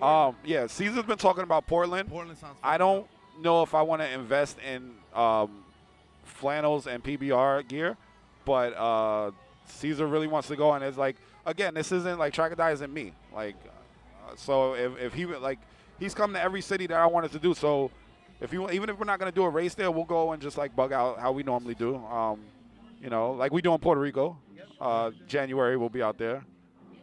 [0.00, 2.08] Um, yeah, Caesar's been talking about Portland.
[2.08, 2.56] Portland sounds.
[2.62, 3.06] I don't
[3.40, 5.64] know if I want to invest in um,
[6.22, 7.96] flannels and PBR gear,
[8.44, 9.30] but uh,
[9.66, 11.16] Caesar really wants to go, and it's like
[11.46, 13.12] again, this isn't like Track Die isn't me.
[13.34, 15.58] Like, uh, so if, if he like
[15.98, 17.54] he's come to every city that I wanted to do.
[17.54, 17.90] So
[18.40, 20.58] if you even if we're not gonna do a race there, we'll go and just
[20.58, 21.96] like bug out how we normally do.
[21.96, 22.40] Um,
[23.00, 24.38] you know, like we do in Puerto Rico.
[24.80, 26.44] Uh, January we'll be out there.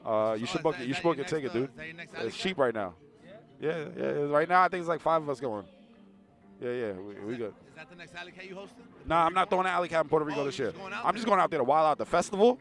[0.05, 0.87] Uh, you should book it.
[0.87, 1.69] You should book your ticket, uh, dude.
[1.69, 2.95] is that your next It's cheap right now.
[3.61, 4.05] Yeah, yeah.
[4.05, 5.65] Right now, I think it's like five of us going.
[6.61, 7.53] Yeah, yeah, we, we good.
[7.69, 8.83] Is that the next alley cat you hosting?
[9.05, 10.71] Nah, I'm not throwing an alley cat in Puerto Rico Oh, this year.
[10.71, 12.59] just I'm just going out there to wild out the festival.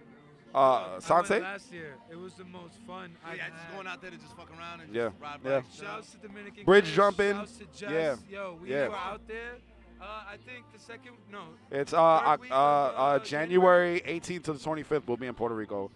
[0.55, 1.43] Uh, I Sanse.
[1.43, 1.97] last year.
[2.11, 3.11] It was the most fun.
[3.27, 5.61] Yeah, I've just going out there to just fuck around and Yeah, just ride yeah.
[5.61, 5.77] bikes.
[5.81, 6.65] Shouts to Dominican.
[6.65, 7.33] Bridge Chris, jumping.
[7.35, 7.91] Shouts to Jess.
[7.91, 8.17] Yeah.
[8.31, 8.89] Yo, we Yeah.
[8.89, 9.57] were out there.
[10.01, 11.41] Uh, I think the second no.
[11.73, 15.03] It's uh, Third week uh, uh, uh, January 18th to the 25th.
[15.09, 15.91] We'll be in Puerto Rico,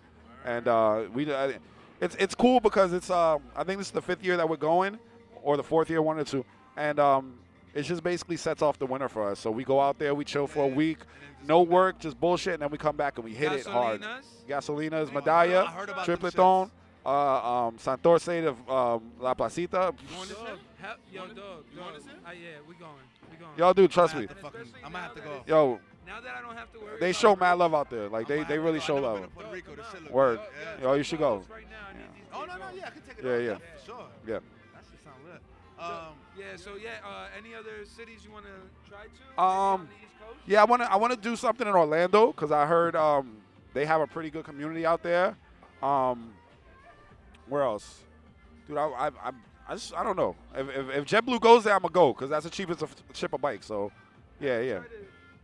[0.44, 1.52] and uh, we uh,
[2.00, 4.56] it's it's cool because it's uh, I think this is the fifth year that we're
[4.56, 4.98] going,
[5.44, 6.44] or the fourth year, one or two,
[6.76, 7.38] and um,
[7.74, 9.38] it just basically sets off the winter for us.
[9.38, 11.98] So we go out there, we chill for a week, And then just no work,
[11.98, 14.00] just bullshit, and then we come back and we hit it hard.
[14.02, 14.24] Gasolinas.
[14.48, 16.70] Gasolinas, Oh, Medalla, I heard about Tripleton, shits.
[17.06, 19.94] uh, um, Santurce of um, La Placita.
[20.02, 20.56] You going this Dog, year?
[20.80, 21.96] hell, yo, wanna- dog, you going dog.
[22.02, 22.14] this year?
[22.52, 22.92] Yeah, we going.
[23.30, 23.52] We going.
[23.56, 24.22] Y'all do, trust me.
[24.22, 25.42] have to fucking- Especially I'm gonna have to go.
[25.46, 27.00] Yo, Now that I don't have to worry.
[27.00, 28.08] they show race- mad love out there.
[28.08, 28.96] Like they, they really show.
[28.98, 29.14] I've love.
[29.20, 29.74] been to Puerto Rico.
[29.76, 30.40] This shit Word.
[30.80, 30.82] Yeah.
[30.88, 31.42] Yo, you should go.
[31.50, 33.24] Right now, I need these Oh no no yeah I can take it.
[33.24, 33.78] Yeah, off, yeah.
[33.78, 34.04] for Sure.
[34.26, 34.32] Yeah.
[34.34, 35.40] That shit sound lit.
[35.78, 36.56] Um, yeah.
[36.56, 36.90] So yeah.
[37.04, 39.42] Uh, any other cities you want to try to?
[39.42, 40.38] Um, on the East Coast?
[40.46, 43.36] Yeah, I want to I want to do something in Orlando because I heard um,
[43.74, 45.36] they have a pretty good community out there.
[45.82, 46.32] Um,
[47.48, 48.00] where else,
[48.66, 48.78] dude?
[48.78, 49.32] I I, I,
[49.68, 50.36] I just I don't know.
[50.54, 53.32] If, if, if JetBlue goes there, I'm gonna go because that's the cheapest to ship
[53.32, 53.62] a bike.
[53.62, 53.90] So,
[54.40, 54.78] yeah, yeah.
[54.78, 54.94] Try to,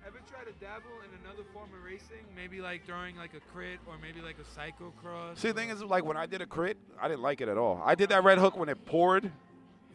[0.07, 2.25] ever try to dabble in another form of racing?
[2.37, 5.39] Maybe like throwing like a crit or maybe like a cyclocross.
[5.39, 7.59] See, the thing is, like when I did a crit, I didn't like it at
[7.59, 7.83] all.
[7.85, 9.31] I did that red hook when it poured,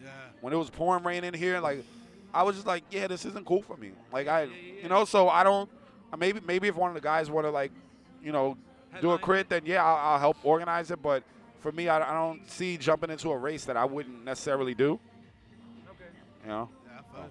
[0.04, 0.10] yeah.
[0.42, 1.60] when it was pouring rain in here.
[1.60, 1.84] Like,
[2.34, 3.92] I was just like, yeah, this isn't cool for me.
[4.12, 4.48] Like I,
[4.82, 5.70] you know, so I don't.
[6.12, 7.72] uh, Maybe maybe if one of the guys want to like,
[8.24, 8.58] you know,
[9.02, 11.02] do a crit, then yeah, I'll, I'll help organize it.
[11.02, 11.24] But
[11.60, 15.00] for me, I, I don't see jumping into a race that I wouldn't necessarily do.
[15.90, 16.04] Okay.
[16.44, 17.26] You know, Yeah.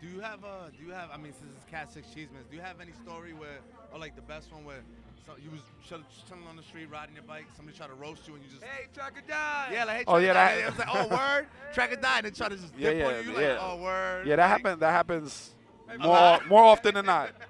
[0.00, 0.70] Do you have a?
[0.76, 3.32] do you have I mean since it's cat six Chismes, do you have any story
[3.32, 3.58] where
[3.92, 4.82] or like the best one where
[5.26, 7.46] So you was chill- chilling on the street, riding your bike.
[7.56, 9.68] Somebody tried to roast you, and you just Hey, Chaka die.
[9.72, 10.60] yeah, like hey, Oh, track yeah, a that- die.
[10.60, 12.98] It was like oh word, track a die, and they try to just Yeah, dip
[12.98, 13.32] yeah, on you.
[13.32, 13.48] You yeah.
[13.52, 14.26] like oh word.
[14.26, 14.80] Yeah, that Like, happens.
[14.80, 15.54] That happens
[15.88, 17.30] Hey, more more often than not.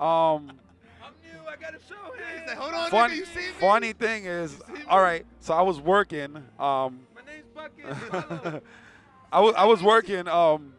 [1.00, 1.48] I'm new.
[1.48, 2.20] I gotta show him.
[2.40, 3.44] He's like, hold on, funny, nigga, you see me?
[3.60, 5.24] funny thing is, all right.
[5.38, 6.34] So I was working.
[6.58, 7.96] Um, My name's Bucket.
[8.10, 8.60] Follow.
[9.32, 10.26] I was I was working.
[10.26, 10.72] Um,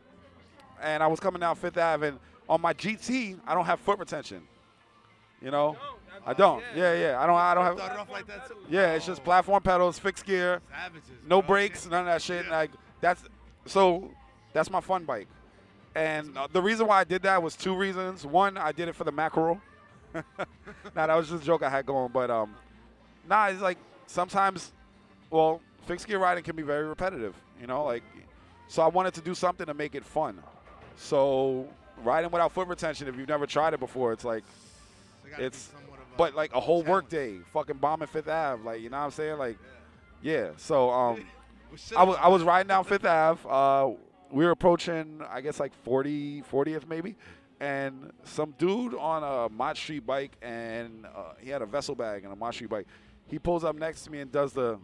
[0.81, 2.17] and I was coming down Fifth Avenue
[2.49, 4.41] on my GT, I don't have foot retention.
[5.41, 5.94] You know, Don't.
[6.26, 6.63] I don't.
[6.76, 7.19] Yeah, yeah.
[7.21, 7.36] I don't.
[7.36, 7.99] I don't Started have.
[8.01, 8.55] off like that too.
[8.69, 11.09] Yeah, it's just platform pedals, fixed gear, Savages.
[11.28, 11.47] no bro.
[11.49, 12.45] brakes, none of that shit.
[12.45, 12.51] Yeah.
[12.51, 12.71] Like
[13.01, 13.21] that's
[13.65, 14.09] so.
[14.53, 15.28] That's my fun bike.
[15.95, 18.26] And uh, the reason why I did that was two reasons.
[18.26, 19.59] One, I did it for the mackerel.
[20.13, 20.23] nah,
[20.95, 22.11] that was just a joke I had going.
[22.11, 22.55] But um,
[23.30, 24.71] nah, it's like sometimes,
[25.30, 27.36] well, fixed gear riding can be very repetitive.
[27.61, 28.03] You know, like,
[28.67, 30.41] so I wanted to do something to make it fun.
[30.97, 31.67] So
[32.03, 34.43] riding without foot retention, if you've never tried it before, it's like,
[35.23, 35.84] They gotta be it's- somewhat of a
[36.18, 37.39] but like a whole work challenge.
[37.39, 39.57] day, fucking bombing Fifth Ave, like you know what I'm saying, like,
[40.22, 40.49] yeah.
[40.57, 41.26] So um.
[41.95, 43.41] I was I was riding down Fifth Ave.
[43.49, 43.91] Uh,
[44.32, 47.16] we were approaching, I guess, like 40, 40th maybe,
[47.59, 52.24] and some dude on a Mott Street bike, and uh, he had a vessel bag
[52.24, 52.88] and a Mott Street bike.
[53.28, 54.80] He pulls up next to me and does the,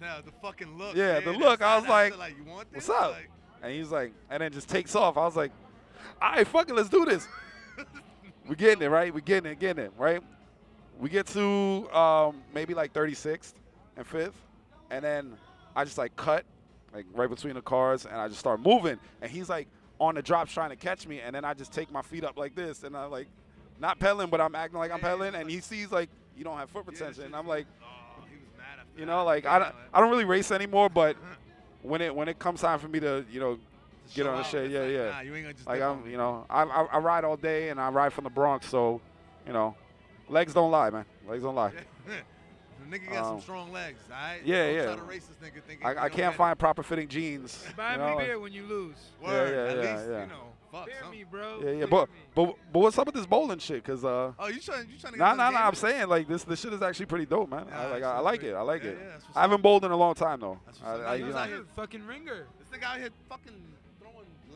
[0.00, 0.96] Yeah, the fucking look.
[0.96, 2.88] Yeah, man, the look, I was like, like, you want this?
[2.88, 3.30] "What's up?" Like,
[3.62, 5.16] and he's like, and then just takes off.
[5.16, 5.52] I was like,
[6.22, 7.28] all right, fucking, let's do this.
[8.48, 9.12] We're getting it right.
[9.12, 10.22] We're getting it, getting it right.
[10.98, 13.54] We get to um, maybe like 36th
[13.96, 14.32] and 5th,
[14.90, 15.36] and then
[15.76, 16.44] I just like cut
[16.92, 18.98] like right between the cars, and I just start moving.
[19.22, 19.68] And he's like
[20.00, 22.36] on the drops trying to catch me, and then I just take my feet up
[22.36, 23.28] like this, and I like
[23.80, 26.70] not pedaling, but I'm acting like I'm pedaling, and he sees like you don't have
[26.70, 29.74] foot retention, and I'm like, oh, he was mad after you know, like I don't,
[29.94, 31.16] I don't really race anymore, but
[31.82, 33.58] when it when it comes time for me to you know
[34.14, 35.20] get on the shit, yeah, yeah.
[35.20, 37.80] You ain't gonna just like I'm, you know, I, I I ride all day and
[37.80, 39.00] I ride from the Bronx, so
[39.46, 39.76] you know,
[40.28, 41.04] legs don't lie, man.
[41.28, 41.72] Legs don't lie.
[42.90, 44.40] the nigga got some Um, strong legs, all right?
[44.44, 44.84] yeah, Don't yeah.
[44.86, 46.36] Try to race this nigga thinking I, I can't get it.
[46.36, 47.64] find proper fitting jeans.
[47.76, 48.96] Buy you me beer when you lose.
[49.22, 50.20] Word, yeah, at yeah, least, yeah.
[50.22, 50.34] you know,
[50.72, 51.18] fuck Beer something.
[51.18, 51.60] me, bro.
[51.64, 52.14] Yeah, yeah, but me.
[52.34, 53.84] but but what's up with this bowling shit?
[53.84, 55.66] Cause uh, Oh, you trying, you trying to get nah, nah, nah.
[55.66, 57.66] I'm saying like this, this shit is actually pretty dope, man.
[57.72, 58.56] I like, I, I like pretty- it.
[58.56, 58.98] I like yeah, it.
[59.02, 60.58] yeah, I haven't bowled in a long time though.
[60.66, 61.06] That's I, what's up.
[61.06, 62.46] I, Nah, you you was know, out here- fucking ringer.
[62.58, 63.77] This nigga out here fucking throwing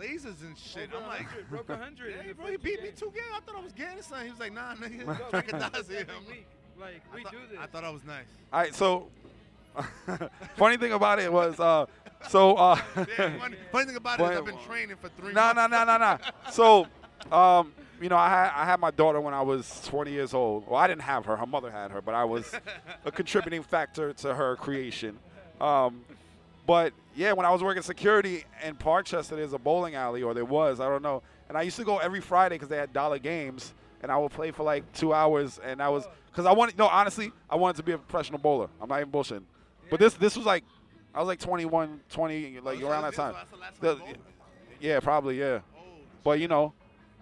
[0.03, 0.93] lasers and shit.
[0.93, 2.15] Over I'm like, 100, broke a hundred.
[2.27, 3.27] yeah, bro, he first beat me two games.
[3.35, 4.25] I thought I was getting something.
[4.27, 6.07] He was like, nah, nigga, Bro, track we of do dies this here.
[6.09, 6.47] every week.
[6.81, 7.59] Like I we thought- do this.
[7.61, 8.25] I thought I was nice.
[8.53, 8.75] all right.
[8.75, 9.09] So,
[10.57, 11.87] funny thing about it was, uh,
[12.29, 12.77] so uh,
[13.19, 15.57] Yeah, funny, funny thing about it is Funny- I've been training for three No, months.
[15.57, 16.19] no, no, no, no.
[16.51, 16.87] So,
[17.35, 20.67] um, you know, I had I had my daughter when I was 20 years old.
[20.67, 22.53] Well, I didn't have her; her mother had her, but I was
[23.05, 25.19] a contributing factor to her creation.
[25.61, 26.01] Um,
[26.67, 30.45] but yeah, when I was working security in Parkchester, there's a bowling alley, or there
[30.45, 31.23] was, I don't know.
[31.49, 34.33] And I used to go every Friday because they had dollar games, and I would
[34.33, 35.61] play for like two hours.
[35.63, 38.69] And I was because I wanted, no, honestly, I wanted to be a professional bowler.
[38.81, 39.43] I'm not even bullshitting.
[39.91, 40.65] But this this was like,
[41.15, 43.35] I was like 21, 20, like Oh, around that time.
[43.51, 44.19] The last The- time you bowled?
[44.81, 45.61] yeah, probably, yeah.
[45.77, 45.81] Oh,
[46.25, 46.73] But you know,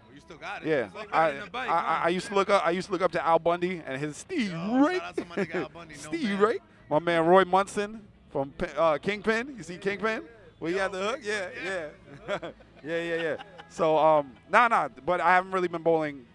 [0.06, 0.68] well, you still got it.
[0.68, 2.00] yeah, I, bike, I, I.
[2.04, 2.64] I used to look up.
[2.64, 4.98] I used to look up to Al Bundy and his Steve Yo, Ray.
[4.98, 6.38] shout out to my nigga Al Bundy, no Steve man.
[6.40, 9.54] Ray, my man Roy Munson from uh, Kingpin.
[9.56, 10.22] You see Kingpin?
[10.60, 11.20] Yo, had the hook?
[11.22, 11.88] Yeah, yeah,
[12.84, 13.36] yeah, yeah, yeah.
[13.68, 14.88] So um, nah, nah.
[15.06, 16.26] But I haven't really been bowling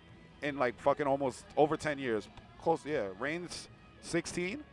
[0.41, 2.27] in like fucking almost over ten years.
[2.61, 3.07] Close, yeah.
[3.19, 3.67] Reigns,
[4.01, 4.63] sixteen.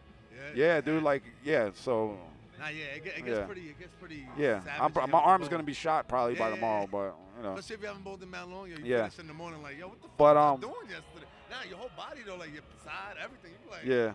[0.55, 1.03] Yeah, dude.
[1.03, 1.71] Like, yeah.
[1.75, 2.19] So
[2.59, 3.45] Nah, yeah, it, it gets Yeah.
[3.45, 3.61] pretty.
[3.63, 4.27] It gets pretty.
[4.39, 7.55] yeah, if my arm's gonna be shot probably by Yeah, yeah, tomorrow, but you know.
[7.55, 9.03] Especially if you haven't bowled in that long, yo, you Yeah.
[9.09, 11.27] finish in the morning like, yo, what the fuck But, was um, I doing yesterday?
[11.51, 13.53] Nah, your whole body though, like your side, everything.
[13.65, 14.13] You like, Yeah.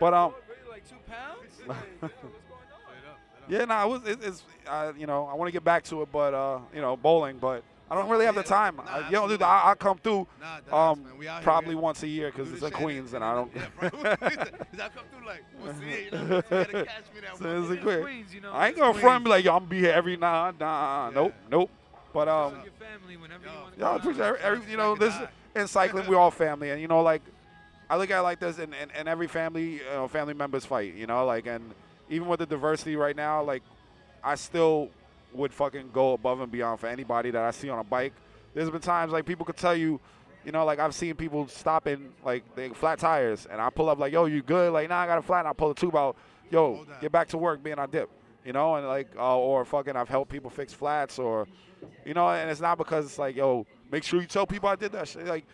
[0.00, 0.32] But um,
[0.74, 1.38] like two pounds?
[1.66, 2.80] Like, yeah, what's going on?
[2.82, 3.48] straight up, straight up.
[3.48, 4.08] Yeah, no, it was.
[4.10, 6.80] It, it's uh, you know, I want to get back to it, but uh, you
[6.80, 8.76] know, bowling, but I don't really have the time.
[8.76, 9.42] nah, I, you know, dude.
[9.42, 10.26] I, I come through
[10.70, 11.18] Nah, um man.
[11.18, 13.52] We here, probably once a year because it's this in Queens, and I don't.
[13.56, 13.88] Yeah, bro.
[14.02, 16.00] I come through like once a year.
[16.04, 17.62] You know, you gotta catch me that So one.
[17.62, 18.52] it's It a is quick- Queens, you know.
[18.52, 21.08] I ain't gonna front and be like, yo, I'm gonna be here every nah, nah,
[21.08, 21.14] Yeah.
[21.14, 21.70] nope, nope.
[22.12, 24.36] But um, your family whenever Yo, you want to y'all appreciate out.
[24.40, 25.28] every, every, you know, this Die.
[25.56, 27.22] in cycling we're all family, and you know, like
[27.94, 30.64] I look at it like this, and, and, and every family, you know, family members
[30.64, 31.72] fight, you know, like, and
[32.10, 33.62] even with the diversity right now, like,
[34.20, 34.88] I still
[35.32, 38.12] would fucking go above and beyond for anybody that I see on a bike.
[38.52, 40.00] There's been times like people could tell you,
[40.44, 44.00] you know, like I've seen people stopping like they flat tires, and I pull up
[44.00, 44.72] like, yo, you good?
[44.72, 46.16] Like, nah, I got a flat, and I pull the tube out,
[46.50, 48.10] yo, get back to work, being on dip,
[48.44, 51.46] you know, and like, uh, or fucking I've helped people fix flats, or,
[52.04, 54.74] you know, and it's not because it's like, yo, make sure you tell people I
[54.74, 55.26] did that shit.
[55.28, 55.44] Like,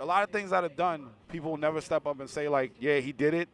[0.00, 2.72] a lot of things that are done, people will never step up and say like,
[2.80, 3.48] yeah, he did it,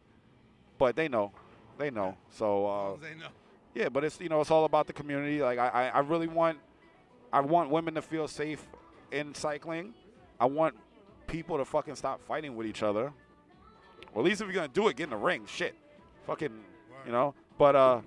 [0.77, 1.31] but they know,
[1.77, 2.17] they know.
[2.29, 2.65] So.
[2.65, 3.27] Uh, they know.
[3.75, 5.41] yeah, but it's you know it's all about the community.
[5.41, 6.57] Like I, I, I really want,
[7.33, 8.65] I want women to feel safe
[9.11, 9.93] in cycling.
[10.39, 10.75] I want
[11.27, 13.11] people to fucking stop fighting with each other.
[14.13, 15.45] Or at least if you're gonna do it, get in the ring.
[15.45, 15.75] Shit,
[16.25, 16.51] fucking,
[17.05, 17.35] you know.
[17.57, 18.01] But uh,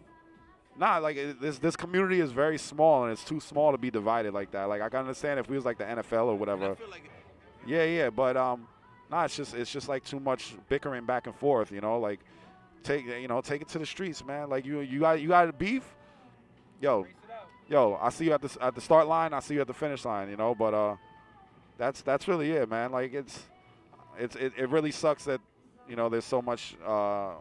[0.79, 4.33] nah, like this this community is very small and it's too small to be divided
[4.33, 4.65] like that.
[4.65, 6.73] Like I can understand if we was like the NFL or whatever.
[6.73, 7.11] I feel like
[7.67, 8.67] Yeah, yeah, but um,
[9.11, 11.71] nah, it's just it's just like too much bickering back and forth.
[11.73, 12.21] You know, like
[12.83, 14.49] take you know take it to the streets, man.
[14.49, 15.85] Like you you got you got beef,
[16.81, 17.07] yo,
[17.69, 17.99] yo.
[18.01, 19.33] I see you at the at the start line.
[19.33, 20.31] I see you at the finish line.
[20.31, 20.97] You know, but uh,
[21.79, 22.93] that's that's really it, man.
[22.93, 23.43] Like it's
[24.19, 25.41] it's it, it really sucks that
[25.89, 27.33] you know there's so much uh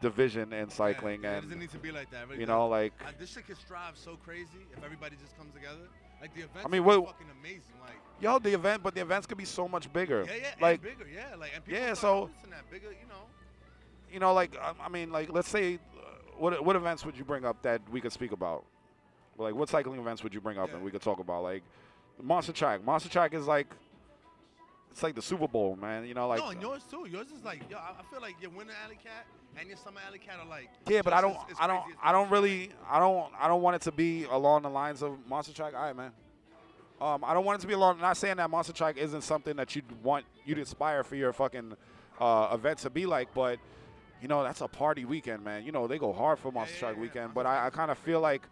[0.00, 2.28] division in cycling yeah, it doesn't and need to be like that.
[2.28, 2.70] Really you know doesn't.
[2.70, 5.88] like Uh, this shit could strive so crazy if everybody just comes together.
[6.24, 7.74] Like the I mean, what- fucking amazing.
[7.82, 10.24] Like yo the event, but the events could be so much bigger.
[10.26, 11.34] yeah, yeah, like bigger, yeah.
[11.38, 13.24] Like and people Yeah, so- that bigger, you know.
[14.10, 15.78] you know, like um, I mean, like let's say, uh,
[16.38, 18.64] what what events would you bring up that we could speak about?
[19.36, 20.76] Like, what cycling events would you bring up Yeah.
[20.76, 21.42] and we could talk about?
[21.42, 21.62] Like,
[22.22, 22.84] Monster Track.
[22.84, 23.66] Monster Track is like,
[24.94, 26.06] it's like the Super Bowl, man.
[26.06, 26.38] You know, like.
[26.38, 27.08] no, and yours too.
[27.10, 29.26] Yours is like, yo, I feel like your winter alley cat
[29.58, 30.70] and your summer alley cat are like.
[30.88, 33.48] yeah, but I don't, as- as I don't, as I don't really, I don't, I
[33.48, 35.74] don't want it to be along the lines of Monster Track.
[35.74, 36.12] All right, man.
[37.00, 38.00] Um, I don't want it to be along.
[38.00, 41.72] Not saying that Monster Track isn't something that you'd want you'd aspire for your fucking
[42.20, 43.58] uh, event to be like, but
[44.22, 45.64] you know that's a party weekend, man.
[45.64, 47.02] You know they go hard for Monster yeah, Track yeah.
[47.02, 48.42] weekend, but I, I kind of feel like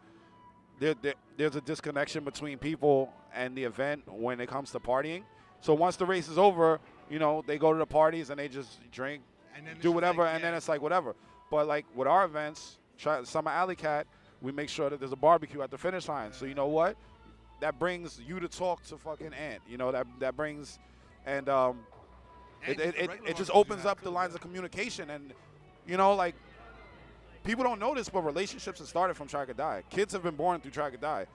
[0.80, 5.22] there, there there's a disconnection between people and the event when it comes to partying.
[5.62, 8.48] So once the race is over, you know they go to the parties and they
[8.48, 9.22] just drink,
[9.56, 11.14] And then do whatever, like, and then it's like whatever.
[11.50, 14.06] But like with our events, try, Summer Alley Cat,
[14.42, 16.32] we make sure that there's a barbecue at the finish line.
[16.32, 16.96] So you know what?
[17.60, 19.62] That brings you to talk to fucking Ant.
[19.68, 20.78] You know that that brings,
[21.26, 21.78] and um,
[22.66, 24.36] And it, just it, it, it just opens up the lines yeah.
[24.36, 25.32] of communication and
[25.86, 26.34] you know like
[27.44, 30.36] people don't know this but relationships have started from track or die kids have been
[30.36, 31.26] born through track or die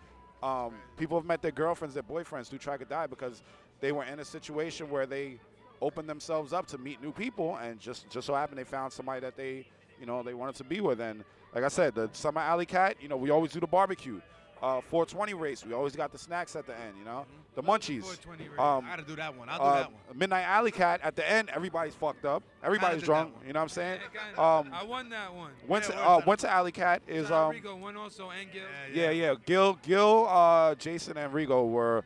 [0.43, 3.41] um, people have met their girlfriends their boyfriends through track or die because
[3.79, 5.39] they were in a situation where they
[5.81, 9.19] opened themselves up to meet new people and just just so happened they found somebody
[9.19, 9.65] that they
[9.99, 10.99] you know they wanted to be with.
[10.99, 11.23] And
[11.53, 14.19] like i said the summer alley cat you know we always do the barbecue
[14.61, 18.01] uh, 420 race we always got the snacks at the end you know the munchies
[18.03, 18.59] 420 race.
[18.59, 19.49] um, I gotta do that one.
[19.49, 20.17] I'll do uh, that one.
[20.17, 22.43] Midnight Alley Cat at the end, everybody's fucked up.
[22.63, 23.33] Everybody's drunk.
[23.47, 23.99] You know what I'm saying?
[24.37, 25.51] Um, I won that one.
[25.67, 26.27] Went Yeah, uh, that?
[26.27, 28.61] went to Alley Cat is um Rigo won also and Gil.
[28.93, 32.03] yeah yeah Gil Gil uh, Jason and Rigo were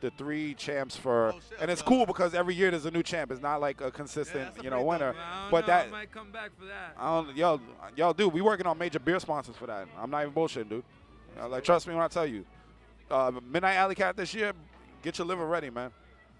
[0.00, 3.02] the three champs for Oh, shit, and it's cool because every year there's a new
[3.02, 3.30] champ.
[3.30, 5.12] It's not like a consistent that's a you know winner.
[5.12, 6.94] dope, But I don't But know, that I might come back for that.
[6.98, 7.60] I don't yo
[7.96, 9.88] yo dude, we working on major beer sponsors for that.
[9.98, 10.84] I'm not even bullshitting, dude.
[11.40, 12.44] Uh, like trust me when I tell you.
[13.10, 14.52] Uh, Midnight Alley Cat this year,
[15.02, 15.90] get your liver ready, man.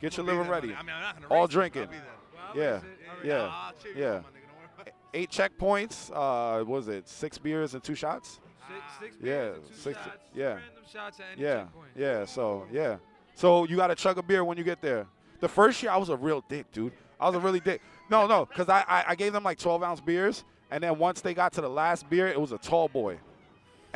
[0.00, 0.74] Get your liver ready.
[0.74, 1.82] I mean, I'm not gonna All race it, but drinking.
[1.82, 2.04] I'll be there.
[2.34, 2.72] Well, Yeah.
[2.72, 2.88] race it.
[3.20, 3.34] I'll Yeah.
[3.34, 3.40] it.
[3.40, 4.08] I'll- I'll cheer you yeah.
[4.08, 4.94] on, my nigga, don't worry about it.
[5.14, 6.10] Eight checkpoints.
[6.12, 8.40] Uh, what was it six beers and two shots?
[8.68, 10.46] Six, six Yeah, and two six- shots, yeah.
[10.46, 11.88] Random shots at any Yeah, checkpoint.
[11.94, 12.24] yeah.
[12.24, 12.96] So yeah,
[13.34, 15.06] so you got to chug a beer when you get there.
[15.40, 16.92] The first year I was a real dick, dude.
[17.20, 17.80] I was a really dick.
[18.10, 21.20] No, no, because I, I I gave them like 12 ounce beers, and then once
[21.20, 23.18] they got to the last beer, it was a tall boy,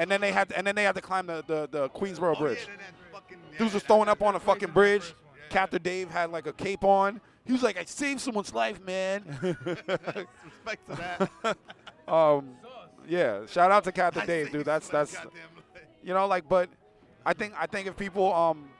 [0.01, 2.35] and then they had to, and then they had to climb the the, the Queensboro
[2.37, 2.67] Oh, Bridge.
[2.67, 2.75] yeah,
[3.13, 5.03] fucking- yeah, Dudes was throwing up on a fucking bridge.
[5.09, 5.43] Yeah.
[5.51, 7.21] Captain Dave had like a cape on.
[7.45, 10.97] He was like, "I saved someone's life, man." Respect to
[11.43, 11.57] that.
[12.13, 12.51] um,
[13.09, 13.47] yeah.
[13.47, 14.65] Shout out to Captain I Dave, dude.
[14.67, 15.17] That's that's
[16.03, 16.71] you know like but
[17.27, 18.71] i think i think if people um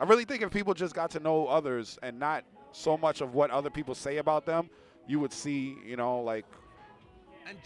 [0.00, 3.34] i really think if people just got to know others and not so much of
[3.34, 4.70] what other people say about them
[5.08, 6.46] you would see you know like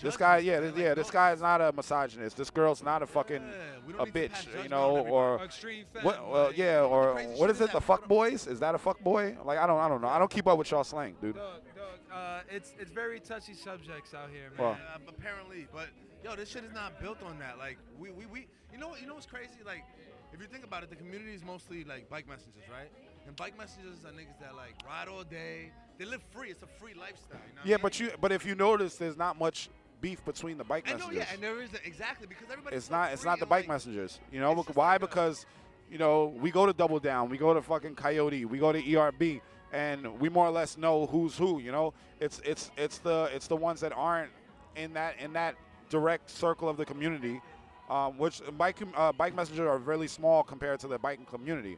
[0.02, 2.36] this guy yeah this, yeah this don't- guy is not a misogynist.
[2.36, 5.42] This girl's not a fucking Yeah, a need to pass bitch you know on or
[5.44, 8.46] Extreme what well yeah or crazy what shit is is it the fuck boys?
[8.46, 9.36] Is that a fuck boy?
[9.44, 10.08] Like i don't i don't know.
[10.08, 11.36] I don't keep up with y'all slang dude.
[11.36, 14.58] Dog, dog, uh, it's it's very touchy subjects out here, man.
[14.58, 15.88] Well- Yeah, apparently, but
[16.24, 17.58] yo, this shit is not built on that.
[17.58, 19.60] Like we, we, we you know what you know what's crazy?
[19.64, 19.84] Like
[20.32, 22.90] if you think about it, the community is mostly like bike messengers, right?
[23.28, 25.70] And bike messengers are niggas that like ride all day.
[25.98, 26.48] They live free.
[26.48, 27.36] It's a free lifestyle.
[27.46, 27.82] You know what I yeah mean?
[27.82, 29.68] but you but if you notice there's not much
[30.00, 32.74] beef between the bike I know, messengers yeah, and there is a, exactly because everybody.
[32.74, 34.18] it's not it's not the bike messengers.
[34.32, 34.96] You know why?
[34.96, 35.44] Because
[35.90, 38.96] you know we go to Double Down, we go to fucking Coyote, we go to
[38.96, 39.42] ERB,
[39.74, 41.58] and we more or less know who's who.
[41.58, 44.30] You know, it's it's it's the it's the ones that aren't
[44.74, 45.54] in that in that
[45.90, 47.42] direct circle of the community,
[47.90, 51.76] um, which bike uh, bike messengers are really small compared to the biking community.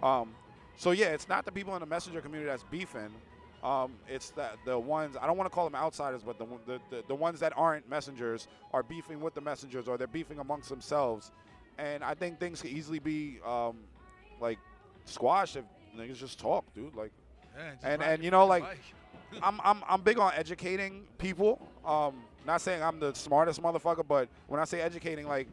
[0.00, 0.34] Um,
[0.76, 3.10] so yeah, it's not the people in the messenger community that's beefing.
[3.62, 6.80] Um, it's the the ones I don't want to call them outsiders, but the, the
[6.90, 10.68] the the ones that aren't messengers are beefing with the messengers, or they're beefing amongst
[10.68, 11.32] themselves.
[11.78, 13.78] And I think things could easily be um,
[14.40, 14.58] like
[15.06, 15.64] squashed if
[15.96, 16.94] niggas just talk, dude.
[16.94, 17.12] Like
[17.56, 18.62] Yeah, and- and you know, like.
[19.42, 21.60] I'm I'm I'm big on educating people.
[21.84, 25.48] Um, not saying I'm the smartest motherfucker, but when I say educating, like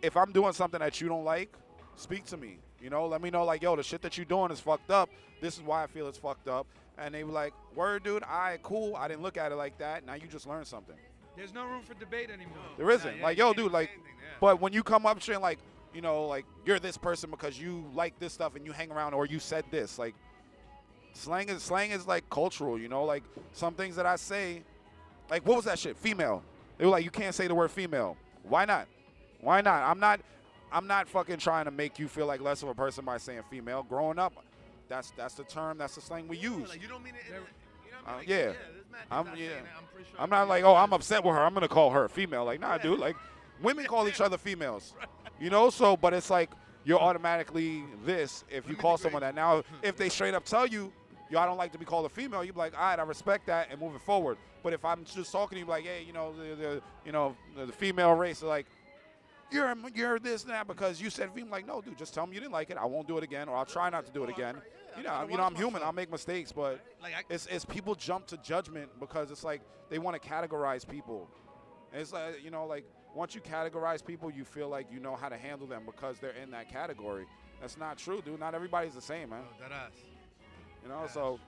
[0.00, 1.54] if I'm doing something that you don't like,
[1.96, 2.58] speak to me.
[2.80, 5.10] You know, let me know like, yo, the shit that you doing is fucked up.
[5.40, 6.66] This is why I feel it's fucked up.
[6.98, 8.96] And they were like, word, dude, I cool.
[8.96, 10.04] I didn't look at it like that.
[10.04, 10.96] Now you just learned something.
[11.36, 12.58] There's no room for debate anymore.
[12.76, 13.18] There isn't.
[13.18, 14.36] yeah, like, yo, dude, like, anything, yeah.
[14.40, 15.58] but when you come up saying like,
[15.94, 19.14] you know, like you're this person because you like this stuff and you hang around
[19.14, 20.14] or you said this, like
[21.12, 24.62] slang is slang is like cultural, you know, like some things that I say,
[25.30, 25.96] like what was that shit?
[25.96, 26.42] Female.
[26.78, 28.16] They were like, you can't say the word female.
[28.42, 28.86] Why not?
[29.40, 29.82] Why not?
[29.82, 30.20] I'm not
[30.72, 33.42] I'm not fucking trying to make you feel like less of a person by saying
[33.50, 33.82] female.
[33.82, 34.32] Growing up,
[34.88, 36.68] that's that's the term, that's the slang we use.
[36.68, 37.28] Like, you don't mean it.
[37.28, 38.18] in a- You know what Uh, I mean?
[38.18, 38.36] Like, yeah.
[38.36, 38.56] there's
[38.90, 39.48] mad I'm- things I yeah.
[39.48, 41.40] say that I'm pretty sure I'm not like, oh, I'm upset with her.
[41.42, 42.44] I'm gonna call her female.
[42.44, 42.82] Like, nah, Yeah.
[42.82, 42.98] dude.
[43.00, 43.16] Like,
[43.62, 44.94] women call each other females.
[45.40, 46.50] You know, so but it's like
[46.84, 49.34] you're automatically this if you call someone that.
[49.34, 50.92] Now, if they straight up tell you,
[51.30, 53.02] yo, I don't like to be called a female, you'd be like, all right, I
[53.04, 54.36] respect that and moving forward.
[54.62, 57.34] But if I'm just talking to you like, hey, you know, the, the you know
[57.56, 58.66] the, the female race, like.
[59.50, 61.50] You're, you're this and that because you said female.
[61.50, 62.76] Like, no, dude, just tell me you didn't like it.
[62.76, 64.56] I won't do it again, or I'll try not to do it again.
[64.96, 65.82] You know, you know, I'm human.
[65.82, 66.80] I'll make mistakes, but
[67.28, 71.28] it's, it's people jump to judgment because it's like they want to categorize people.
[71.92, 72.84] And it's like you know, like
[73.14, 76.34] once you categorize people, you feel like you know how to handle them because they're
[76.42, 77.26] in that category.
[77.60, 78.40] That's not true, dude.
[78.40, 79.42] Not everybody's the same, man.
[79.44, 79.92] oh, that ass.
[80.82, 81.38] You know, so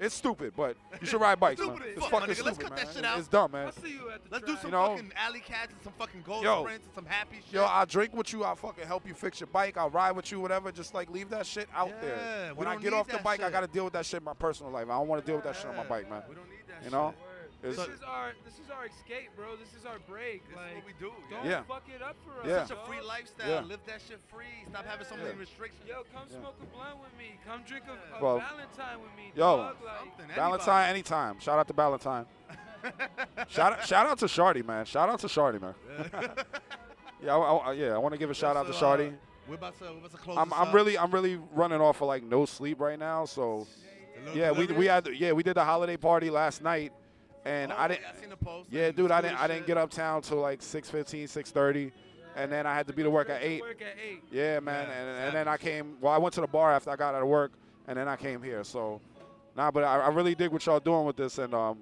[0.00, 1.68] it's stupid, but you should ride bikes, man.
[1.76, 2.44] Stupid as It's fuck, fucking nigga.
[2.44, 2.86] Let's stupid, cut man.
[2.86, 3.18] that shit out.
[3.18, 3.66] It's dumb, man.
[3.66, 4.88] I'll see you at the Let's do some You know?
[4.96, 6.62] fucking alley cats and some fucking gold Yo.
[6.62, 7.52] sprints and some happy shit.
[7.54, 8.44] Yo, I'll drink with you.
[8.44, 9.76] I'll fucking help you fix your bike.
[9.76, 10.72] I'll ride with you, whatever.
[10.72, 12.48] Just like leave that shit out Yeah, there.
[12.54, 13.52] we When I don't get need off the that bike, I shit.
[13.52, 14.86] got to deal with that shit in my personal life.
[14.88, 16.22] I don't want to deal with that shit on my bike, man.
[16.28, 16.92] We don't need that You shit.
[16.92, 17.06] know?
[17.06, 17.14] Word.
[17.62, 19.54] This It's- is our this is our escape, bro.
[19.56, 20.42] This is our break.
[20.48, 21.12] This is what we do.
[21.30, 21.62] don't Yeah.
[21.62, 22.46] fuck it up for us.
[22.48, 22.64] Yeah.
[22.66, 23.48] Such a free lifestyle.
[23.48, 23.60] Yeah.
[23.60, 24.46] Live that shit free.
[24.68, 25.38] Stop having so many Yeah.
[25.38, 25.88] restrictions.
[25.88, 26.38] Yo, come Yeah.
[26.40, 27.38] smoke a blunt with me.
[27.46, 29.30] Come drink a, a Well, Valentine with me.
[29.36, 29.76] yo, dog.
[29.84, 31.38] Like, Valentine anytime.
[31.38, 32.26] Shout out to Valentine.
[33.48, 34.84] shout out, shout out to Shardy, man.
[34.84, 35.74] Shout out to Shardy, man.
[37.22, 37.94] yeah, I, I- yeah.
[37.94, 39.16] I want to give a shout out to So, uh, Shardy.
[39.48, 42.00] We're about to, we're about to close I'm, this I'm really, I'm really running off
[42.00, 43.24] of like no sleep right now.
[43.24, 43.66] So
[44.32, 46.92] The yeah, we, we had, yeah, we did the holiday party last night,
[47.44, 48.04] and Oh, I didn't.
[48.04, 48.68] I seen the post.
[48.70, 51.92] Yeah, dude, I didn't, I didn't get uptown till like 6:15, 6:30,
[52.36, 53.60] and then I had to be to work at eight.
[53.60, 54.22] Work at eight.
[54.30, 55.96] Yeah, man, Yeah, and, and then I came.
[56.00, 57.52] Well, I went to the bar after I got out of work,
[57.88, 58.62] and then I came here.
[58.64, 59.00] So,
[59.56, 61.78] nah, but I, I really dig what y'all doing with this, and um,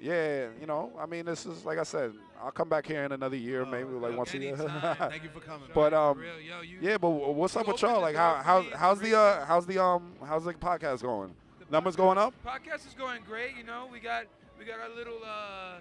[0.00, 2.12] yeah, you know, I mean, this is like I said,
[2.42, 4.56] I'll come back here in another year, Oh, maybe like yo, once a year.
[5.08, 5.68] Thank you for coming.
[5.72, 8.02] But, um, yo, you, yeah, but what's up with y'all?
[8.02, 11.34] Like, the how how's the uh how's the um how's the podcast going?
[11.58, 12.34] the Numbers podcast- going up?
[12.46, 13.56] Podcast is going great.
[13.56, 14.26] You know, we got
[14.58, 15.80] we got our little uh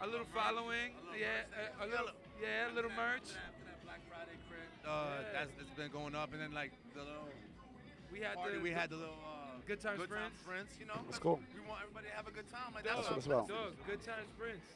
[0.00, 0.92] our little following.
[1.18, 1.44] Yeah,
[1.80, 2.08] a, a little
[2.40, 3.28] yeah, a little merch.
[3.36, 7.00] After that Black Friday crit, uh, that's it's been going up, and then like the
[7.04, 7.28] little
[8.12, 10.40] We had party, the we had the little uh, Good Time good time Sprints.
[10.42, 10.72] sprints.
[10.80, 11.38] You know, That's cool.
[11.54, 12.72] We want everybody to have a good time.
[12.74, 13.48] Like Dog, that's what it's about.
[13.48, 14.66] dog, good time sprints.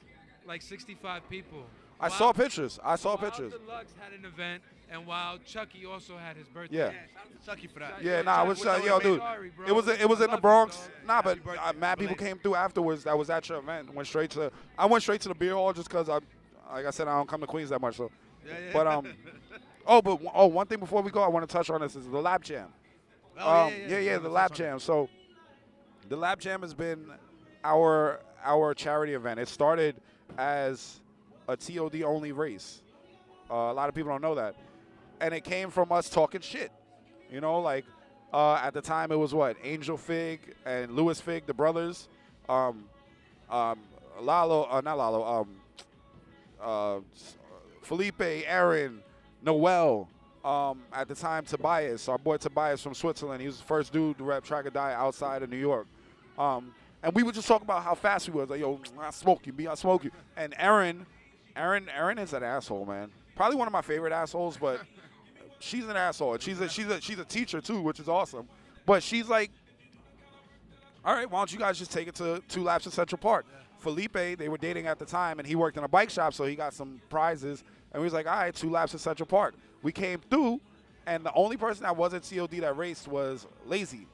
[0.46, 1.64] Like 65 people.
[1.98, 2.78] I Wild- saw pictures.
[2.84, 3.52] I saw Wild pictures.
[3.54, 6.76] Deluxe had an event, and while Chucky also had his birthday.
[6.76, 6.84] Yeah.
[6.84, 8.02] Yeah, shout out to Chucky for that.
[8.02, 9.22] Yeah, nah, it was Chucky, yo, dude.
[9.66, 10.76] It was it was in the you, Bronx.
[10.76, 11.06] dog.
[11.06, 13.04] Nah, but uh, mad people came through afterwards.
[13.04, 13.92] That was at your event.
[13.94, 14.50] Went straight to.
[14.78, 16.18] I went straight to the beer hall just because I,
[16.72, 17.96] like I said, I don't come to Queens that much.
[17.96, 18.10] So,
[18.46, 18.72] Yeah, yeah.
[18.72, 19.06] but um,
[19.86, 22.06] oh, but oh, one thing before we go, I want to touch on this is
[22.08, 22.68] the lab jam.
[23.38, 24.78] Oh, um, yeah, yeah, the lab jam.
[24.78, 25.08] So,
[26.08, 27.10] the lab jam has been
[27.64, 29.40] our our charity event.
[29.40, 29.96] It started
[30.38, 31.00] as
[31.48, 32.82] a TOD only race.
[33.50, 34.54] Uh, a lot of people don't know that,
[35.20, 36.70] and it came from us talking shit.
[37.30, 37.84] You know, like
[38.32, 42.08] uh, at the time it was what Angel Fig and Louis Fig, the brothers.
[42.48, 42.84] Um,
[43.50, 43.78] um,
[44.20, 45.24] Lalo, uh, not Lalo.
[45.24, 45.48] Um,
[46.60, 47.00] uh,
[47.82, 49.00] Felipe, Erin,
[49.42, 50.08] Noel.
[50.44, 53.40] Um, at the time, Tobias, our boy Tobias from Switzerland.
[53.40, 55.86] He was the first dude to rap track or die outside of New York.
[56.38, 58.50] Um, and we would just talk about how fast we was.
[58.50, 60.10] Like, yo, I smoke you, B, I smoke you.
[60.36, 61.06] And Erin,
[61.56, 63.10] Erin, Erin is an asshole, man.
[63.36, 64.80] Probably one of my favorite assholes, but
[65.58, 66.34] she's an asshole.
[66.34, 68.48] And she's a she's a she's a teacher too, which is awesome.
[68.86, 69.50] But she's like,
[71.04, 73.46] all right, why don't you guys just take it to two laps in Central Park?
[73.78, 76.44] Felipe, they were dating at the time, and he worked in a bike shop, so
[76.44, 77.62] he got some prizes.
[77.92, 79.54] And we was like, all right, two laps in Central Park.
[79.82, 80.60] We came through,
[81.06, 84.06] and the only person that wasn't TOD that raced was Lazy.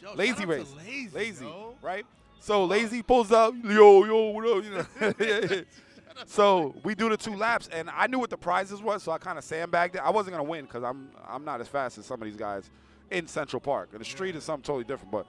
[0.00, 0.72] Yo, Lazy race.
[0.76, 1.46] Lazy, Lazy,
[1.80, 2.04] right?
[2.40, 4.64] So Lazy pulls up, yo, yo, what up?
[4.64, 5.62] You know.
[6.26, 9.18] so we do the two laps, and I knew what the prizes was, so I
[9.18, 10.02] kind of sandbagged it.
[10.02, 12.70] I wasn't gonna win because I'm I'm not as fast as some of these guys
[13.10, 13.90] in Central Park.
[13.92, 15.12] And the street is something totally different.
[15.12, 15.26] But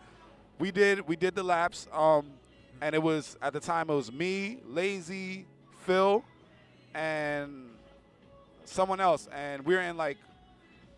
[0.59, 2.27] we did we did the laps, um,
[2.81, 5.45] and it was at the time it was me, Lazy,
[5.86, 6.23] Phil,
[6.93, 7.69] and
[8.65, 10.17] someone else, and we were in like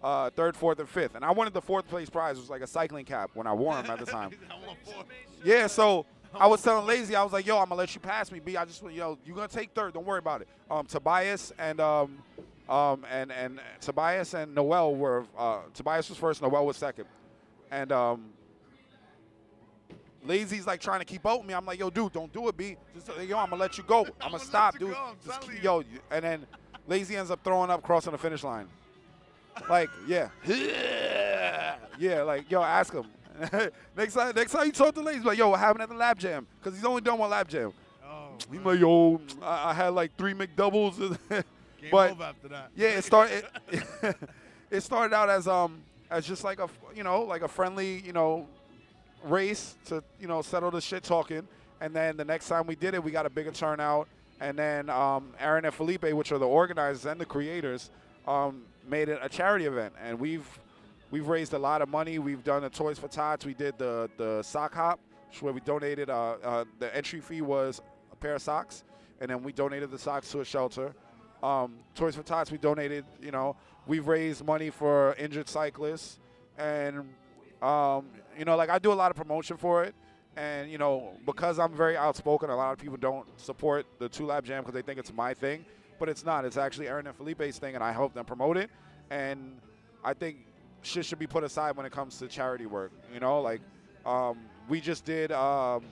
[0.03, 1.15] uh, third, fourth, and fifth.
[1.15, 3.53] And I wanted the fourth place prize, it was like a cycling cap when I
[3.53, 4.31] wore them at the time.
[4.51, 5.03] I want four.
[5.43, 6.05] Yeah, so
[6.39, 8.57] I was telling Lazy, I was like, yo, I'm gonna let you pass me, B.
[8.57, 9.93] I just, want yo, you're gonna take third.
[9.93, 10.47] Don't worry about it.
[10.69, 12.17] Um, Tobias and um,
[12.67, 17.05] Um, and and Tobias and Noel were uh, Tobias was first, Noel was second,
[17.71, 18.25] and um,
[20.23, 21.53] Lazy's like trying to keep up with me.
[21.53, 22.75] I'm like, yo, dude, don't do it, B.
[22.95, 23.99] Just, yo, I'm gonna let you go.
[23.99, 24.91] I'm gonna gonna stop, dude.
[24.91, 26.47] go, Just keep- yo, and then
[26.87, 28.67] Lazy ends up throwing up, crossing the finish line.
[29.69, 30.29] Like, yeah,
[31.99, 33.05] yeah, like, yo, ask him.
[33.97, 36.17] next time, next time you talk to Lazy, like, yo, what happened at the lab
[36.19, 36.47] jam?
[36.59, 37.73] Because he's only done one lab jam.
[38.05, 38.63] Oh, He's man.
[38.63, 41.17] like, yo, I, I had like three McDoubles.
[41.29, 41.43] Game
[41.91, 42.69] but over after that.
[42.75, 43.45] yeah, it started.
[43.69, 43.83] It,
[44.71, 48.13] it started out as um as just like a you know like a friendly you
[48.13, 48.47] know
[49.23, 51.47] race to you know settle the shit talking,
[51.81, 54.07] and then the next time we did it, we got a bigger turnout,
[54.39, 57.89] and then um, Erin and Felipe, which are the organizers and the creators,
[58.27, 60.47] um, made it a charity event, and we've
[61.15, 62.19] we've raised a lot of money.
[62.19, 63.45] We've done the Toys for Tots.
[63.45, 64.99] We did the the sock hop,
[65.39, 66.09] where we donated.
[66.09, 68.83] Uh, uh, the entry fee was a pair of socks,
[69.21, 70.93] and then we donated the socks to a shelter.
[71.41, 73.05] Um, Toys for Tots, we donated.
[73.21, 73.55] You know,
[73.87, 76.19] we've raised money for injured cyclists,
[76.57, 77.07] and
[77.61, 78.07] um,
[78.37, 79.95] you know, like I do a lot of promotion for it.
[80.35, 84.25] And you know, because I'm very outspoken, a lot of people don't support the Two
[84.25, 85.63] Lap Jam because they think it's my thing,
[85.97, 86.43] but it's not.
[86.43, 88.69] It's actually Erin and Felipe's thing, and I help them promote it.
[89.09, 89.61] And
[90.03, 90.39] I think
[90.85, 92.91] shit should be put aside when it comes to charity work.
[93.13, 93.61] You know, like
[94.05, 94.37] um,
[94.69, 95.83] we just did, um,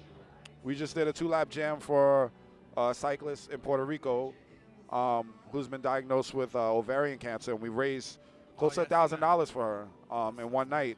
[0.64, 2.32] we just did a Two lap Jam for
[2.78, 4.34] a cyclist in Puerto Rico
[4.92, 8.20] um, who's been diagnosed with uh, ovarian cancer, and we raised
[8.58, 10.98] close Oh, to yeah, a thousand dollars for her um, in one night,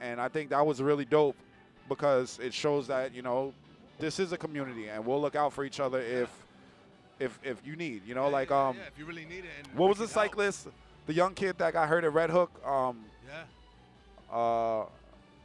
[0.00, 1.36] and I think that was really dope
[1.88, 3.52] because it shows that you know
[3.98, 6.30] this is a community, and we'll look out for each other if
[7.20, 9.44] if if you need, you know, Yeah, like yeah, um, yeah, if you really need
[9.44, 9.50] it.
[9.68, 10.30] And what was the can help.
[10.30, 10.68] cyclist,
[11.06, 14.36] the young kid that got hurt at Red Hook, um, Yeah.
[14.36, 14.86] uh,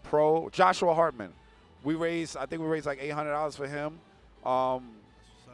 [0.03, 1.31] pro Joshua Hartman.
[1.83, 3.99] We raised, I think we raised like eight hundred dollars for him.
[4.45, 4.91] Um,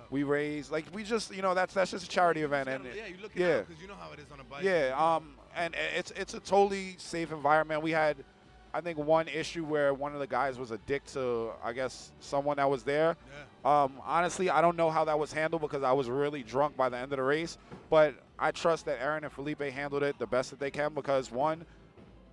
[0.09, 3.07] we raised like we just you know that's that's just a charity event and yeah,
[3.07, 3.61] you look yeah.
[3.61, 4.61] because you know how it is on a bike.
[4.61, 7.81] yeah um and it's it's a totally safe environment.
[7.81, 8.17] We had
[8.73, 12.11] I think one issue where one of the guys was a dick to I guess
[12.19, 13.17] someone that was there.
[13.65, 13.83] Yeah.
[13.83, 16.89] Um, honestly, I don't know how that was handled because I was really drunk by
[16.89, 17.57] the end of the race.
[17.89, 21.31] But I trust that Erin and Felipe handled it the best that they can because
[21.31, 21.65] one,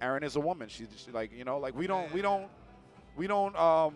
[0.00, 0.68] Erin is a woman.
[0.68, 2.48] She's just like you know, like we don't we don't
[3.16, 3.94] we don't um,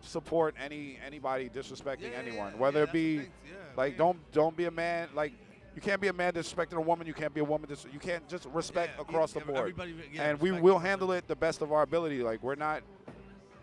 [0.00, 3.76] support any anybody disrespecting Yeah, anyone, yeah, whether yeah, it be that's the thing, yeah,
[3.76, 3.98] like yeah.
[3.98, 5.32] don't don't be a man like.
[5.74, 7.04] You can't be a man disrespecting a woman.
[7.04, 7.68] You can't be a woman.
[7.68, 9.74] Dis- you can't just respect across the board
[10.16, 12.22] and we will handle it the best of our ability.
[12.22, 12.84] Like we're not,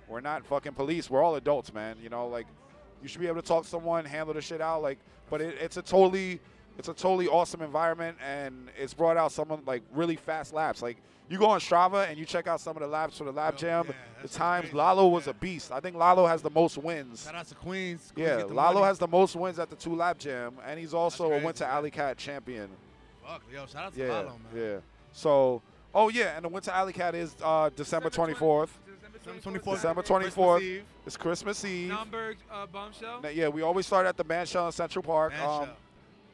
[0.10, 1.10] we're not fucking police.
[1.10, 1.96] We're all adults, man.
[2.04, 2.48] You know, like
[3.02, 4.82] you should be able to talk to someone, handle the shit out.
[4.82, 6.42] Like, but it, it's a totally,
[6.78, 10.82] it's a totally awesome environment, and it's brought out some like really fast laps.
[10.82, 10.98] Like
[11.32, 13.54] you go on Strava and you check out some of the laps for the lap
[13.54, 13.86] Yo, jam.
[13.88, 14.78] yeah, the times crazy.
[14.78, 15.32] Lalo was Yeah.
[15.32, 15.72] a beast.
[15.72, 17.24] I think Lalo has the most wins.
[17.24, 18.12] Shout out to Queens.
[18.14, 18.86] Queens Yeah, Lalo money.
[18.88, 21.64] has the most wins at the two lap jam, and he's also a Winter.
[21.66, 22.70] Alley Cat champion.
[23.26, 24.40] Fuck, yo, shout out to Yeah, Lalo, man.
[24.74, 24.78] yeah.
[25.14, 25.62] So,
[25.96, 28.78] oh yeah, and the Winter Alley Cat is uh, December twenty fourth.
[29.24, 29.74] December 24th.
[29.76, 30.62] December Christmas 24th.
[30.64, 30.84] Eve.
[31.06, 31.90] It's Christmas Eve.
[31.92, 33.36] Naumburg uh, bandshell.
[33.36, 35.32] Yeah, we always start at the shell in Central Park.
[35.34, 35.70] Man, Um,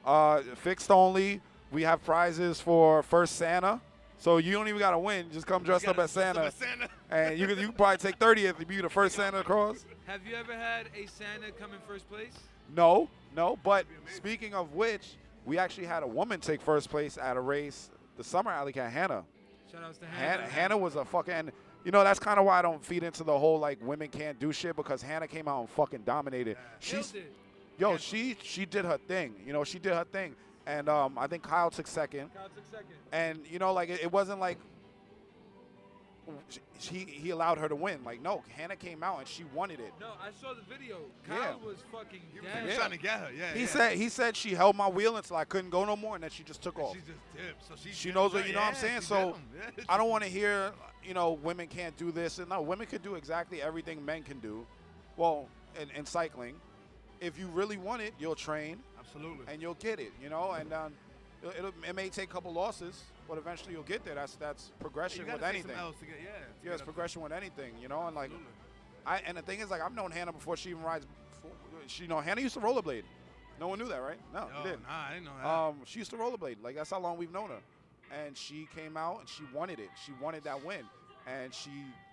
[0.06, 1.42] uh, fixed only.
[1.72, 3.82] We have prizes for first Santa.
[4.18, 5.28] So you don't even gotta win.
[5.32, 6.90] Just come dressed up as dress up Santa, Santa.
[7.10, 9.86] and you can you can probably take 30th if you be the first Santa across.
[10.06, 12.34] Have you ever had a Santa come in first place?
[12.76, 13.58] No, no.
[13.64, 15.16] But speaking of which,
[15.46, 18.92] we actually had a woman take first place at a race, the Summer Alley Cat,
[18.92, 19.24] Hannah.
[19.72, 20.48] Shout outs to Hannah, Hannah.
[20.52, 21.52] Hannah was a fucking.
[21.84, 24.38] You know that's kind of why I don't feed into the whole like women can't
[24.40, 26.58] do shit because Hannah came out and fucking dominated.
[26.80, 27.32] She's it.
[27.78, 29.36] yo, she she did her thing.
[29.46, 30.36] You know, she did her thing,
[30.68, 32.34] and um, I think Kyle took second.
[32.34, 32.96] Kyle took second.
[33.12, 34.60] And you know, like it, it wasn't like
[36.78, 38.04] she he allowed her to win.
[38.04, 39.94] Like no, Hannah came out and she wanted it.
[40.00, 40.98] No, I saw the video.
[41.26, 41.66] Kyle Yeah.
[41.66, 42.76] was fucking He was dead.
[42.78, 43.30] trying to get her.
[43.36, 43.54] Yeah.
[43.54, 43.66] He yeah.
[43.68, 46.30] said he said she held my wheel until I couldn't go no more, and then
[46.30, 46.96] she just took And off.
[46.96, 47.68] She just dipped.
[47.68, 49.02] So she, She knows what you know what I'm saying.
[49.02, 49.38] So.
[49.56, 52.88] Yeah, I don't want to hear you know women can't do this and no women
[52.88, 54.68] can do exactly everything men can do.
[55.16, 55.48] Well,
[55.82, 56.56] in, in cycling,
[57.22, 58.80] if you really want it, you'll train
[59.18, 59.54] Absolutely.
[59.54, 60.12] and you'll get it.
[60.22, 60.94] You know, and um,
[61.42, 64.16] it'll, it'll, it may take a couple losses, but eventually you'll get there.
[64.16, 65.72] That's that's progression gotta with anything.
[65.72, 65.90] Get, yeah.
[65.92, 67.74] to Yeah, get it's progression with anything.
[67.82, 68.54] You know, and like Absolutely.
[69.06, 71.06] I and the thing is like I've known Hannah before she even rides.
[71.32, 71.52] Before,
[71.88, 73.04] she you know Hannah used to rollerblade.
[73.60, 74.20] No one knew that, right?
[74.34, 74.84] No, Yo, didn't.
[74.84, 75.48] Nah, I didn't know that.
[75.48, 76.58] Um, she used to rollerblade.
[76.62, 77.60] Like that's how long we've known her.
[78.24, 79.90] And she came out and she wanted it.
[80.06, 80.82] She wanted that win,
[81.26, 81.72] and she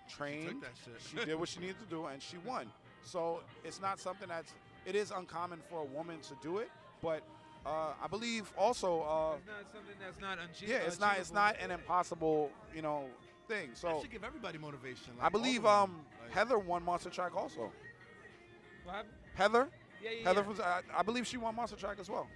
[0.09, 0.63] trained.
[0.63, 1.21] that shit.
[1.21, 2.67] she did what she needed to do, and she won.
[3.03, 4.55] So it's not something that's.
[4.87, 6.71] It is uncommon for a woman to do it,
[7.05, 7.23] but
[7.67, 9.03] uh, I believe also.
[9.03, 11.19] Uh, It's not something that's not unche- yeah, it's not.
[11.19, 13.05] It's not an impossible, you know,
[13.47, 13.69] thing.
[13.71, 15.13] that So should give everybody motivation.
[15.21, 16.05] I believe all of um them.
[16.25, 17.71] Like, Heather won Monster Track also.
[18.85, 19.13] What happened?
[19.35, 19.69] Heather,
[20.03, 20.49] Yeah, yeah, Heather yeah.
[20.49, 20.61] was.
[20.61, 22.27] I, I believe she won Monster Track as well.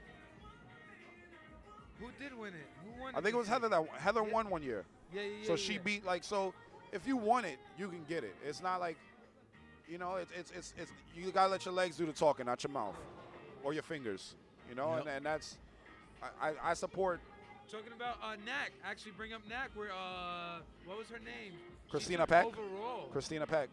[2.00, 2.68] Who did win it?
[2.84, 3.14] Who won?
[3.14, 4.84] I think it was Heather that Heather won one year.
[5.12, 5.46] Yeah, yeah, yeah.
[5.46, 5.78] So she yeah.
[5.84, 6.54] beat like so.
[6.92, 8.34] If you want it, you can get it.
[8.46, 8.96] It's not like,
[9.86, 12.62] you know, it's it's it's, it's you gotta let your legs do the talking, not
[12.64, 12.96] your mouth
[13.62, 14.34] or your fingers.
[14.68, 15.00] You know, Yep.
[15.00, 15.56] and, and that's
[16.22, 17.20] I, I, I support
[17.70, 19.70] Talking about uh, Knack, actually bring up Knack.
[19.74, 21.52] Where uh, what was her name?
[21.90, 22.46] Christina Peck?
[22.46, 23.08] Overall.
[23.12, 23.68] Christina Peck.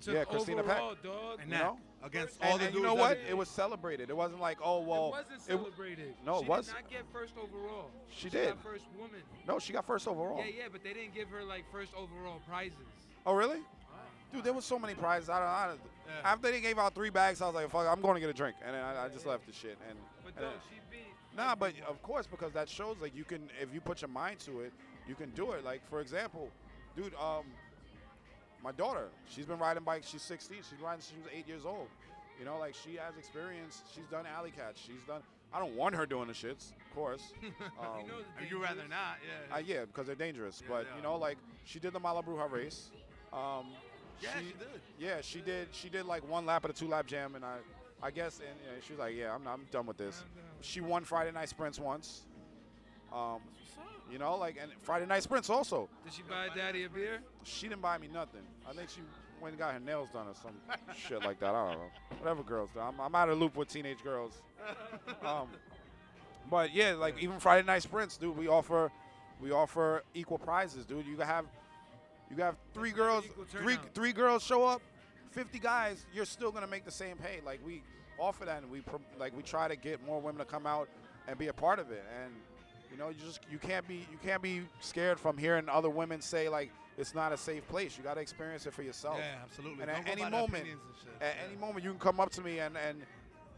[0.00, 0.80] Took yeah, Christina Peck.
[0.80, 1.38] overall, dog.
[1.40, 1.78] And You know?
[2.02, 3.16] against And, all the and you know what?
[3.28, 4.10] It was celebrated.
[4.10, 5.06] It wasn't like, oh well.
[5.06, 6.14] it wasn't it w- celebrated.
[6.26, 7.90] No, it she was- did not get first overall.
[8.10, 8.48] She She did.
[8.48, 9.20] got first woman.
[9.46, 10.38] no, she got first overall.
[10.38, 12.76] Yeah, yeah, but they didn't give her like first overall prizes.
[13.24, 13.60] Oh really?
[14.32, 15.28] Dude, there was so many prizes.
[15.30, 15.48] I don't.
[15.48, 16.32] I don't Yeah.
[16.32, 18.34] After they gave out three bags, I was like, "Fuck, I'm going to get a
[18.34, 19.78] drink," and then I, I just left the shit.
[19.88, 21.04] And, But and dog, then- she beat.
[21.36, 24.38] Nah, but of course, because that shows like you can, if you put your mind
[24.40, 24.72] to it,
[25.08, 25.64] you can do it.
[25.64, 26.48] Like for example,
[26.96, 27.44] dude, um,
[28.62, 30.08] my daughter, she's been riding bikes.
[30.08, 30.58] She's 16.
[30.58, 31.88] She's riding since she was eight years old.
[32.38, 33.82] You know, like she has experience.
[33.94, 34.80] She's done alley cats.
[34.80, 35.22] She's done.
[35.52, 37.32] I don't want her doing the shits, of course.
[37.42, 37.50] Um,
[38.02, 39.54] you know the If rather not, yeah.
[39.54, 40.60] I, yeah, because they're dangerous.
[40.60, 42.90] Yeah, but they you know, like she did the Malabruja race.
[43.32, 43.66] Um,
[44.22, 44.68] yeah, she did.
[44.98, 45.68] yeah, she did.
[45.72, 47.56] She did like one lap of the two lap jam, and I,
[48.02, 50.22] I guess, and you know, she was like, "Yeah, I'm, I'm done with this."
[50.60, 52.22] She won Friday night sprints once.
[53.12, 53.40] Um,
[54.10, 55.88] you know, like and Friday night sprints also.
[56.04, 57.20] Did she buy Daddy a beer?
[57.44, 58.42] She didn't buy me nothing.
[58.68, 59.00] I think she
[59.40, 60.52] went and got her nails done or some
[60.96, 61.54] shit like that.
[61.54, 61.86] I don't know.
[62.20, 62.80] Whatever girls do.
[62.80, 64.42] I'm, I'm out of loop with teenage girls.
[65.24, 65.48] Um,
[66.50, 68.36] but yeah, like even Friday night sprints, dude.
[68.36, 68.90] We offer,
[69.40, 71.06] we offer equal prizes, dude.
[71.06, 71.46] You can have,
[72.36, 74.82] you have three girls, three three girls show up,
[75.30, 76.04] fifty guys.
[76.14, 77.40] You're still gonna make the same pay.
[77.44, 77.82] Like we
[78.18, 78.82] offer that, and we
[79.18, 80.88] like we try to get more women to come out
[81.28, 82.04] and be a part of it.
[82.22, 82.32] And
[82.90, 86.20] you know, you just you can't be you can't be scared from hearing other women
[86.20, 87.96] say like it's not a safe place.
[87.98, 89.16] You got to experience it for yourself.
[89.18, 89.82] Yeah, absolutely.
[89.82, 91.22] And Don't at any moment, opinions and shit.
[91.22, 91.48] At Yeah.
[91.48, 93.02] any moment, you can come up to me and and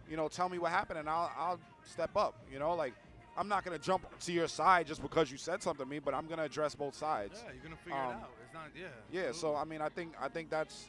[0.09, 2.35] you know tell me what happened, and I'll I'll step up.
[2.51, 2.95] You know, like
[3.37, 6.15] I'm not gonna jump to your side just because you said something to me, but
[6.15, 7.43] I'm gonna address both sides.
[7.45, 8.31] Yeah, you're gonna figure Um, it out.
[8.57, 8.71] Not.
[8.75, 8.87] Yeah.
[9.27, 9.55] Yeah, so.
[9.55, 10.87] I mean, I think I think that's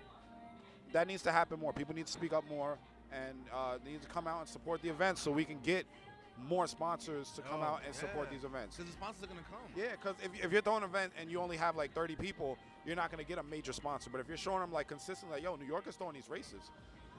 [0.93, 1.74] that needs to happen more.
[1.74, 2.78] People need to speak up more,
[3.11, 5.86] and uh, they need to come out and support the events so we can get
[6.47, 8.78] more sponsors to come Oh, out and support these events.
[8.78, 9.59] Because the sponsors are gonna come.
[9.76, 12.57] Yeah, because if, if you're throwing an event and you only have like 30 people,
[12.86, 14.09] you're not going to get a major sponsor.
[14.11, 16.70] But if you're showing them like consistently, like, yo, New York is throwing these races.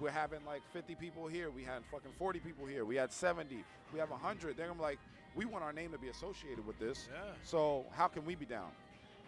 [0.01, 1.51] We're having like 50 people here.
[1.51, 2.85] We had fucking 40 people here.
[2.85, 3.65] We had 70.
[3.93, 4.57] We have 100.
[4.57, 4.99] They're gonna be like,
[5.35, 7.09] we want our name to be associated with this.
[7.13, 7.19] Yeah.
[7.43, 8.71] So how can we be down?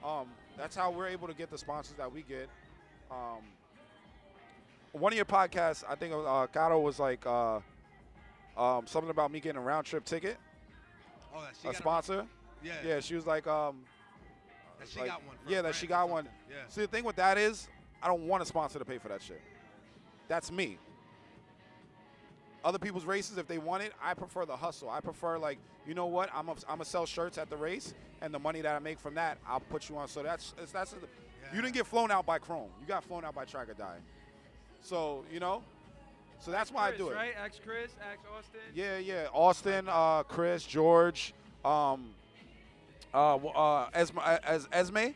[0.04, 0.26] Um,
[0.56, 2.48] that's how we're able to get the sponsors that we get.
[3.10, 3.40] Um,
[4.92, 7.60] one of your podcasts, I think uh, Gato was like uh,
[8.56, 10.36] um, something about me getting a round trip ticket,
[11.34, 12.26] Oh, that she a sponsor.
[12.62, 12.72] Yeah.
[12.84, 13.82] Yeah, she was like, um,
[14.78, 15.36] That she like- got one.
[15.46, 16.28] Yeah, that she got one.
[16.50, 16.56] Yeah.
[16.68, 17.68] See, the thing with that is,
[18.02, 19.40] I don't want a sponsor to pay for that shit.
[20.28, 20.78] That's me.
[22.64, 24.90] Other people's races, if they want it, I prefer the hustle.
[24.90, 26.28] I prefer like, you know what?
[26.34, 29.00] I'm a, I'm gonna sell shirts at the race, and the money that I make
[29.00, 30.08] from that, I'll put you on.
[30.08, 30.94] So that's that's, that's
[31.54, 32.68] you didn't get flown out by Chrome.
[32.80, 33.96] You got flown out by Track or Die.
[34.82, 35.62] So you know,
[36.38, 37.14] so that's why I do it.
[37.14, 37.32] Right?
[37.42, 37.92] Ask Chris.
[38.00, 38.60] Ask Austin.
[38.74, 39.26] Yeah, yeah.
[39.32, 41.32] Austin, uh, Chris, George,
[41.64, 42.10] um,
[43.14, 45.14] uh, uh, Esme, uh, Es- Esme,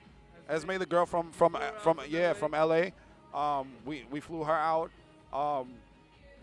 [0.48, 2.90] Esme, the girl from from Flew her out from from yeah from LA.
[3.34, 4.90] Um, we we flew her out.
[5.32, 5.68] Um,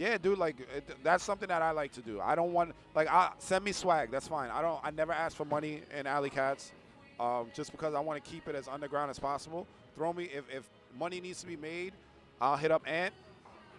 [0.02, 2.20] yeah, dude, like it, that's something that I like to do.
[2.20, 4.10] I don't want like I send me swag.
[4.10, 4.50] That's fine.
[4.50, 4.80] I don't.
[4.84, 6.72] I never ask for money in Alley Cats,
[7.20, 9.68] um, just because I want to keep it as underground as possible.
[9.96, 11.94] Throw me if if money needs to be made,
[12.42, 13.14] I'll hit up Ant,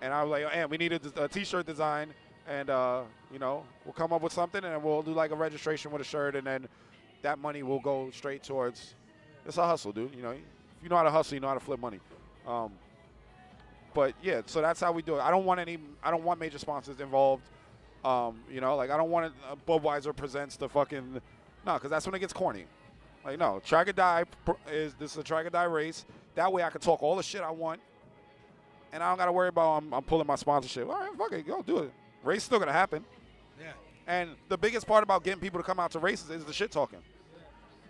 [0.00, 2.14] and I'm like, Ant, we need a, a T-shirt design,
[2.46, 3.02] and uh,
[3.32, 6.04] you know, we'll come up with something, and we'll do like a registration with a
[6.04, 6.68] shirt, and then
[7.22, 8.94] that money will go straight towards.
[9.44, 10.14] It's a hustle, dude.
[10.14, 10.38] You know, if
[10.84, 11.98] you know how to hustle, you know how to flip money.
[12.46, 12.70] Um,
[13.94, 15.20] but yeah, so that's how we do it.
[15.20, 15.78] I don't want any.
[16.02, 17.42] I don't want major sponsors involved.
[18.04, 21.20] Um, you know, like I don't want it, uh, Budweiser presents the fucking
[21.64, 22.64] no, because that's when it gets corny.
[23.24, 24.24] Like no, Track or Die
[24.70, 26.04] is this is a Track or Die race.
[26.34, 27.80] That way I can talk all the shit I want,
[28.92, 30.88] and I don't got to worry about I'm, I'm pulling my sponsorship.
[30.88, 31.92] All right, fuck it, go do it.
[32.24, 33.04] Race still gonna happen.
[33.60, 33.72] Yeah.
[34.06, 36.72] And the biggest part about getting people to come out to races is the shit
[36.72, 36.98] talking.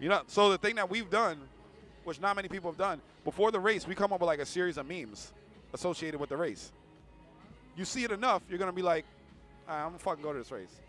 [0.01, 1.41] You know, so the thing that we've done,
[2.05, 4.47] which not many people have done, before the race, we come up with like a
[4.47, 5.33] series of memes
[5.73, 6.73] associated with the race.
[7.77, 9.05] You see it enough, you're gonna be like,
[9.69, 10.81] "All right, I'm gonna fucking go to this race.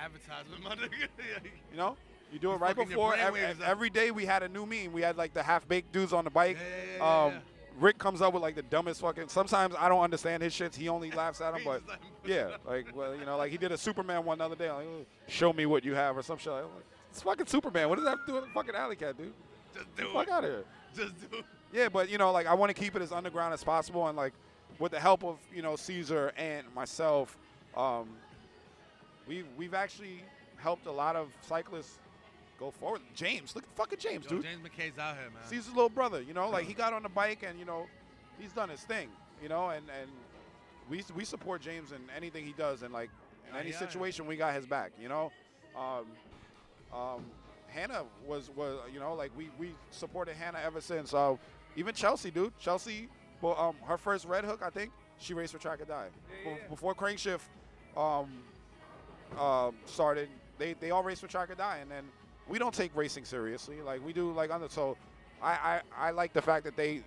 [0.00, 1.08] Advertisement, my nigga.
[1.70, 1.96] You know?
[2.32, 3.16] You do it right fucking your before.
[3.16, 3.56] Every, up.
[3.64, 4.92] every day we had a new meme.
[4.92, 6.58] We had like the half baked dudes on the bike.
[6.60, 7.38] Yeah, yeah, yeah, yeah, um, yeah.
[7.80, 9.28] Rick comes up with like the dumbest fucking.
[9.28, 10.74] Sometimes I don't understand his shits.
[10.74, 13.72] He only laughs at him, but him- yeah, like well, you know, like he did
[13.72, 14.70] a Superman one the other day.
[14.70, 16.52] Like, "Oh, show me what you have or some shit.
[16.52, 16.64] Like,
[17.10, 17.88] it's fucking Superman.
[17.88, 19.32] What does that have to do with the fucking alley cat, dude?
[19.74, 20.32] Just do fuck it.
[20.32, 20.64] out of here.
[20.94, 21.44] Just do it.
[21.72, 24.16] Yeah, but you know, like I want to keep it as underground as possible, and
[24.16, 24.32] like
[24.78, 27.36] with the help of you know Caesar and myself,
[27.76, 28.08] um,
[29.26, 30.22] we've we've actually
[30.56, 31.98] helped a lot of cyclists
[32.58, 33.00] go forward.
[33.14, 34.42] James, look at fucking James, Yo, dude.
[34.44, 35.42] James McKay's out here, man.
[35.50, 36.50] His little brother, you know.
[36.50, 37.86] Like he got on the bike and you know,
[38.38, 39.08] he's done his thing,
[39.42, 39.70] you know.
[39.70, 40.10] And and
[40.88, 43.10] we we support James in anything he does, and like
[43.50, 43.78] in any yeah.
[43.78, 45.30] situation, we got his back, you know.
[45.76, 46.06] Um,
[46.92, 47.24] um,
[47.68, 51.14] Hannah was was you know like we we supported Hannah ever since.
[51.14, 51.36] Uh,
[51.76, 52.56] even Chelsea, dude.
[52.58, 53.08] Chelsea,
[53.40, 56.06] well, um, her first red hook, I think she raced for Track or Die.
[56.44, 56.56] Yeah, yeah.
[56.68, 57.40] Before Crankshift
[57.96, 58.28] um,
[59.38, 60.28] um, started,
[60.58, 62.04] they they all raced for Track or Die, and then
[62.48, 63.80] we don't take racing seriously.
[63.82, 64.96] Like we do, like under so.
[65.40, 67.00] I, I, I like the fact that they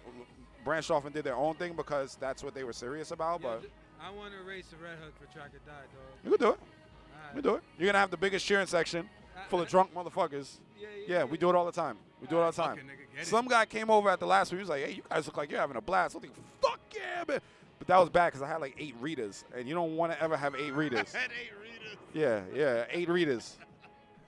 [0.64, 3.42] branched off and did their own thing because that's what they were serious about.
[3.42, 3.64] Yo, But
[4.02, 6.24] I want to race a red hook for track or die, dog.
[6.24, 6.60] you can do it.
[6.60, 7.36] Alright.
[7.36, 7.64] You can do it.
[7.78, 9.10] You're gonna have the biggest cheering section
[9.50, 10.60] full of drunk motherfuckers.
[10.80, 11.98] Yeah, Yeah, we do it all the time.
[12.22, 12.77] We do it all the time.
[12.77, 13.26] Nigga.
[13.26, 14.60] Some guy came over at the last week.
[14.60, 16.80] He was like, "Hey, you guys look like you're having a blast." I'm thinking, "Fuck
[16.95, 17.39] yeah, man!"
[17.80, 20.22] But that was bad because I had like eight readers, and you don't want to
[20.22, 21.14] ever have eight readers.
[21.15, 21.98] I Had eight readers.
[22.14, 23.57] yeah, yeah, eight readers,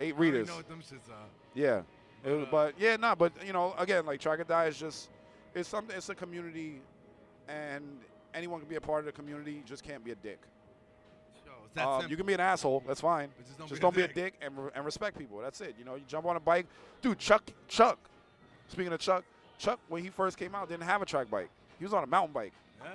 [0.02, 0.48] eight I readers.
[0.48, 1.28] know what them shits are.
[1.54, 1.84] Yeah,
[2.26, 3.14] It was- uh, but yeah, nah.
[3.14, 5.10] But you know, again, like Track or Die is just
[5.54, 5.96] it's something.
[5.96, 6.82] It's a community,
[7.48, 8.00] and
[8.34, 9.62] anyone can be a part of the community.
[9.68, 10.40] Just can't be a dick.
[11.76, 12.84] Yo, it's that Um, you can be an asshole.
[12.88, 13.30] That's fine.
[13.38, 14.34] But just don't just be a don't be a dick.
[14.42, 15.40] and, re- and respect people.
[15.40, 15.76] That's it.
[15.78, 16.68] You know, you jump on a bike,
[17.02, 17.20] dude.
[17.20, 17.98] Chuck, Chuck.
[18.68, 19.24] Speaking of Chuck,
[19.60, 21.50] Chuck when he first came out didn't have a track bike.
[21.80, 22.90] He was on a mountain bike, yeah.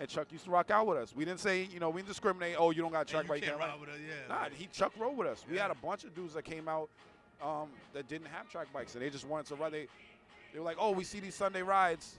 [0.00, 1.14] and Chuck used to rock out with us.
[1.14, 2.56] We didn't say, you know, we didn't discriminate.
[2.58, 3.42] Oh, you don't got a Hey, track you bike.
[3.42, 4.34] can't ride with us, yeah.
[4.34, 5.44] Nah, he Chuck rode with us.
[5.50, 6.88] We had a bunch of dudes that came out
[7.42, 9.72] um, that didn't have track bikes, and they just wanted to ride.
[9.72, 9.86] They,
[10.52, 12.16] they were like, "Oh, we see these Sunday rides.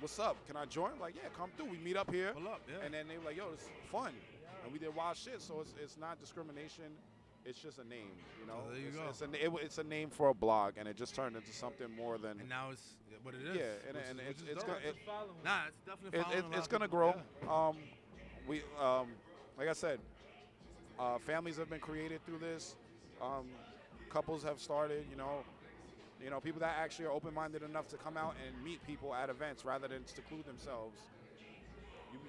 [0.00, 0.36] What's up?
[0.46, 1.66] Can I join?" Like, yeah, come through.
[1.66, 2.84] We meet up here, Pull up, yeah.
[2.84, 4.12] and then they were like, "Yo, it's fun,"
[4.66, 5.40] and we did wild shit.
[5.40, 6.84] So it's it's not discrimination.
[7.44, 8.10] It's just a name,
[8.40, 8.58] you know.
[8.72, 9.02] There you it's, go.
[9.08, 11.86] It's a, it, it's a name for a blog, and it just turned into something
[11.94, 12.40] more than.
[12.40, 13.56] and now it's what it is.
[13.56, 15.36] Yeah, and- and it's- it's gonna- it- following.
[15.44, 17.14] Nah, it's definitely it, following it, it's gonna grow.
[17.48, 17.76] Um,
[18.48, 19.12] we, um,
[19.56, 20.00] like I said,
[20.98, 22.74] uh, families have been created through this.
[23.22, 23.46] Um,
[24.10, 25.06] couples have started.
[25.08, 25.44] You know,
[26.20, 29.30] you know, people that actually are open-minded enough to come out and meet people at
[29.30, 30.98] events rather than seclude themselves.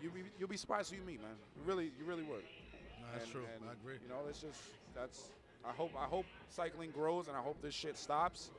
[0.02, 1.32] You, you be, you'll be surprised who you meet, man.
[1.56, 2.44] You really, you really would.
[2.44, 3.02] Yeah.
[3.02, 3.44] Nah, that's And- true.
[3.60, 3.96] and, I agree.
[4.04, 4.60] You know, it's just
[4.96, 5.32] that's.
[5.66, 8.52] I hope I hope cycling grows, and I hope this shit stops,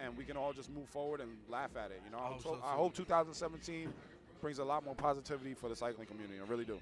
[0.00, 2.00] and we can all just move forward and laugh at it.
[2.06, 3.92] You know, I I, hope hope, so, I hope 2017
[4.40, 6.38] brings a lot more positivity for the cycling community.
[6.40, 6.78] I really do.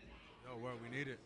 [0.47, 1.19] Yo, word, we need it.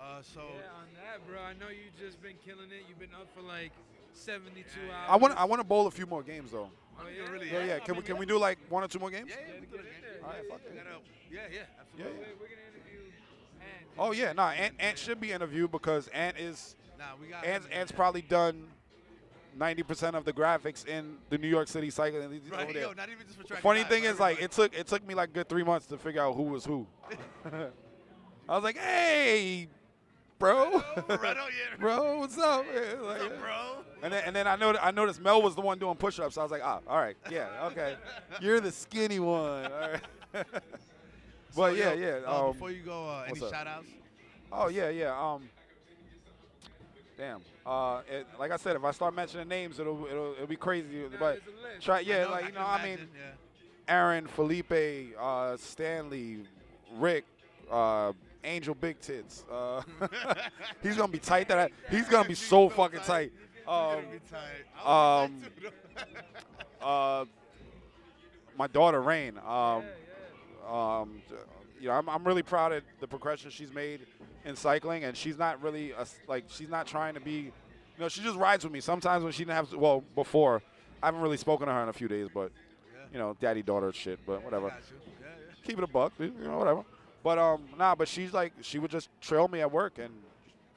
[0.00, 1.40] Uh, so Yeah, on that, bro.
[1.40, 2.84] I know you just been killing it.
[2.88, 3.72] You've been up for like
[4.14, 5.06] 72 Yeah, hours.
[5.08, 6.70] I want I want to bowl a few more games though.
[6.98, 7.30] Oh, yeah?
[7.30, 7.74] really- Yeah, yeah.
[7.76, 8.20] I Can we mean, can yeah.
[8.20, 9.28] we do like one or two more games?
[9.30, 10.24] yeah, yeah, Yeah, we to could get in there.
[10.24, 10.74] All right, Yeah, fuck it.
[11.30, 12.12] Yeah, yeah, Yeah, absolutely.
[12.20, 12.26] yeah.
[12.28, 13.00] We're, we're gonna interview
[13.60, 13.86] Ant.
[13.98, 14.50] Oh yeah, nah.
[14.50, 17.44] Ant, Ant should be interviewed because Ant is Nah, we got.
[17.44, 18.68] Ant's, Ant's probably done
[19.58, 22.20] 90% of the graphics in the New York City cycle.
[22.30, 22.72] He's over right.
[22.72, 22.82] there.
[22.82, 23.56] Yo, not even just for.
[23.56, 25.98] Funny and thing is, like, it took it took me like good three months to
[25.98, 26.86] figure out who was who.
[28.48, 29.68] I was like, "Hey,
[30.44, 31.46] bro, Bro, yeah.
[31.78, 33.84] bro, what's up?" Yeah, like, What's up, bro?
[34.02, 36.34] And then and then I know I noticed Mel was the one doing push-ups.
[36.34, 37.96] So I was like, "Ah, all right, yeah, okay,
[38.40, 40.00] you're the skinny one." All right.
[40.32, 40.44] but
[41.54, 42.20] So, yeah, yo, yeah.
[42.26, 43.86] uh, Um, before you go, uh, any what's shout outs?
[44.52, 45.18] oh yeah, yeah.
[45.18, 45.48] Um,
[47.16, 47.40] damn.
[47.64, 50.86] Uh, it, like I said, if I start mentioning names, it'll it'll, it'll be crazy.
[51.10, 51.84] Nah, but there's a list.
[51.86, 52.98] try, yeah, like you know, I mean.
[53.86, 56.38] Erin, Felipe, uh, Stanley,
[56.96, 57.26] Rick,
[57.70, 58.12] uh,
[58.44, 59.44] Angel Big Tits.
[59.50, 59.82] Uh,
[60.82, 61.48] he's gonna be tight.
[61.48, 63.32] That I, he's gonna be so fucking tight.
[63.66, 64.04] Um,
[64.84, 65.42] um,
[66.82, 67.24] uh,
[68.56, 69.38] my daughter Rain.
[69.46, 69.82] Um,
[70.70, 71.22] um,
[71.80, 74.00] you know, I'm, I'm really proud of the progression she's made
[74.44, 77.52] in cycling, and she's not really a, like she's not trying to be.
[77.96, 78.80] You know, she just rides with me.
[78.80, 80.62] Sometimes when she didn't have, well, before,
[81.00, 82.50] I haven't really spoken to her in a few days, but
[83.12, 84.18] you know, daddy daughter shit.
[84.26, 84.74] But whatever
[85.64, 86.84] keep it a buck, you know, whatever.
[87.24, 90.12] But um, nah, but she's like, she would just trail me at work, and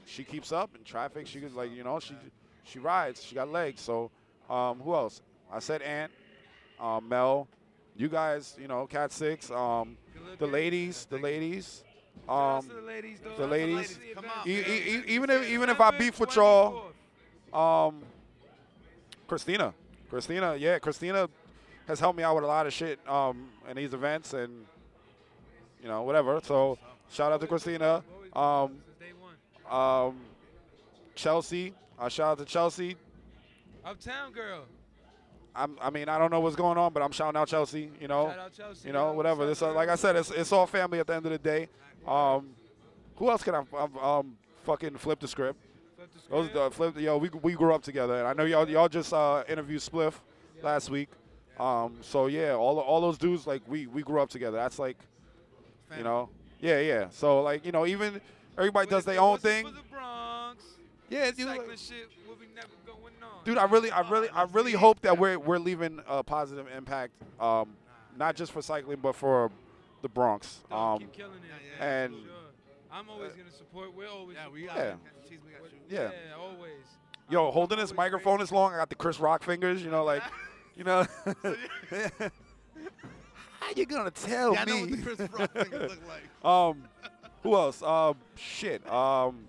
[0.06, 1.28] she keeps up in traffic.
[1.28, 2.16] She was like, you know, she
[2.64, 3.22] she rides.
[3.24, 3.82] She got legs.
[3.82, 4.10] So,
[4.50, 5.22] um, who else?
[5.52, 6.12] I said Ant,
[6.80, 7.48] um, Mel,
[7.98, 9.98] you guys, you know, Cat Six, um,
[10.40, 11.84] the ladies, the ladies.
[12.30, 14.00] Um, the ladies, the ladies.
[14.16, 14.38] Come event.
[14.40, 14.48] out.
[14.48, 16.92] e- e- e- even if even if I beef with y'all,
[17.54, 18.04] um,
[19.28, 19.74] Christina,
[20.10, 21.30] Christina, yeah, Christina
[21.88, 24.66] has helped me out with a lot of shit um, in these events and
[25.82, 26.40] you know whatever.
[26.44, 26.78] So
[27.10, 30.08] shout out to Christina, um, since day one.
[30.08, 30.16] um,
[31.16, 31.74] Chelsea.
[32.00, 32.96] Uh, shout out to Chelsea.
[33.86, 34.64] Uptown girl.
[35.56, 37.90] I'm, I mean, I don't know what's going on, but I'm shouting out Chelsea.
[38.00, 38.88] You know, Chelsea.
[38.88, 39.48] you know, whatever.
[39.48, 41.68] This, uh, like I said, it's, it's all family at the end of the day.
[42.08, 42.52] Um,
[43.16, 45.60] who else can I um, um, fucking flip the script?
[45.96, 46.54] Flip the Those script.
[46.70, 47.00] the flip.
[47.00, 50.14] Yo, we we grew up together, and I know y'all y'all just uh, interviewed Spliff
[50.62, 51.10] last week.
[51.60, 54.58] Um, so yeah, all all those dudes like we we grew up together.
[54.58, 54.98] That's like,
[55.96, 57.08] you know, yeah, yeah.
[57.12, 58.20] So like you know, even
[58.58, 59.66] everybody What does their own thing.
[59.66, 60.64] The Bronx.
[61.10, 61.48] Yeah, dude.
[61.48, 63.44] Like- shit will be never going on.
[63.46, 67.14] Dude, I really, I really, I really hope that we're we're leaving a positive impact,
[67.40, 67.70] um,
[68.18, 69.50] not just for cycling, but for
[70.02, 70.60] the Bronx.
[70.72, 71.40] Um, keep killing it.
[71.80, 72.22] yeah, man, and- sure.
[72.92, 73.94] I'm always gonna support.
[73.96, 74.78] We're always Yeah, we support.
[74.78, 75.30] got Yeah.
[75.30, 75.80] Cheese, we got you.
[75.90, 76.12] yeah.
[76.30, 76.72] Yeah, always.
[77.30, 78.44] Yo, holding this microphone ready.
[78.44, 79.84] this long, I got the Chris Rock fingers.
[79.84, 80.24] You know, like,
[80.76, 81.06] you know.
[83.68, 84.82] How you gonna tell Yeah, I know me?
[84.82, 86.24] what the Chris Rock fingers look like.
[86.46, 86.84] Um,
[87.44, 87.84] who else?
[87.84, 88.90] Um, shit.
[88.90, 89.46] Um,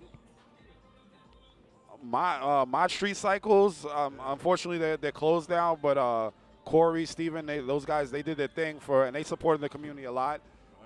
[2.03, 3.85] my uh, my street cycles.
[3.85, 5.77] Um, unfortunately, they're they're closed down.
[5.81, 6.31] But uh,
[6.65, 10.03] Corey, Steven, they, those guys, they did their thing for, and they supported the community
[10.03, 10.41] a lot.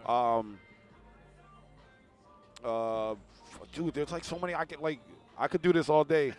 [0.06, 0.60] Um,
[2.64, 3.16] uh,
[3.74, 4.54] dude, there's like so many.
[4.54, 5.00] I could like,
[5.40, 6.34] I could do this all day.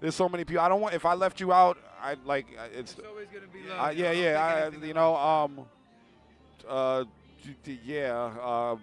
[0.00, 0.62] There's so many people.
[0.62, 0.94] I don't want.
[0.94, 2.92] If I left you out, I like it's.
[2.92, 3.60] It's always gonna be
[3.98, 5.60] Yeah, yeah, I don't yeah, I, you know, um,
[6.68, 7.04] uh,
[7.62, 8.12] d- yeah,
[8.42, 8.76] uh,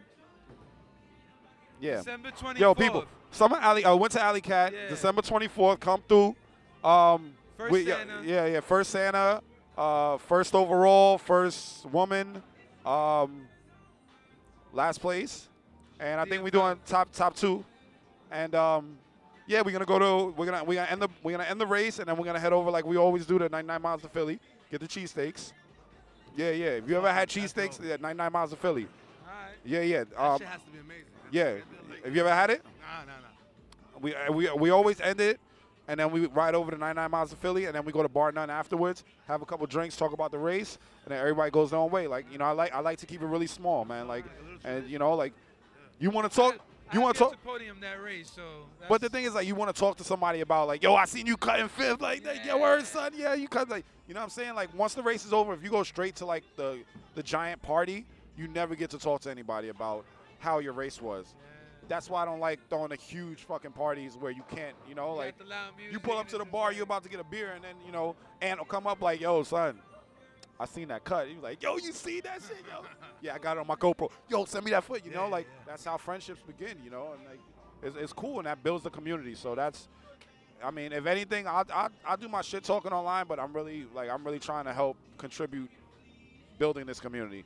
[1.80, 1.98] yeah.
[1.98, 2.60] December 24th.
[2.60, 3.86] Yo, people, Summer Alley.
[3.86, 4.90] I went to Alley Cat, Yeah.
[4.90, 5.80] December 24th.
[5.80, 6.36] Come through.
[6.84, 8.22] Um, First we- Santa.
[8.24, 9.42] Yeah, yeah, first Santa,
[9.78, 12.42] uh, first overall, first woman,
[12.86, 13.48] um,
[14.74, 15.48] last place,
[16.00, 17.64] and I think we're doing top top two,
[18.32, 18.98] and um,
[19.46, 21.68] yeah, we're gonna go to we're gonna we're gonna end the we're gonna end the
[21.68, 24.10] race, and then we're gonna head over like we always do to 99 miles to
[24.10, 24.40] Philly,
[24.72, 25.54] get the cheesesteaks.
[26.36, 26.66] Yeah, yeah.
[26.70, 28.88] If you ever had cheesesteaks, yeah, 99 miles of Philly.
[29.26, 29.52] Right.
[29.66, 30.04] Yeah, yeah.
[30.06, 31.06] That Um, shit has to be amazing.
[31.32, 31.56] yeah.
[31.90, 32.64] Like, Have you ever had it?
[32.64, 34.00] Nah, nah, nah.
[34.00, 35.40] We uh, we we always end it,
[35.88, 38.10] and then we ride over to 99 miles of Philly, and then we go to
[38.10, 41.70] Bar None afterwards, have a couple drinks, talk about the race, and then everybody goes
[41.72, 42.08] their own way.
[42.08, 44.08] Like you know, I like I like to keep it really small, man.
[44.08, 44.26] Like,
[44.64, 45.34] and you know, like
[46.00, 46.58] you want to talk,
[46.94, 47.44] you want to talk.
[47.44, 48.44] podium that race, so.
[48.90, 51.06] But the thing is, like, you want to talk to somebody about, like, yo, I
[51.06, 52.34] seen you cutting fifth, like, yeah.
[52.34, 52.46] Yeah.
[52.46, 54.56] your word, son, yeah, you cut, like, you know what I'm saying?
[54.56, 56.80] Like, once the race is over, if you go straight to like the
[57.16, 58.06] the giant party,
[58.38, 60.06] you never get to talk to anybody about
[60.40, 61.34] how your race was.
[61.88, 65.12] That's why I don't like throwing the huge fucking parties where you can't, you know,
[65.12, 65.36] You like
[65.92, 67.92] you pull up to the bar, you're about to get a beer, and then you
[67.92, 69.80] know, Ant will come up like, "Yo, son,
[70.62, 72.84] I seen that cut." He was like, "Yo, you see that shit, yo?"
[73.22, 74.10] yeah, I got it on my GoPro.
[74.30, 75.04] Yo, send me that foot.
[75.06, 75.64] You Yeah, know, like yeah.
[75.68, 76.78] that's how friendships begin.
[76.84, 77.40] You know, and like
[77.84, 79.36] it's, it's cool, and that builds the community.
[79.36, 79.88] So that's,
[80.64, 83.86] I mean, if anything, I I I do my shit talking online, but I'm really
[83.94, 85.70] like I'm really trying to help contribute
[86.60, 87.44] building this community,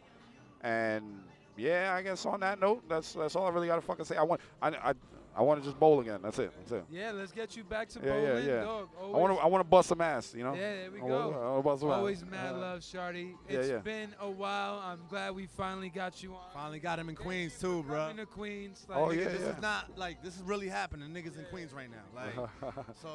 [0.62, 1.22] and
[1.58, 4.18] yeah, I guess on that note, that's that's all I really got to fucking say.
[4.18, 4.94] I want I I,
[5.38, 6.20] I want to just bowl again.
[6.24, 6.52] That's it.
[6.58, 6.86] That's it.
[6.90, 8.62] Yeah, let's get you back to Yeah, yeah, bowling, yeah.
[8.64, 8.90] dog.
[9.02, 10.34] I want to I want to bust some ass.
[10.34, 10.54] You know.
[10.54, 11.40] Yeah, there we I wanna- go.
[11.44, 11.84] I wanna bust.
[11.84, 13.34] Always mad Uh, love, Shardy.
[13.50, 13.78] yeah, It's yeah.
[13.80, 14.80] been a while.
[14.86, 16.40] I'm glad we finally got you on.
[16.54, 18.08] Finally got him in Queens too, bro.
[18.08, 18.86] In to Queens.
[18.88, 19.48] Like, Oh, Nigga, yeah, this yeah.
[19.56, 21.10] is not like this is really happening.
[21.10, 22.06] Niggas in Queens right now.
[22.16, 23.10] Like so.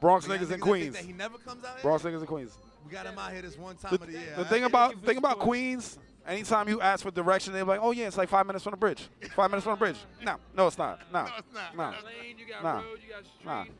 [0.00, 0.94] Bronx for y'all niggas in Queens.
[0.94, 1.82] That he never comes out here.
[1.82, 2.56] Bronx niggas in Queens.
[2.84, 4.34] We got him out here this one time The, of the year.
[4.36, 5.38] the thing about you thing about.
[5.40, 8.72] Queens, anytime you ask for direction, they're like, "Oh yeah, it's like five minutes from
[8.72, 9.08] the bridge.
[9.34, 11.00] Five minutes from the bridge." No, no, it's not.
[11.12, 11.76] No, No, it's not.
[11.76, 11.90] Nah.
[11.90, 12.74] Lane, you got Nah.
[12.80, 13.60] road, you got street, Nah.
[13.60, 13.70] avenue.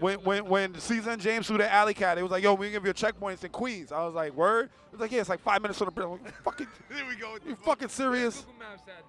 [0.00, 2.84] When when when Season James threw the alley cat, it was like, "Yo, we give
[2.84, 3.34] you a checkpoint.
[3.34, 5.78] It's in Queens." I was like, "Word?" It was like, "Yeah, it's like five minutes
[5.78, 7.36] from the bridge." I'm like, fucking, Here we go.
[7.46, 8.44] You fucking serious?
[8.86, 9.04] That.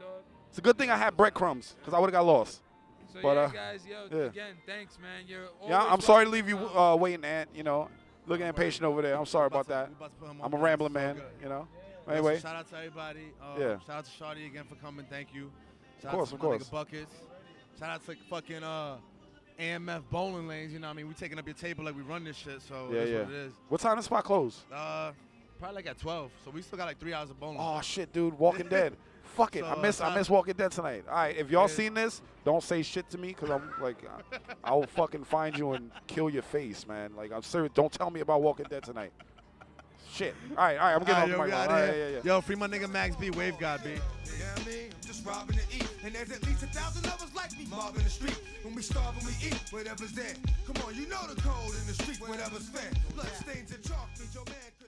[0.49, 2.61] It's a good thing I had breadcrumbs because I would have got lost.
[3.14, 4.23] So But, yeah, uh, guys, yo, yeah.
[4.26, 5.26] again, thanks, man.
[5.27, 7.49] You're Yeah, I'm sorry to leave you uh, waiting, Ant.
[7.56, 7.88] You know,
[8.27, 9.15] looking impatient over there.
[9.18, 9.89] I'm sorry about that.
[9.89, 11.22] we about to put him I'm a rambling man.
[11.41, 11.68] You know.
[12.10, 13.31] Anyway, shout out to everybody.
[13.41, 13.80] Uh, Yeah.
[13.86, 15.06] Shout out to Shardy again for coming.
[15.10, 15.52] Thank you.
[16.02, 16.69] Shout course, out of to my course.
[16.69, 17.14] Buckets.
[17.80, 18.98] Shout out to fucking uh,
[19.60, 20.72] AMF bowling lanes.
[20.73, 21.07] You know what I mean?
[21.07, 22.61] We taking up your table like we run this shit.
[22.61, 23.19] So Yeah, that's yeah.
[23.22, 23.53] what it is.
[23.69, 24.61] what time the spot close?
[24.73, 25.11] Uh,
[25.60, 26.31] probably like at 12.
[26.45, 27.57] So we still got like three hours of bowling.
[27.60, 28.95] Oh shit, dude, Walking Dead.
[29.36, 31.03] Fuck it, So, I miss I miss Walking Dead tonight.
[31.07, 31.76] All right, if y'all Yeah.
[31.76, 33.98] seen this, don't say shit to me because I'm like,
[34.64, 37.11] I will fucking find you and kill your face, man.
[37.15, 37.72] Like I'm serious.
[37.76, 39.11] Don't tell me about Walking Dead tonight.
[40.11, 40.36] Shit.
[40.52, 41.69] All right, all right, I'm getting All off right, the yo, mic.
[41.69, 42.10] we right, here.
[42.10, 42.34] yeah, yeah.
[42.36, 43.91] Yo, free my nigga Max B, Wave God B.
[43.91, 44.02] You know
[44.56, 44.90] what I mean?
[44.91, 45.88] I'm just robbing to eat.
[46.03, 48.38] And there's at least a thousand of us like me mobbing the street.
[48.64, 50.34] When we starve and we eat, whatever's there.
[50.65, 52.90] Come on, you know the code in the street, whatever's fair.
[53.15, 54.78] Blood stains and chalk means your man.